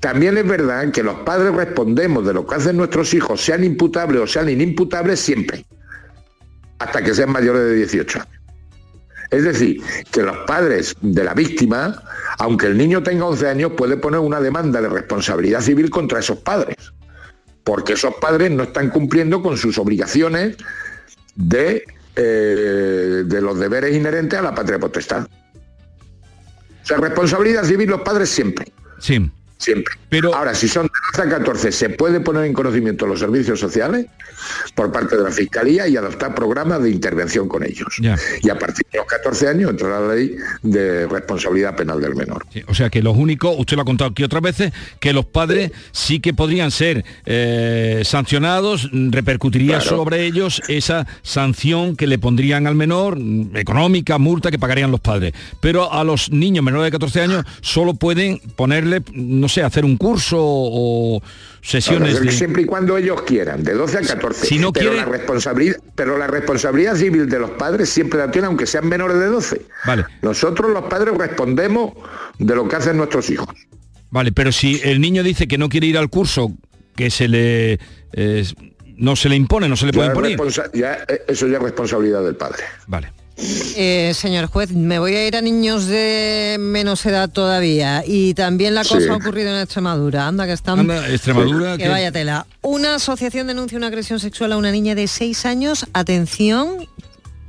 también 0.00 0.38
es 0.38 0.46
verdad 0.46 0.90
que 0.92 1.02
los 1.02 1.20
padres 1.20 1.54
respondemos 1.54 2.24
de 2.24 2.32
lo 2.32 2.46
que 2.46 2.54
hacen 2.54 2.76
nuestros 2.76 3.12
hijos, 3.14 3.40
sean 3.44 3.64
imputables 3.64 4.22
o 4.22 4.26
sean 4.26 4.48
inimputables, 4.48 5.18
siempre. 5.18 5.64
Hasta 6.78 7.02
que 7.02 7.14
sean 7.14 7.30
mayores 7.30 7.62
de 7.62 7.74
18 7.74 8.20
años. 8.20 8.37
Es 9.30 9.44
decir, 9.44 9.82
que 10.10 10.22
los 10.22 10.36
padres 10.46 10.94
de 11.00 11.24
la 11.24 11.34
víctima, 11.34 12.02
aunque 12.38 12.66
el 12.66 12.78
niño 12.78 13.02
tenga 13.02 13.26
11 13.26 13.48
años, 13.48 13.72
puede 13.76 13.96
poner 13.96 14.20
una 14.20 14.40
demanda 14.40 14.80
de 14.80 14.88
responsabilidad 14.88 15.60
civil 15.60 15.90
contra 15.90 16.20
esos 16.20 16.38
padres, 16.38 16.76
porque 17.62 17.92
esos 17.92 18.14
padres 18.14 18.50
no 18.50 18.62
están 18.64 18.88
cumpliendo 18.90 19.42
con 19.42 19.58
sus 19.58 19.76
obligaciones 19.78 20.56
de, 21.34 21.84
eh, 22.16 23.24
los 23.28 23.58
deberes 23.58 23.94
inherentes 23.94 24.38
a 24.38 24.42
la 24.42 24.54
patria 24.54 24.78
potestad. 24.78 25.28
O 26.82 26.86
sea, 26.86 26.96
responsabilidad 26.96 27.64
civil 27.64 27.90
los 27.90 28.00
padres 28.00 28.30
siempre. 28.30 28.72
Sí. 28.98 29.30
Siempre. 29.58 29.94
Pero 30.08 30.34
ahora, 30.34 30.54
si 30.54 30.68
son 30.68 30.86
de 30.86 30.92
12 31.18 31.28
a 31.34 31.38
14, 31.38 31.72
se 31.72 31.90
puede 31.90 32.20
poner 32.20 32.44
en 32.44 32.52
conocimiento 32.52 33.06
los 33.06 33.18
servicios 33.18 33.58
sociales 33.58 34.06
por 34.74 34.92
parte 34.92 35.16
de 35.16 35.24
la 35.24 35.30
Fiscalía 35.32 35.88
y 35.88 35.96
adoptar 35.96 36.34
programas 36.34 36.80
de 36.82 36.90
intervención 36.90 37.48
con 37.48 37.64
ellos. 37.64 37.88
Ya. 38.00 38.16
Y 38.42 38.50
a 38.50 38.58
partir 38.58 38.86
de 38.92 38.98
los 38.98 39.06
14 39.06 39.48
años 39.48 39.70
entra 39.72 40.00
la 40.00 40.14
ley 40.14 40.36
de 40.62 41.06
responsabilidad 41.08 41.74
penal 41.76 42.00
del 42.00 42.14
menor. 42.14 42.46
Sí, 42.52 42.62
O 42.68 42.74
sea 42.74 42.88
que 42.88 43.02
los 43.02 43.16
únicos, 43.16 43.54
usted 43.58 43.74
lo 43.76 43.82
ha 43.82 43.84
contado 43.84 44.10
aquí 44.10 44.22
otras 44.22 44.42
veces, 44.42 44.72
que 45.00 45.12
los 45.12 45.24
padres 45.26 45.72
sí 45.90 46.20
que 46.20 46.32
podrían 46.32 46.70
ser 46.70 47.04
eh, 47.26 48.02
sancionados, 48.04 48.88
repercutiría 48.92 49.78
Claro. 49.80 49.96
sobre 49.96 50.24
ellos 50.24 50.62
esa 50.68 51.06
sanción 51.22 51.96
que 51.96 52.06
le 52.06 52.18
pondrían 52.18 52.66
al 52.66 52.74
menor, 52.76 53.18
mm, 53.18 53.56
económica, 53.56 54.18
multa 54.18 54.50
que 54.50 54.58
pagarían 54.58 54.90
los 54.90 55.00
padres. 55.00 55.32
Pero 55.60 55.92
a 55.92 56.04
los 56.04 56.30
niños 56.30 56.64
menores 56.64 56.86
de 56.86 56.90
14 56.92 57.20
años 57.22 57.44
solo 57.60 57.94
pueden 57.94 58.38
ponerle, 58.56 59.02
no 59.12 59.47
sé, 59.48 59.62
hacer 59.62 59.84
un 59.84 59.96
curso 59.96 60.36
o 60.40 61.22
sesiones 61.62 62.20
de... 62.20 62.30
Siempre 62.32 62.62
y 62.62 62.64
cuando 62.64 62.96
ellos 62.96 63.22
quieran, 63.22 63.62
de 63.64 63.74
12 63.74 63.98
a 63.98 64.00
14. 64.02 64.46
Si 64.46 64.58
no 64.58 64.72
pero, 64.72 64.90
quiere- 64.90 65.04
la 65.04 65.10
responsabilidad, 65.10 65.76
pero 65.94 66.16
la 66.18 66.26
responsabilidad 66.26 66.96
civil 66.96 67.28
de 67.28 67.38
los 67.38 67.50
padres 67.50 67.88
siempre 67.88 68.18
la 68.18 68.30
tienen, 68.30 68.48
aunque 68.48 68.66
sean 68.66 68.88
menores 68.88 69.18
de 69.18 69.26
12. 69.26 69.62
Vale. 69.86 70.04
Nosotros 70.22 70.70
los 70.70 70.84
padres 70.84 71.14
respondemos 71.16 71.92
de 72.38 72.54
lo 72.54 72.68
que 72.68 72.76
hacen 72.76 72.96
nuestros 72.96 73.28
hijos. 73.30 73.48
Vale, 74.10 74.32
pero 74.32 74.52
si 74.52 74.80
el 74.84 75.00
niño 75.00 75.22
dice 75.22 75.46
que 75.48 75.58
no 75.58 75.68
quiere 75.68 75.86
ir 75.86 75.98
al 75.98 76.08
curso, 76.08 76.52
que 76.96 77.10
se 77.10 77.28
le... 77.28 77.78
eh, 78.12 78.44
no 78.96 79.14
se 79.14 79.28
le 79.28 79.36
impone, 79.36 79.68
no 79.68 79.76
se 79.76 79.86
le 79.86 79.92
puede 79.92 80.08
imponer. 80.08 80.36
ya, 80.74 80.94
eh, 81.06 81.22
eso 81.28 81.46
ya 81.46 81.58
es 81.58 81.62
responsabilidad 81.62 82.24
del 82.24 82.34
padre. 82.34 82.64
Vale. 82.88 83.12
Eh, 83.40 84.12
señor 84.14 84.46
juez, 84.46 84.72
me 84.72 84.98
voy 84.98 85.14
a 85.14 85.26
ir 85.26 85.36
a 85.36 85.40
niños 85.40 85.86
de 85.86 86.56
menos 86.58 87.06
edad 87.06 87.30
todavía 87.30 88.02
y 88.04 88.34
también 88.34 88.74
la 88.74 88.82
cosa 88.82 89.00
Sí. 89.00 89.08
ha 89.08 89.14
ocurrido 89.14 89.50
en 89.54 89.60
Extremadura. 89.62 90.26
Anda, 90.26 90.44
que 90.46 90.52
están... 90.54 90.80
Anda, 90.80 91.08
Extremadura, 91.08 91.76
Que 91.76 91.84
que- 91.84 91.88
vaya 91.88 92.10
tela. 92.10 92.46
Una 92.62 92.96
asociación 92.96 93.46
denuncia 93.46 93.78
una 93.78 93.86
agresión 93.86 94.18
sexual 94.18 94.52
a 94.52 94.56
una 94.56 94.72
niña 94.72 94.94
de 94.96 95.06
6 95.06 95.46
años. 95.46 95.86
Atención, 95.92 96.88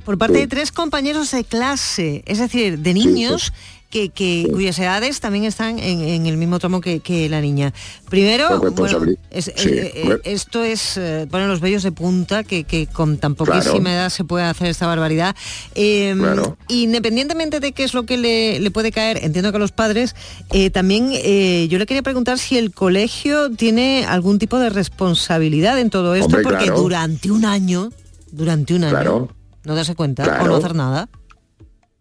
Por 0.04 0.16
parte 0.16 0.38
de 0.38 0.46
tres 0.46 0.72
compañeros 0.72 1.30
de 1.32 1.44
clase, 1.44 2.22
es 2.26 2.38
decir, 2.38 2.78
de 2.78 2.94
niños 2.94 3.52
que, 3.90 4.08
que- 4.10 4.48
cuyas 4.52 4.78
edades 4.78 5.18
también 5.20 5.44
están 5.44 5.78
en, 5.80 6.00
en 6.00 6.26
el 6.26 6.36
mismo 6.36 6.58
tramo 6.60 6.80
que, 6.80 7.00
que 7.00 7.28
la 7.28 7.40
niña. 7.40 7.74
Primero, 8.08 8.48
bueno, 8.60 8.76
responsabili- 8.76 9.18
es- 9.30 9.52
Sí, 9.56 9.68
eh, 9.68 9.92
eh, 9.94 10.02
bueno. 10.04 10.20
esto 10.24 10.62
es 10.62 10.96
eh, 10.96 11.26
poner 11.30 11.48
los 11.48 11.60
vellos 11.60 11.82
de 11.82 11.90
punta, 11.92 12.44
que, 12.44 12.62
que 12.64 12.86
con 12.86 13.18
tan 13.18 13.34
poquísima 13.34 13.80
Claro. 13.80 13.90
edad 13.90 14.08
se 14.10 14.22
puede 14.24 14.44
hacer 14.44 14.68
esta 14.68 14.86
barbaridad. 14.86 15.34
Eh, 15.74 16.14
Claro. 16.16 16.56
Independientemente 16.68 17.58
de 17.60 17.72
qué 17.72 17.82
es 17.84 17.92
lo 17.92 18.04
que 18.06 18.16
le, 18.16 18.60
le 18.60 18.70
puede 18.70 18.92
caer, 18.92 19.18
entiendo 19.24 19.50
que 19.50 19.56
a 19.56 19.60
los 19.60 19.72
padres, 19.72 20.14
eh, 20.52 20.70
también 20.70 21.10
eh, 21.12 21.66
yo 21.68 21.78
le 21.78 21.86
quería 21.86 22.02
preguntar 22.02 22.38
si 22.38 22.56
el 22.56 22.72
colegio 22.72 23.50
tiene 23.50 24.04
algún 24.06 24.38
tipo 24.38 24.58
de 24.58 24.70
responsabilidad 24.70 25.78
en 25.80 25.90
todo 25.90 26.14
esto, 26.14 26.26
Hombre, 26.26 26.42
porque 26.44 26.64
claro. 26.66 26.80
durante 26.80 27.30
un 27.32 27.44
año, 27.44 27.90
durante 28.30 28.74
un 28.74 28.84
año, 28.84 29.28
no 29.64 29.74
darse 29.74 29.94
cuenta 29.96 30.38
o 30.42 30.46
no 30.46 30.56
hacer 30.56 30.74
nada. 30.76 31.08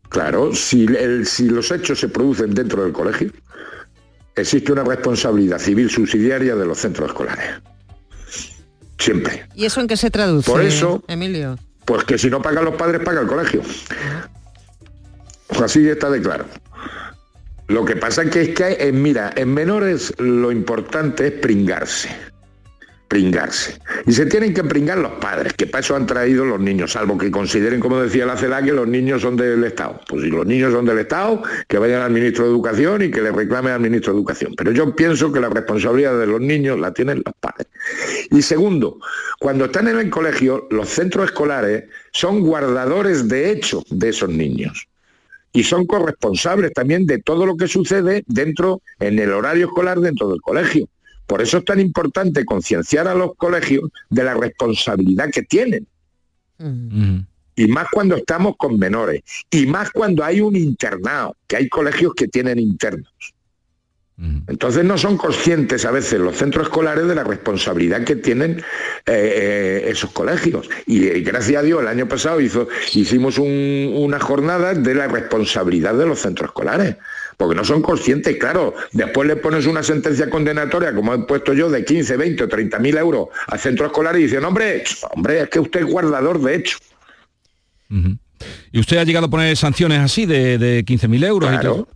Claro, 0.10 0.54
si, 0.56 0.86
el- 0.86 1.26
si 1.26 1.48
los 1.50 1.72
hechos 1.72 2.00
se 2.00 2.10
producen 2.10 2.54
dentro 2.54 2.84
del 2.84 2.92
colegio, 2.92 3.32
existe 4.36 4.72
una 4.72 4.84
responsabilidad 4.84 5.60
civil 5.60 5.90
subsidiaria 5.90 6.56
de 6.56 6.66
los 6.66 6.80
centros 6.80 7.10
escolares. 7.10 7.62
Siempre. 8.98 9.46
¿Y 9.56 9.66
eso 9.66 9.80
en 9.82 9.88
qué 9.88 9.96
se 9.96 10.10
traduce? 10.12 10.50
Por 10.52 10.62
eso- 10.62 11.04
Emilio. 11.08 11.58
Pues 11.86 12.04
que 12.04 12.18
si 12.18 12.30
no 12.30 12.42
pagan 12.42 12.66
los 12.66 12.76
padres, 12.76 13.02
paga 13.04 13.22
el 13.22 13.28
colegio. 13.28 13.62
Así 15.64 15.88
está 15.88 16.10
de 16.10 16.22
claro. 16.22 16.46
Lo 17.68 17.86
que 17.86 17.96
pasa 17.96 18.26
que 18.30 18.42
es 18.42 18.50
que, 18.50 18.78
eh, 18.80 18.92
mira, 18.92 19.32
en 19.36 19.54
menores 19.54 20.14
lo 20.20 20.52
importante 20.52 21.28
es 21.28 21.34
pringarse. 21.34 22.10
Pringarse. 23.10 23.80
Y 24.06 24.14
se 24.14 24.28
tienen 24.28 24.54
que 24.54 24.64
pringar 24.64 25.00
los 25.00 25.14
padres, 25.14 25.54
que 25.54 25.66
para 25.66 25.82
eso 25.82 25.96
han 25.96 26.06
traído 26.06 26.46
los 26.46 26.60
niños, 26.60 26.92
salvo 26.92 27.18
que 27.18 27.32
consideren, 27.32 27.80
como 27.80 28.00
decía 28.00 28.24
la 28.24 28.38
CELA, 28.38 28.62
que 28.62 28.72
los 28.72 28.88
niños 28.88 29.24
son 29.24 29.36
del 29.36 29.64
Estado. 29.64 30.00
Pues 30.08 30.22
si 30.22 30.30
los 30.30 30.46
niños 30.46 30.72
son 30.72 30.86
del 30.86 31.00
Estado, 31.00 31.42
que 31.68 31.80
vayan 31.80 32.04
al 32.04 32.12
ministro 32.12 32.46
de 32.46 32.52
Educación 32.52 33.02
y 33.02 33.10
que 33.10 33.24
le 33.24 33.32
reclamen 33.32 33.74
al 33.74 33.80
ministro 33.80 34.14
de 34.14 34.20
Educación. 34.20 34.54
Pero 34.56 34.72
yo 34.72 34.96
pienso 34.96 35.32
que 35.34 35.40
la 35.40 35.50
responsabilidad 35.50 36.20
de 36.20 36.28
los 36.28 36.40
niños 36.40 36.80
la 36.80 36.94
tienen 36.94 37.24
los 37.26 37.34
padres. 37.40 37.66
Y 38.30 38.44
segundo, 38.44 39.00
cuando 39.40 39.66
están 39.66 39.88
en 39.88 39.98
el 39.98 40.12
colegio, 40.12 40.68
los 40.70 40.90
centros 40.90 41.26
escolares 41.26 41.86
son 42.12 42.42
guardadores 42.42 43.28
de 43.28 43.50
hecho 43.50 43.82
de 43.90 44.10
esos 44.10 44.30
niños. 44.30 44.88
Y 45.52 45.64
son 45.64 45.88
corresponsables 45.88 46.74
también 46.74 47.08
de 47.08 47.18
todo 47.18 47.48
lo 47.48 47.58
que 47.58 47.68
sucede 47.68 48.24
dentro, 48.28 48.84
en 49.00 49.18
el 49.18 49.32
horario 49.32 49.66
escolar 49.66 50.00
dentro 50.00 50.30
del 50.30 50.42
colegio. 50.42 50.88
Por 51.30 51.44
eso 51.44 51.60
es 51.60 51.66
tan 51.66 51.80
importante 51.80 52.44
concienciar 52.44 53.08
a 53.08 53.14
los 53.14 53.36
colegios 53.36 53.92
de 54.10 54.24
la 54.24 54.34
responsabilidad 54.34 55.30
que 55.30 55.44
tienen. 55.44 55.86
Y 57.56 57.68
más 57.68 57.86
cuando 57.92 58.16
estamos 58.16 58.56
con 58.58 58.80
menores. 58.80 59.22
Y 59.52 59.68
más 59.68 59.92
cuando 59.92 60.24
hay 60.24 60.42
un 60.42 60.56
internado, 60.56 61.36
que 61.46 61.58
hay 61.58 61.70
colegios 61.70 62.16
que 62.16 62.28
tienen 62.28 62.58
internos. 62.58 63.14
Entonces 64.48 64.84
no 64.84 64.98
son 64.98 65.16
conscientes 65.18 65.86
a 65.86 65.92
veces 65.92 66.20
los 66.20 66.36
centros 66.36 66.66
escolares 66.68 67.08
de 67.08 67.14
la 67.16 67.24
responsabilidad 67.24 68.04
que 68.04 68.16
tienen 68.18 68.58
eh, 68.58 68.64
eh, 69.06 69.84
esos 69.88 70.10
colegios. 70.12 70.68
Y, 70.88 71.06
eh, 71.08 71.22
gracias 71.22 71.60
a 71.62 71.64
Dios 71.64 71.80
el 71.82 71.88
año 71.88 72.08
pasado 72.08 72.42
hizo, 72.42 72.68
hicimos 72.94 73.38
un- 73.38 73.94
una 73.96 74.20
jornada 74.20 74.74
de 74.74 74.96
la 74.96 75.08
responsabilidad 75.08 75.94
de 75.94 76.06
los 76.08 76.20
centros 76.20 76.50
escolares. 76.50 76.98
Porque 77.40 77.56
no 77.56 77.64
son 77.64 77.82
conscientes, 77.82 78.36
claro, 78.36 78.74
después 78.92 79.26
le 79.26 79.38
pones 79.38 79.66
una 79.66 79.82
sentencia 79.82 80.30
condenatoria, 80.30 80.94
como 80.94 81.14
he 81.14 81.20
puesto 81.20 81.54
yo, 81.54 81.70
de 81.70 81.86
15, 81.86 82.18
20 82.18 82.44
o 82.44 82.48
30 82.50 82.80
mil 82.80 82.98
euros 82.98 83.30
al 83.48 83.58
centro 83.58 83.86
escolar 83.86 84.20
y 84.20 84.24
dicen, 84.24 84.44
hombre, 84.44 84.84
hombre, 85.16 85.44
es 85.44 85.50
que 85.50 85.62
usted 85.62 85.80
es 85.80 85.86
guardador 85.86 86.42
de 86.42 86.56
hecho. 86.56 86.78
¿Y 88.74 88.80
usted 88.82 88.98
ha 88.98 89.06
llegado 89.06 89.28
a 89.28 89.30
poner 89.30 89.56
sanciones 89.56 90.00
así 90.00 90.26
de, 90.26 90.58
de 90.58 90.84
15.000 90.84 91.26
euros 91.26 91.50
y 91.50 91.54
Claro. 91.54 91.74
todo? 91.76 91.88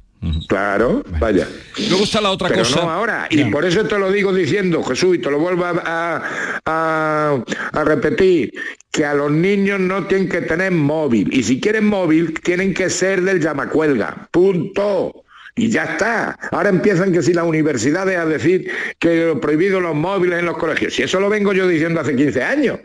Claro, 0.48 1.04
vaya. 1.20 1.46
Luego 1.90 2.06
está 2.06 2.22
la 2.22 2.32
otra 2.32 2.48
Pero 2.48 2.62
cosa. 2.62 2.82
no 2.82 2.90
ahora. 2.90 3.28
Y 3.30 3.40
Ya. 3.40 3.52
por 3.52 3.66
eso 3.66 3.84
te 3.84 4.00
lo 4.00 4.10
digo 4.14 4.34
diciendo, 4.34 4.82
Jesús, 4.82 5.18
y 5.18 5.20
te 5.20 5.30
lo 5.30 5.40
vuelvo 5.40 5.66
a- 5.66 6.24
a 6.66 7.84
repetir, 7.84 8.54
que 8.90 9.04
a 9.04 9.14
los 9.14 9.30
niños 9.30 9.82
no 9.82 10.08
tienen 10.08 10.30
que 10.30 10.40
tener 10.42 10.72
móvil. 10.72 11.34
Y 11.34 11.44
si 11.44 11.60
quieren 11.60 11.86
móvil, 11.86 12.34
tienen 12.42 12.74
que 12.74 12.90
ser 12.90 13.24
del 13.24 13.42
llamacuelga. 13.42 14.30
Punto. 14.32 15.23
Y 15.56 15.70
ya 15.70 15.84
está. 15.84 16.38
Ahora 16.52 16.70
empiezan 16.70 17.12
que 17.12 17.22
si 17.22 17.34
las 17.34 17.46
universidades 17.46 18.18
a 18.18 18.26
decir 18.26 18.70
que 18.98 19.26
lo 19.28 19.40
prohibido 19.40 19.80
los 19.80 19.94
móviles 19.96 20.40
en 20.40 20.46
los 20.46 20.58
colegios. 20.58 20.94
Si 20.96 21.04
eso 21.04 21.20
lo 21.20 21.30
vengo 21.30 21.54
yo 21.54 21.68
diciendo 21.68 22.00
hace 22.02 22.16
15 22.16 22.42
años. 22.44 22.80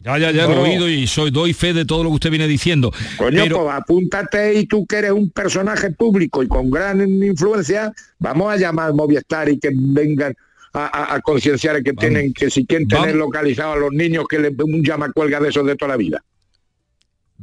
Ya, 0.00 0.18
ya, 0.18 0.30
ya 0.32 0.46
lo 0.46 0.66
he 0.66 0.70
oído 0.72 0.86
y 0.86 1.06
soy, 1.06 1.30
doy 1.30 1.54
fe 1.54 1.72
de 1.72 1.86
todo 1.86 2.04
lo 2.04 2.10
que 2.10 2.16
usted 2.16 2.30
viene 2.30 2.46
diciendo. 2.46 2.92
Coño, 3.16 3.42
Pero- 3.44 3.62
pues 3.62 3.74
apúntate 3.74 4.52
y 4.54 4.66
tú 4.66 4.84
que 4.86 4.96
eres 4.96 5.12
un 5.12 5.30
personaje 5.30 5.90
público 5.92 6.42
y 6.42 6.48
con 6.48 6.70
gran 6.70 7.00
influencia, 7.24 7.90
vamos 8.18 8.52
a 8.52 8.56
llamar 8.58 8.88
al 8.88 8.94
Movistar 8.94 9.48
y 9.48 9.58
que 9.58 9.70
vengan 9.72 10.34
a, 10.74 10.84
a- 11.12 11.14
a 11.14 11.20
concienciar 11.22 11.82
que 11.82 11.94
tienen 11.94 12.34
que 12.34 12.50
si 12.50 12.66
quieren 12.66 12.86
tener 12.86 13.14
localizados 13.16 13.76
a 13.76 13.80
los 13.80 13.92
niños 13.92 14.26
que 14.28 14.38
les 14.38 14.52
un 14.58 14.82
llama 14.84 15.10
cuelga 15.10 15.40
de 15.40 15.48
esos 15.48 15.64
de 15.64 15.74
toda 15.76 15.92
la 15.92 15.96
vida. 15.96 16.22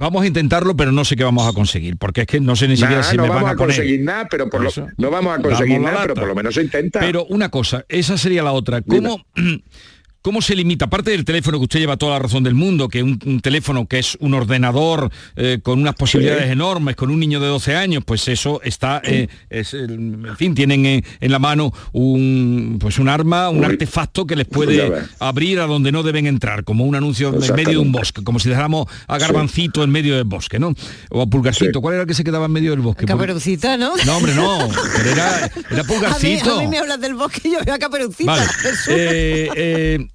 Vamos 0.02 0.24
a 0.24 0.26
intentarlo, 0.28 0.76
pero 0.76 0.91
no 0.91 1.06
sé 1.06 1.16
qué 1.16 1.24
vamos 1.24 1.47
a 1.47 1.54
conseguir, 1.54 1.95
porque 1.95 2.22
es 2.22 2.28
que 2.28 2.39
no 2.39 2.56
sé 2.56 2.68
ni 2.68 2.76
siquiera 2.76 3.02
Nah, 3.02 3.04
si 3.04 3.18
no 3.18 3.24
me 3.24 3.30
van 3.30 3.45
a, 3.45 3.49
a 3.52 3.56
poner. 3.56 3.76
conseguir 3.76 4.02
nada, 4.02 4.28
pero 4.32 4.49
por 4.49 4.64
lo, 4.64 4.72
no 4.97 5.12
vamos 5.12 5.38
a 5.38 5.41
conseguir 5.43 5.80
nada, 5.80 6.02
pero 6.02 6.16
por 6.16 6.28
lo 6.28 6.34
menos 6.34 6.56
se 6.56 6.64
intenta. 6.64 6.99
Pero 6.99 7.26
una 7.26 7.49
cosa, 7.49 7.86
esa 7.88 8.18
sería 8.18 8.41
la 8.41 8.52
otra. 8.52 8.82
¿Cómo, 8.82 9.24
¿Cómo 10.22 10.41
se 10.41 10.55
limita? 10.55 10.86
Aparte 10.86 11.11
del 11.11 11.26
teléfono 11.26 11.57
que 11.57 11.63
usted 11.63 11.80
lleva 11.80 11.97
toda 11.97 12.13
la 12.13 12.19
razón 12.19 12.43
del 12.43 12.53
mundo, 12.53 12.88
que 12.89 13.01
un, 13.01 13.19
un 13.26 13.39
teléfono 13.41 13.88
que 13.88 13.97
es 13.99 14.17
un 14.19 14.34
ordenador 14.36 15.09
eh, 15.36 15.59
con 15.63 15.80
unas 15.80 15.95
posibilidades 15.95 16.45
Sí. 16.45 16.51
enormes, 16.51 16.95
con 16.95 17.09
un 17.09 17.19
niño 17.19 17.39
de 17.39 17.47
12 17.47 17.76
años, 17.76 18.03
pues 18.05 18.28
eso 18.28 18.61
está, 18.63 19.01
eh, 19.03 19.28
es, 19.49 19.74
en 19.74 20.36
fin, 20.38 20.53
tienen 20.53 20.86
eh, 20.86 21.03
en 21.19 21.32
la 21.32 21.39
mano 21.39 21.74
un, 21.93 22.78
pues 22.80 22.99
un 22.99 23.09
arma, 23.09 23.49
un 23.49 23.59
Uy. 23.59 23.65
artefacto 23.65 24.26
que 24.28 24.36
les 24.36 24.45
puede 24.47 24.91
abrir 25.19 25.59
a 25.59 25.65
donde 25.65 25.91
no 25.91 26.03
deben 26.03 26.28
entrar, 26.28 26.63
como 26.63 26.86
un 26.86 26.95
anuncio 26.95 27.30
en 27.34 27.55
medio 27.55 27.72
de 27.72 27.78
un 27.80 27.91
bosque, 27.91 28.24
como 28.24 28.38
si 28.39 28.49
dejáramos 28.49 28.88
a 29.07 29.17
Garbancito 29.17 29.84
en 29.84 29.89
medio 29.89 30.15
del 30.15 30.26
bosque, 30.26 30.59
¿no? 30.59 30.74
O 31.09 31.22
a 31.22 31.26
Pulgarcito, 31.28 31.82
¿cuál 31.82 31.95
era 31.95 32.03
el 32.03 32.07
que 32.07 32.13
se 32.13 32.24
quedaba 32.24 32.45
en 32.45 32.51
medio 32.51 32.72
del 32.72 32.82
bosque? 32.82 33.05
Caperucita, 33.05 33.76
¿no? 33.78 33.93
No, 34.05 34.17
hombre, 34.17 34.36
no, 34.36 34.69
pero 34.97 35.09
era, 35.11 35.38
era 35.72 35.82
A 35.82 35.84
mí, 35.84 35.84
Pulgarcito. 35.88 36.59
a 36.59 36.61
mí 36.61 36.67
me 36.67 36.78
hablas 36.78 36.99
del 37.01 37.15
bosque 37.15 37.41
y 37.47 37.51
yo 37.53 37.59
veo 37.65 37.74
a 37.74 37.80
Caperucita. 37.80 38.32
Vale. 38.32 38.45
Eh, 38.88 39.49
eh, 39.55 40.07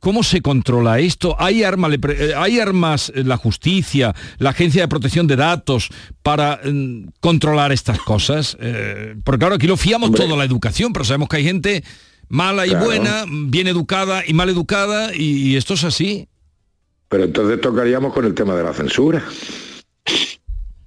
¿Cómo 0.00 0.22
se 0.22 0.40
controla 0.40 1.00
esto? 1.00 1.34
¿Hay, 1.38 1.64
arma, 1.64 1.88
eh, 1.92 2.32
¿Hay 2.36 2.60
armas 2.60 3.10
eh, 3.14 3.24
la 3.24 3.36
justicia, 3.36 4.14
la 4.38 4.50
Agencia 4.50 4.82
de 4.82 4.88
Protección 4.88 5.26
de 5.26 5.36
Datos 5.36 5.88
para 6.22 6.60
mm, 6.64 7.08
controlar 7.20 7.72
estas 7.72 7.98
cosas? 8.00 8.56
Eh, 8.60 9.16
porque 9.24 9.40
claro, 9.40 9.56
aquí 9.56 9.66
lo 9.66 9.76
fiamos 9.76 10.12
todo 10.12 10.34
a 10.34 10.36
la 10.36 10.44
educación, 10.44 10.92
pero 10.92 11.04
sabemos 11.04 11.28
que 11.28 11.36
hay 11.38 11.44
gente 11.44 11.84
mala 12.28 12.66
y 12.66 12.70
Claro. 12.70 12.84
buena, 12.84 13.24
bien 13.28 13.66
educada 13.66 14.22
y 14.26 14.34
mal 14.34 14.48
educada, 14.48 15.14
y, 15.14 15.50
y 15.52 15.56
esto 15.56 15.74
es 15.74 15.84
así. 15.84 16.28
Pero 17.08 17.24
entonces 17.24 17.60
tocaríamos 17.60 18.12
con 18.12 18.24
el 18.24 18.34
tema 18.34 18.54
de 18.54 18.62
la 18.62 18.74
censura. 18.74 19.24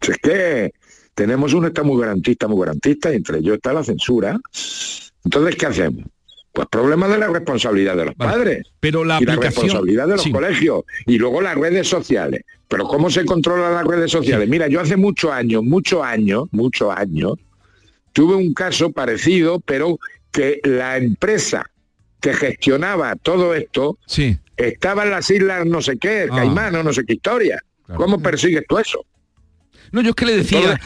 Si 0.02 0.12
es 0.12 0.18
que 0.22 0.72
tenemos 1.16 1.54
un 1.54 1.66
Estado 1.66 1.88
muy 1.88 2.00
garantista, 2.00 2.48
muy 2.48 2.60
garantista, 2.60 3.12
y 3.12 3.18
entre 3.18 3.40
ellos 3.40 3.56
está 3.56 3.74
la 3.74 3.84
censura. 3.84 4.40
Entonces, 5.24 5.56
¿qué 5.56 5.66
hacemos? 5.66 6.06
Pues 6.54 6.68
problema 6.70 7.08
de 7.08 7.18
la 7.18 7.28
responsabilidad 7.28 7.96
de 7.96 8.06
los 8.06 8.16
padres. 8.16 8.68
Pero 8.80 9.06
la 9.06 9.22
y 9.22 9.26
la 9.26 9.34
aplicación- 9.34 9.42
responsabilidad 9.64 10.08
de 10.08 10.14
los 10.14 10.24
sí. 10.24 10.32
colegios. 10.32 10.82
Y 11.06 11.18
luego 11.18 11.40
las 11.42 11.56
redes 11.56 11.88
sociales. 11.88 12.42
Pero 12.68 12.88
¿cómo 12.88 13.10
se 13.10 13.24
controlan 13.26 13.74
las 13.74 13.86
redes 13.86 14.12
sociales? 14.12 14.50
Mira, 14.50 14.68
yo 14.68 14.82
hace 14.82 14.98
muchos 14.98 15.32
años, 15.32 15.64
muchos 15.64 16.04
años, 16.04 16.46
muchos 16.52 16.94
años, 16.96 17.34
tuve 18.14 18.36
un 18.36 18.54
caso 18.54 18.92
parecido, 18.92 19.60
pero 19.62 19.98
que 20.32 20.60
la 20.64 20.98
empresa 20.98 21.66
que 22.20 22.34
gestionaba 22.34 23.16
todo 23.16 23.56
esto 23.56 23.98
sí. 24.06 24.38
estaba 24.58 25.04
en 25.04 25.12
las 25.12 25.30
islas 25.32 25.66
no 25.66 25.82
sé 25.82 25.98
qué, 25.98 26.28
Ah. 26.30 26.36
Caimán 26.36 26.76
o 26.76 26.84
no 26.84 26.94
sé 26.94 27.04
qué 27.06 27.14
historia. 27.14 27.62
¿Cómo 27.96 28.22
persigues 28.22 28.64
tú 28.68 28.78
eso? 28.78 29.06
No, 29.92 30.02
yo 30.02 30.10
es 30.12 30.16
que 30.16 30.26
le 30.26 30.38
decía... 30.38 30.80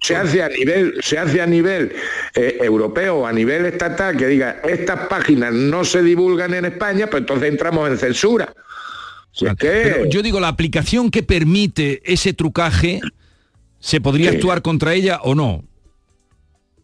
Se 0.00 0.16
hace 0.16 0.42
a 0.42 0.48
nivel, 0.48 0.94
se 1.02 1.18
hace 1.18 1.40
a 1.42 1.46
nivel 1.46 1.92
eh, 2.34 2.58
europeo, 2.62 3.26
a 3.26 3.32
nivel 3.32 3.66
estatal, 3.66 4.16
que 4.16 4.26
diga, 4.26 4.60
estas 4.64 5.08
páginas 5.08 5.52
no 5.52 5.84
se 5.84 6.02
divulgan 6.02 6.54
en 6.54 6.64
España, 6.66 7.08
pues 7.08 7.22
entonces 7.22 7.48
entramos 7.50 7.88
en 7.90 7.98
censura. 7.98 8.52
Si 9.32 9.46
es 9.46 9.54
que- 9.54 9.68
Pero 9.68 10.04
yo 10.06 10.22
digo, 10.22 10.40
la 10.40 10.48
aplicación 10.48 11.10
que 11.10 11.22
permite 11.22 12.00
ese 12.04 12.32
trucaje, 12.32 13.00
¿se 13.78 14.00
podría 14.00 14.30
Sí. 14.30 14.36
actuar 14.36 14.62
contra 14.62 14.94
ella 14.94 15.20
o 15.22 15.34
no? 15.34 15.64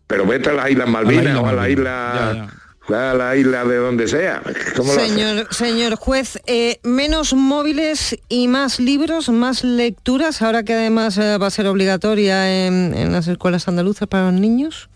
pero 0.09 0.25
vete 0.25 0.51
a 0.51 0.53
las 0.53 0.71
Islas 0.71 0.89
Malvinas 0.89 1.37
o 1.37 1.47
a 1.49 1.53
la 1.53 1.69
isla, 1.69 2.31
a 2.31 2.49
la 2.89 3.35
isla 3.37 3.65
de 3.65 3.77
donde 3.77 4.07
sea. 4.09 4.43
¿Cómo? 4.77 4.93
Señor, 4.93 5.53
señor 5.53 5.97
juez, 5.97 6.39
eh, 6.47 6.79
menos 6.85 7.35
móviles 7.35 8.17
y 8.29 8.49
más 8.49 8.79
libros, 8.79 9.29
más 9.29 9.65
lecturas, 9.65 10.41
ahora 10.43 10.63
que 10.63 10.75
además 10.75 11.19
eh, 11.19 11.37
va 11.39 11.49
a 11.49 11.51
ser 11.51 11.67
obligatoria 11.67 12.67
en, 12.67 12.95
en 12.95 13.13
las 13.13 13.27
escuelas 13.29 13.67
andaluzas 13.69 14.07
para 14.09 14.31
los 14.31 14.41
niños. 14.41 14.89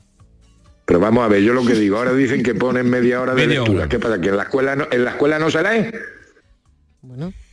Pero 0.84 0.98
vamos 1.00 1.24
a 1.24 1.28
ver, 1.28 1.42
yo 1.42 1.52
lo 1.52 1.64
que 1.64 1.74
digo, 1.74 1.98
ahora 1.98 2.12
dicen 2.14 2.42
que 2.42 2.54
ponen 2.54 2.88
media 2.90 3.20
hora 3.20 3.34
de 3.34 3.46
Media 3.46 3.60
lectura. 3.60 3.80
hora. 3.80 3.88
¿Qué 3.88 3.98
pasa? 3.98 4.20
¿Que 4.20 4.28
en 4.30 4.36
la 4.36 4.42
escuela 4.44 4.76
no, 4.76 4.86
en 4.90 5.04
la 5.04 5.10
escuela 5.10 5.38
no 5.38 5.50
se 5.50 5.62
lee? 5.62 5.90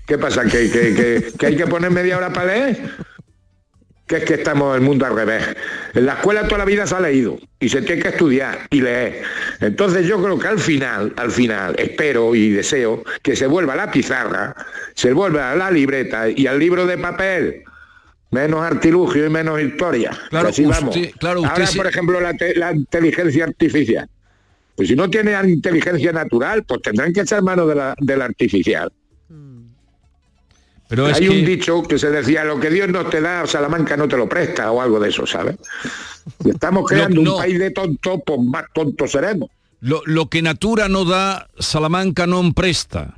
¿Qué 0.08 0.18
pasa? 0.18 0.44
¿Que, 0.46 0.70
que, 0.72 0.94
que- 0.96 1.34
que 1.38 1.46
hay 1.46 1.56
que 1.58 1.68
poner 1.68 1.92
media 1.92 2.18
hora 2.18 2.32
para 2.34 2.48
leer? 2.48 2.96
Que 4.08 4.18
es 4.18 4.24
que 4.24 4.36
estamos 4.36 4.76
en 4.76 4.82
el 4.82 4.88
mundo 4.88 5.06
al 5.06 5.14
revés. 5.16 5.44
En 5.94 6.06
la 6.06 6.14
escuela 6.14 6.44
toda 6.48 6.60
la 6.60 6.66
vida 6.66 6.88
se 6.88 6.96
ha 6.96 7.02
leído 7.02 7.38
y 7.60 7.68
se 7.68 7.82
tiene 7.82 8.02
que 8.02 8.08
estudiar 8.10 8.60
y 8.70 8.80
leer. 8.82 9.22
Entonces 9.60 10.08
yo 10.08 10.24
creo 10.24 10.40
que 10.40 10.48
al 10.48 10.60
final, 10.60 11.14
al 11.18 11.30
final, 11.30 11.76
espero 11.78 12.34
y 12.34 12.52
deseo 12.52 13.04
que 13.22 13.36
se 13.36 13.48
vuelva 13.48 13.74
a 13.74 13.76
la 13.76 13.92
pizarra, 13.92 14.56
se 14.96 15.12
vuelva 15.12 15.52
a 15.52 15.56
la 15.58 15.70
libreta 15.70 16.30
y 16.30 16.48
al 16.48 16.58
libro 16.58 16.86
de 16.88 16.98
papel. 16.98 17.64
Menos 18.32 18.62
artilugio 18.62 19.26
y 19.26 19.30
menos 19.30 19.60
historia. 19.62 20.12
Claro, 20.30 20.50
así 20.50 20.66
usted- 20.66 20.80
vamos. 20.82 20.98
claro, 21.20 21.42
usted 21.42 21.52
Ahora, 21.52 21.68
sí- 21.68 21.78
por 21.78 21.88
ejemplo, 21.88 22.20
la, 22.22 22.34
te- 22.34 22.56
la 22.56 22.72
inteligencia 22.74 23.44
artificial. 23.46 24.08
Pues 24.76 24.88
si 24.90 24.96
no 24.96 25.10
tiene 25.10 25.34
inteligencia 25.50 26.12
natural, 26.14 26.64
pues 26.64 26.82
tendrán 26.82 27.12
que 27.12 27.22
echar 27.22 27.42
mano 27.42 27.66
de 27.68 27.76
la, 27.76 27.96
de 28.00 28.16
la 28.18 28.26
artificial. 28.26 28.92
Pero 30.88 31.10
es 31.10 31.18
Hay 31.18 31.28
que- 31.28 31.30
un 31.30 31.46
dicho 31.46 31.84
que 31.84 32.00
se 32.00 32.10
decía, 32.10 32.44
lo 32.46 32.60
que 32.60 32.70
Dios 32.70 32.88
no 32.90 33.06
te 33.08 33.20
da, 33.22 33.46
Salamanca 33.46 33.98
no 33.98 34.08
te 34.08 34.16
lo 34.18 34.28
presta, 34.30 34.72
o 34.72 34.82
algo 34.82 35.00
de 35.00 35.10
eso, 35.10 35.26
¿sabes? 35.28 35.58
Y 36.46 36.50
estamos 36.52 36.88
creando 36.88 37.22
no. 37.22 37.34
un 37.36 37.40
país 37.42 37.60
de 37.60 37.72
tontos, 37.72 38.22
pues 38.26 38.40
más 38.42 38.66
tontos 38.74 39.12
seremos. 39.12 39.50
Lo, 39.82 40.02
lo 40.06 40.28
que 40.30 40.42
Natura 40.42 40.88
no 40.88 41.04
da, 41.06 41.48
Salamanca 41.60 42.26
no 42.26 42.42
presta. 42.54 43.16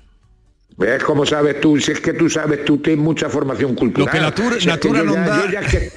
¿Ves 0.78 1.03
cómo 1.03 1.26
sabes 1.26 1.59
tú? 1.61 1.78
Si 1.80 1.91
es 1.91 1.99
que 1.99 2.13
tú 2.13 2.30
sabes, 2.30 2.63
tú 2.65 2.78
tienes 2.78 3.03
mucha 3.03 3.30
formación 3.30 3.76
cultural. 3.76 4.07
Lo 4.07 4.11
que 4.11 4.20
Natura- 4.20 4.59
Si 4.59 4.67
Natura 4.67 4.99
yo 4.99 5.05
no 5.05 5.13
ya- 5.15 5.28
da- 5.28 5.45
yo 5.45 5.51
ya 5.51 5.59
es 5.61 5.67
que- 5.72 5.91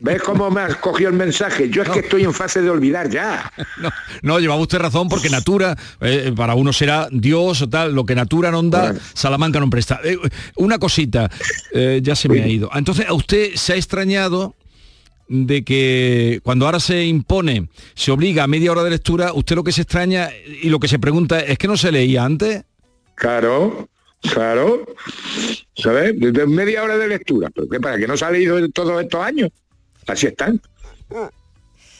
¿Ves 0.00 0.22
cómo 0.22 0.48
me 0.48 0.60
has 0.60 0.76
cogido 0.76 1.10
el 1.10 1.16
mensaje? 1.16 1.68
Yo 1.70 1.82
es 1.82 1.88
que 1.88 2.00
estoy 2.00 2.22
en 2.22 2.32
fase 2.32 2.62
de 2.62 2.70
olvidar 2.70 3.10
ya. 3.10 3.52
No, 3.78 3.90
no, 4.22 4.40
llevaba 4.40 4.60
usted 4.60 4.78
razón 4.78 5.08
porque 5.08 5.28
Natura, 5.30 5.76
eh, 6.00 6.32
para 6.34 6.54
uno 6.54 6.72
será 6.72 7.08
Dios 7.12 7.62
o 7.62 7.68
tal, 7.68 7.94
lo 7.94 8.04
que 8.04 8.14
Natura 8.14 8.50
no 8.50 8.62
da, 8.64 8.94
Salamanca 9.14 9.60
no 9.60 9.70
presta. 9.70 10.00
Eh, 10.02 10.18
una 10.56 10.78
cosita, 10.78 11.30
eh, 11.72 12.00
ya 12.02 12.16
se 12.16 12.28
me 12.28 12.42
ha 12.42 12.48
ido. 12.48 12.70
Entonces, 12.74 13.06
a 13.06 13.12
usted 13.12 13.54
se 13.54 13.74
ha 13.74 13.76
extrañado 13.76 14.56
de 15.28 15.62
que 15.62 16.40
cuando 16.42 16.66
ahora 16.66 16.80
se 16.80 17.04
impone, 17.04 17.68
se 17.94 18.10
obliga 18.10 18.44
a 18.44 18.46
media 18.46 18.72
hora 18.72 18.82
de 18.82 18.90
lectura, 18.90 19.32
usted 19.32 19.54
lo 19.54 19.62
que 19.62 19.72
se 19.72 19.82
extraña 19.82 20.30
y 20.62 20.68
lo 20.70 20.80
que 20.80 20.88
se 20.88 20.98
pregunta 20.98 21.38
es 21.40 21.58
que 21.58 21.68
no 21.68 21.76
se 21.76 21.92
leía 21.92 22.24
antes. 22.24 22.64
Claro, 23.14 23.88
claro. 24.22 24.86
¿Sabes? 25.76 26.14
Desde 26.18 26.46
media 26.46 26.82
hora 26.82 26.96
de 26.96 27.08
lectura. 27.08 27.50
¿Pero 27.54 27.68
qué? 27.68 27.80
¿Para 27.80 27.98
que 27.98 28.06
no 28.08 28.16
se 28.16 28.24
ha 28.24 28.30
leído 28.30 28.58
en 28.58 28.72
todos 28.72 29.00
estos 29.00 29.24
años? 29.24 29.50
Así 30.08 30.26
están. 30.26 30.60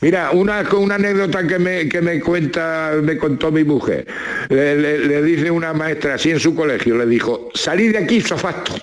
Mira, 0.01 0.31
una, 0.31 0.61
una 0.77 0.95
anécdota 0.95 1.45
que 1.47 1.59
me, 1.59 1.89
que 1.89 2.01
me 2.01 2.21
cuenta, 2.21 2.93
me 3.03 3.19
contó 3.19 3.51
mi 3.51 3.65
mujer. 3.65 4.07
Le, 4.49 4.77
le- 4.77 4.99
le 5.07 5.23
dice 5.23 5.51
una 5.51 5.73
maestra 5.73 6.15
así 6.15 6.31
en 6.31 6.39
su 6.39 6.55
colegio, 6.55 6.97
le 6.97 7.07
dijo, 7.07 7.51
salid 7.55 7.93
de 7.93 7.99
aquí 7.99 8.17
isofacto. 8.17 8.75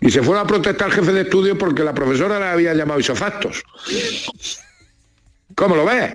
Y 0.00 0.10
se 0.10 0.22
fueron 0.22 0.44
a 0.44 0.46
protestar 0.46 0.86
al 0.88 0.92
jefe 0.94 1.12
de 1.12 1.22
estudio 1.22 1.58
porque 1.58 1.82
la 1.82 1.92
profesora 1.94 2.38
la 2.38 2.52
había 2.52 2.74
llamado 2.74 3.00
isofactos. 3.00 3.62
¿Cómo 5.54 5.74
lo 5.74 5.84
ves? 5.84 6.14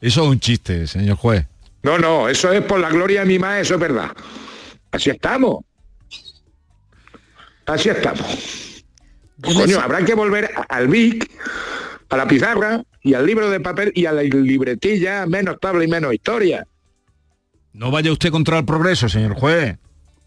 Eso 0.00 0.22
es 0.22 0.28
un 0.28 0.40
chiste, 0.40 0.86
señor 0.86 1.16
juez. 1.16 1.44
No, 1.82 1.98
no, 1.98 2.28
eso 2.28 2.50
es 2.52 2.62
por 2.62 2.80
la 2.80 2.88
gloria 2.90 3.20
de 3.20 3.26
mi 3.26 3.38
madre, 3.38 3.60
eso 3.62 3.74
es 3.74 3.80
verdad. 3.80 4.10
Así 4.92 5.10
estamos. 5.10 5.62
Así 7.66 7.88
estamos. 7.90 8.65
Coño, 9.42 9.80
habrá 9.80 10.04
que 10.04 10.14
volver 10.14 10.50
al 10.68 10.88
BIC, 10.88 11.30
a 12.08 12.16
la 12.16 12.26
pizarra 12.26 12.82
y 13.02 13.14
al 13.14 13.26
libro 13.26 13.50
de 13.50 13.60
papel 13.60 13.92
y 13.94 14.06
a 14.06 14.12
la 14.12 14.22
libretilla, 14.22 15.26
menos 15.26 15.58
tabla 15.60 15.84
y 15.84 15.88
menos 15.88 16.14
historia. 16.14 16.66
No 17.72 17.90
vaya 17.90 18.10
usted 18.10 18.30
contra 18.30 18.58
el 18.58 18.64
progreso, 18.64 19.08
señor 19.08 19.34
juez. 19.34 19.76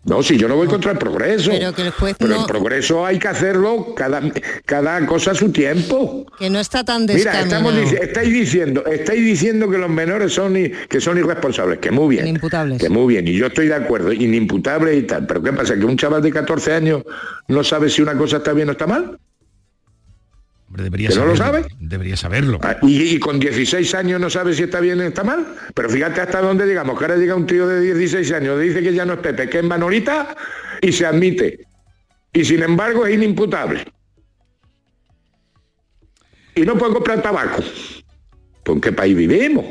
No, 0.05 0.23
si 0.23 0.37
yo 0.37 0.47
no 0.47 0.55
voy 0.55 0.67
contra 0.67 0.93
el 0.93 0.97
progreso. 0.97 1.51
Pero 1.51 1.73
que 1.73 1.81
el 1.81 1.91
juez 1.91 2.15
Pero 2.17 2.31
no- 2.33 2.41
el 2.41 2.45
progreso 2.47 3.05
hay 3.05 3.19
que 3.19 3.27
hacerlo 3.27 3.93
cada, 3.95 4.21
cada 4.65 5.05
cosa 5.05 5.31
a 5.31 5.35
su 5.35 5.51
tiempo. 5.51 6.25
Que 6.39 6.49
no 6.49 6.59
está 6.59 6.83
tan 6.85 7.05
Mira, 7.05 7.41
estamos 7.41 7.73
estáis 7.75 8.31
diciendo, 8.31 8.85
estáis 8.85 9.23
diciendo 9.23 9.69
que 9.69 9.77
los 9.77 9.89
menores 9.89 10.33
son 10.33 10.53
que 10.89 11.01
son 11.01 11.17
irresponsables, 11.17 11.79
que 11.79 11.91
muy 11.91 12.15
bien. 12.15 12.27
Inimputables. 12.27 12.81
Que 12.81 12.89
muy 12.89 13.13
bien, 13.13 13.27
y 13.27 13.33
yo 13.33 13.47
estoy 13.47 13.67
de 13.67 13.75
acuerdo, 13.75 14.13
inimputables 14.13 14.97
y 14.99 15.03
tal. 15.03 15.27
Pero 15.27 15.43
¿qué 15.43 15.51
pasa? 15.53 15.75
¿Que 15.75 15.85
un 15.85 15.97
chaval 15.97 16.21
de 16.21 16.31
14 16.31 16.73
años 16.73 17.03
no 17.49 17.63
sabe 17.63 17.89
si 17.89 18.01
una 18.01 18.17
cosa 18.17 18.37
está 18.37 18.53
bien 18.53 18.69
o 18.69 18.71
está 18.71 18.87
mal? 18.87 19.19
Hombre, 20.69 20.83
debería 20.83 21.09
¿Que 21.09 21.15
no 21.15 21.25
lo 21.25 21.35
saberlo. 21.35 21.67
sabe? 21.67 21.75
Debería 21.79 22.15
saberlo. 22.15 22.59
Ah, 22.61 22.77
Y, 22.83 23.15
y 23.15 23.19
con 23.19 23.39
16 23.39 23.95
años 23.95 24.21
no 24.21 24.29
sabe 24.29 24.53
si 24.53 24.63
está 24.63 24.79
bien 24.79 24.99
o 24.99 25.03
está 25.03 25.23
mal. 25.23 25.55
Pero 25.73 25.89
fíjate 25.89 26.21
hasta 26.21 26.41
dónde 26.41 26.65
llegamos, 26.67 26.97
que 26.97 27.05
ahora 27.05 27.17
llega 27.17 27.35
un 27.35 27.47
tío 27.47 27.67
de 27.67 27.81
16 27.81 28.31
años, 28.33 28.59
dice 28.61 28.81
que 28.83 28.93
ya 28.93 29.03
no 29.03 29.13
es 29.13 29.19
Pepe, 29.19 29.49
que 29.49 29.57
es 29.59 29.63
Manolita, 29.63 30.35
y 30.81 30.91
se 30.91 31.05
admite. 31.07 31.65
Y 32.31 32.45
sin 32.45 32.61
embargo 32.61 33.05
es 33.07 33.15
inimputable. 33.15 33.83
Y 36.55 36.61
no 36.61 36.77
puede 36.77 36.93
comprar 36.93 37.21
tabaco. 37.21 37.63
¿Por 38.63 38.75
en 38.75 38.81
qué 38.81 38.91
país 38.91 39.15
vivimos? 39.15 39.65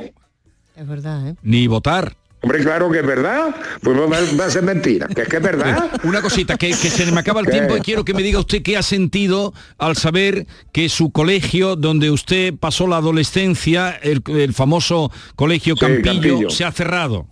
Es 0.74 0.86
verdad, 0.86 1.28
¿eh? 1.28 1.34
Ni 1.42 1.66
votar. 1.66 2.16
Hombre, 2.48 2.64
claro 2.64 2.90
que 2.90 3.00
es 3.00 3.06
verdad. 3.06 3.54
Pues 3.82 3.98
va, 4.40 4.46
a 4.46 4.50
ser 4.50 4.62
mentira. 4.62 5.06
Que 5.06 5.20
es 5.20 5.28
que 5.28 5.36
es 5.36 5.42
verdad. 5.42 5.90
Una 6.04 6.22
cosita, 6.22 6.56
que, 6.56 6.68
que 6.68 6.74
se 6.74 7.12
me 7.12 7.20
acaba 7.20 7.40
el 7.40 7.46
¿Qué? 7.50 7.52
tiempo 7.52 7.76
y 7.76 7.80
quiero 7.82 8.06
que 8.06 8.14
me 8.14 8.22
diga 8.22 8.38
usted 8.38 8.62
qué 8.62 8.78
ha 8.78 8.82
sentido 8.82 9.52
al 9.76 9.96
saber 9.98 10.46
que 10.72 10.88
su 10.88 11.12
colegio, 11.12 11.76
donde 11.76 12.10
usted 12.10 12.54
pasó 12.58 12.86
la 12.86 12.96
adolescencia, 12.96 13.90
el, 13.90 14.22
el 14.28 14.54
famoso 14.54 15.12
colegio 15.36 15.74
Sí, 15.76 15.80
Campillo. 16.02 16.48
se 16.48 16.64
ha 16.64 16.72
cerrado. 16.72 17.26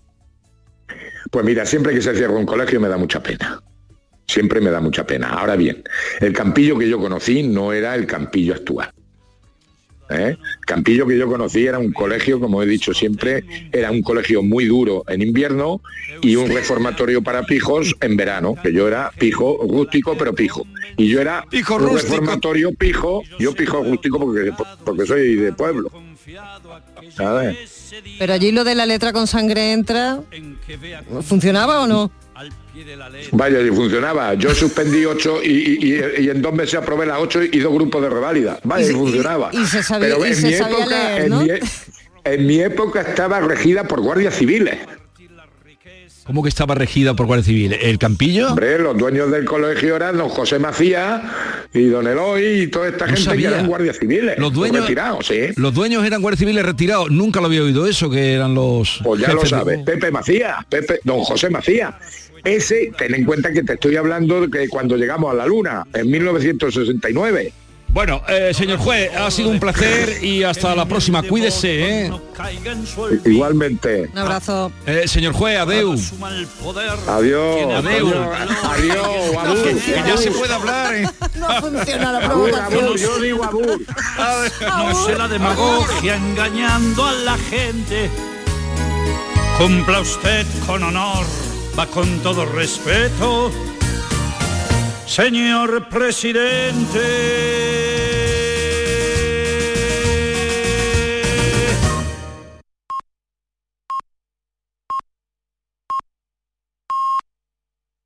Pues 1.31 1.47
mira, 1.47 1.65
siempre 1.65 1.95
que 1.95 2.03
se 2.03 2.15
cierra 2.15 2.35
un 2.35 2.45
colegio 2.45 2.79
me 2.79 2.89
da 2.89 2.99
mucha 2.99 3.23
pena. 3.23 3.63
Siempre 4.27 4.61
me 4.61 4.71
da 4.71 4.81
mucha 4.81 5.07
pena. 5.07 5.31
Ahora 5.31 5.57
bien, 5.57 5.83
el 6.21 6.35
campillo 6.35 6.77
que 6.77 6.91
yo 6.91 6.99
conocí 6.99 7.43
no 7.43 7.73
era 7.73 7.95
el 7.95 8.07
campillo 8.07 8.53
actual. 8.53 8.91
¿Eh? 10.11 10.37
Campillo 10.67 11.07
que 11.07 11.19
yo 11.19 11.29
conocí 11.29 11.67
era 11.67 11.79
un 11.79 11.93
colegio, 11.93 12.41
como 12.41 12.63
he 12.63 12.67
dicho 12.67 12.95
siempre, 12.95 13.45
era 13.73 13.91
un 13.91 14.03
colegio 14.03 14.43
muy 14.43 14.67
duro 14.67 15.05
en 15.09 15.23
invierno 15.23 15.81
y 16.23 16.37
un 16.37 16.49
reformatorio 16.49 17.23
para 17.23 17.43
pijos 17.45 17.95
en 18.01 18.17
verano, 18.17 18.55
que 18.63 18.73
yo 18.73 18.87
era 18.89 19.11
pijo 19.19 19.59
rústico 19.69 20.17
pero 20.19 20.35
pijo. 20.35 20.67
Y 20.97 21.09
yo 21.09 21.21
era 21.21 21.45
Pijo 21.51 21.77
un 21.77 21.83
rústico. 21.83 22.13
reformatorio 22.15 22.73
pijo, 22.73 23.23
yo 23.39 23.55
pijo 23.55 23.83
rústico 23.83 24.19
porque, 24.19 24.53
porque 24.85 25.07
soy 25.07 25.35
de 25.37 25.53
pueblo. 25.53 25.91
¿sabes? 27.15 27.95
Pero 28.19 28.33
allí 28.33 28.51
lo 28.53 28.65
de 28.65 28.75
la 28.75 28.87
letra 28.87 29.13
con 29.13 29.27
sangre 29.27 29.73
entra, 29.73 30.21
¿funcionaba 31.23 31.83
o 31.83 31.87
no? 31.87 32.11
Vaya, 33.33 33.63
si 33.63 33.71
funcionaba. 33.71 34.35
Yo 34.35 34.55
suspendí 34.55 35.05
ocho 35.05 35.41
y, 35.43 35.49
y- 35.49 35.95
y- 36.21 36.25
y 36.25 36.29
en 36.31 36.43
dos 36.43 36.53
meses 36.53 36.75
aprobé 36.75 37.07
las 37.07 37.19
ocho 37.21 37.43
y 37.43 37.59
dos 37.59 37.73
grupos 37.73 38.03
de 38.03 38.11
reválida. 38.11 38.59
Vaya, 38.65 38.83
Y 38.83 38.85
y, 38.85 38.87
se- 38.89 38.93
y- 38.93 38.97
funcionaba. 38.97 39.51
y 39.53 39.67
se 39.67 39.83
sabía- 39.83 40.09
Pero 40.09 40.27
y 40.27 40.29
en 40.29 40.35
se 40.37 40.47
mi 40.49 40.53
sabía 40.55 40.79
época, 40.79 41.09
leer, 41.09 41.23
en 41.23 41.29
¿no? 41.31 41.41
mi 41.43 41.49
en 42.25 42.47
mi 42.47 42.61
época 42.61 43.01
estaba 43.03 43.41
regida 43.41 43.85
por 43.85 44.01
guardias 44.01 44.35
civiles. 44.35 44.77
¿Cómo 46.25 46.43
que 46.43 46.49
estaba 46.49 46.75
regida 46.75 47.15
por 47.15 47.27
Guardia 47.27 47.45
Civil? 47.45 47.75
¿El 47.75 47.99
Campillo? 48.01 48.49
Hombre, 48.49 48.81
los 48.81 48.99
dueños 48.99 49.31
del 49.31 49.45
colegio 49.45 49.95
eran 49.95 50.17
don 50.17 50.29
José 50.29 50.59
Macías 50.59 51.23
y 51.73 51.85
don 51.85 52.05
Eloy 52.09 52.63
y 52.63 52.67
toda 52.67 52.89
esta 52.89 53.05
No 53.07 53.11
gente 53.13 53.23
sabía. 53.23 53.49
que 53.51 53.55
eran 53.55 53.69
guardias 53.69 53.97
civiles. 54.01 54.37
Los 54.37 54.53
dueños, 54.53 54.81
retirados, 54.81 55.25
sí. 55.29 55.43
los 55.55 55.73
dueños 55.73 56.05
eran 56.05 56.21
guardias 56.21 56.41
civiles 56.41 56.67
retirados. 56.67 57.13
Nunca 57.13 57.39
lo 57.41 57.47
había 57.47 57.63
oído 57.63 57.87
eso, 57.87 58.11
que 58.11 58.33
eran 58.35 58.57
los. 58.57 58.99
Pues 59.05 59.21
ya 59.21 59.33
lo 59.35 59.43
de- 59.43 59.49
sabes, 59.49 59.79
Pepe 59.85 60.11
Macías, 60.11 60.65
Pepe, 60.69 60.99
don 61.05 61.21
José 61.21 61.49
Macías. 61.49 61.95
Ese, 62.47 62.93
ten 62.97 63.13
en 63.13 63.25
cuenta 63.25 63.53
que 63.53 63.65
te 63.65 63.73
estoy 63.73 63.97
hablando 63.97 64.41
de 64.41 64.49
que 64.49 64.69
cuando 64.69 64.97
llegamos 64.97 65.33
a 65.33 65.35
la 65.35 65.47
luna, 65.47 65.85
en 65.93 66.09
1969. 66.09 67.53
Bueno, 67.89 68.23
eh, 68.29 68.53
señor 68.55 68.79
juez, 68.79 69.11
ha 69.17 69.31
sido 69.31 69.49
un 69.49 69.59
placer 69.59 70.23
y 70.23 70.45
hasta 70.45 70.77
la 70.77 70.85
próxima. 70.85 71.23
Cuídese, 71.25 72.05
¿eh? 72.07 72.13
Igualmente. 73.25 74.11
Un 74.13 74.19
abrazo. 74.19 74.71
Eh, 74.87 75.09
señor 75.09 75.33
juez, 75.33 75.59
adeu. 75.59 75.95
Adiós. 77.09 77.75
Adeu. 77.75 78.13
Adiós, 78.65 79.37
Abur. 79.39 79.65
Que 79.65 80.03
ya 80.07 80.17
se 80.17 80.31
puede 80.31 80.55
hablar, 80.55 80.95
¿eh? 80.95 81.09
No 81.37 81.49
funciona 81.61 82.13
la 82.13 82.21
provocación. 82.21 82.97
Yo 82.97 83.19
digo 83.19 83.45
Abur. 83.45 83.81
No 84.61 85.07
sé 85.07 85.17
la 85.17 85.27
demagogia 85.27 86.17
engañando 86.17 87.07
a 87.07 87.13
la 87.13 87.37
gente. 87.39 88.09
Cumpla 89.59 90.01
usted 90.01 90.47
con 90.67 90.83
honor, 90.83 91.25
va 91.79 91.87
con 91.87 92.21
todo 92.21 92.47
respeto. 92.47 93.51
Señor 95.07 95.89
presidente. 95.89 96.97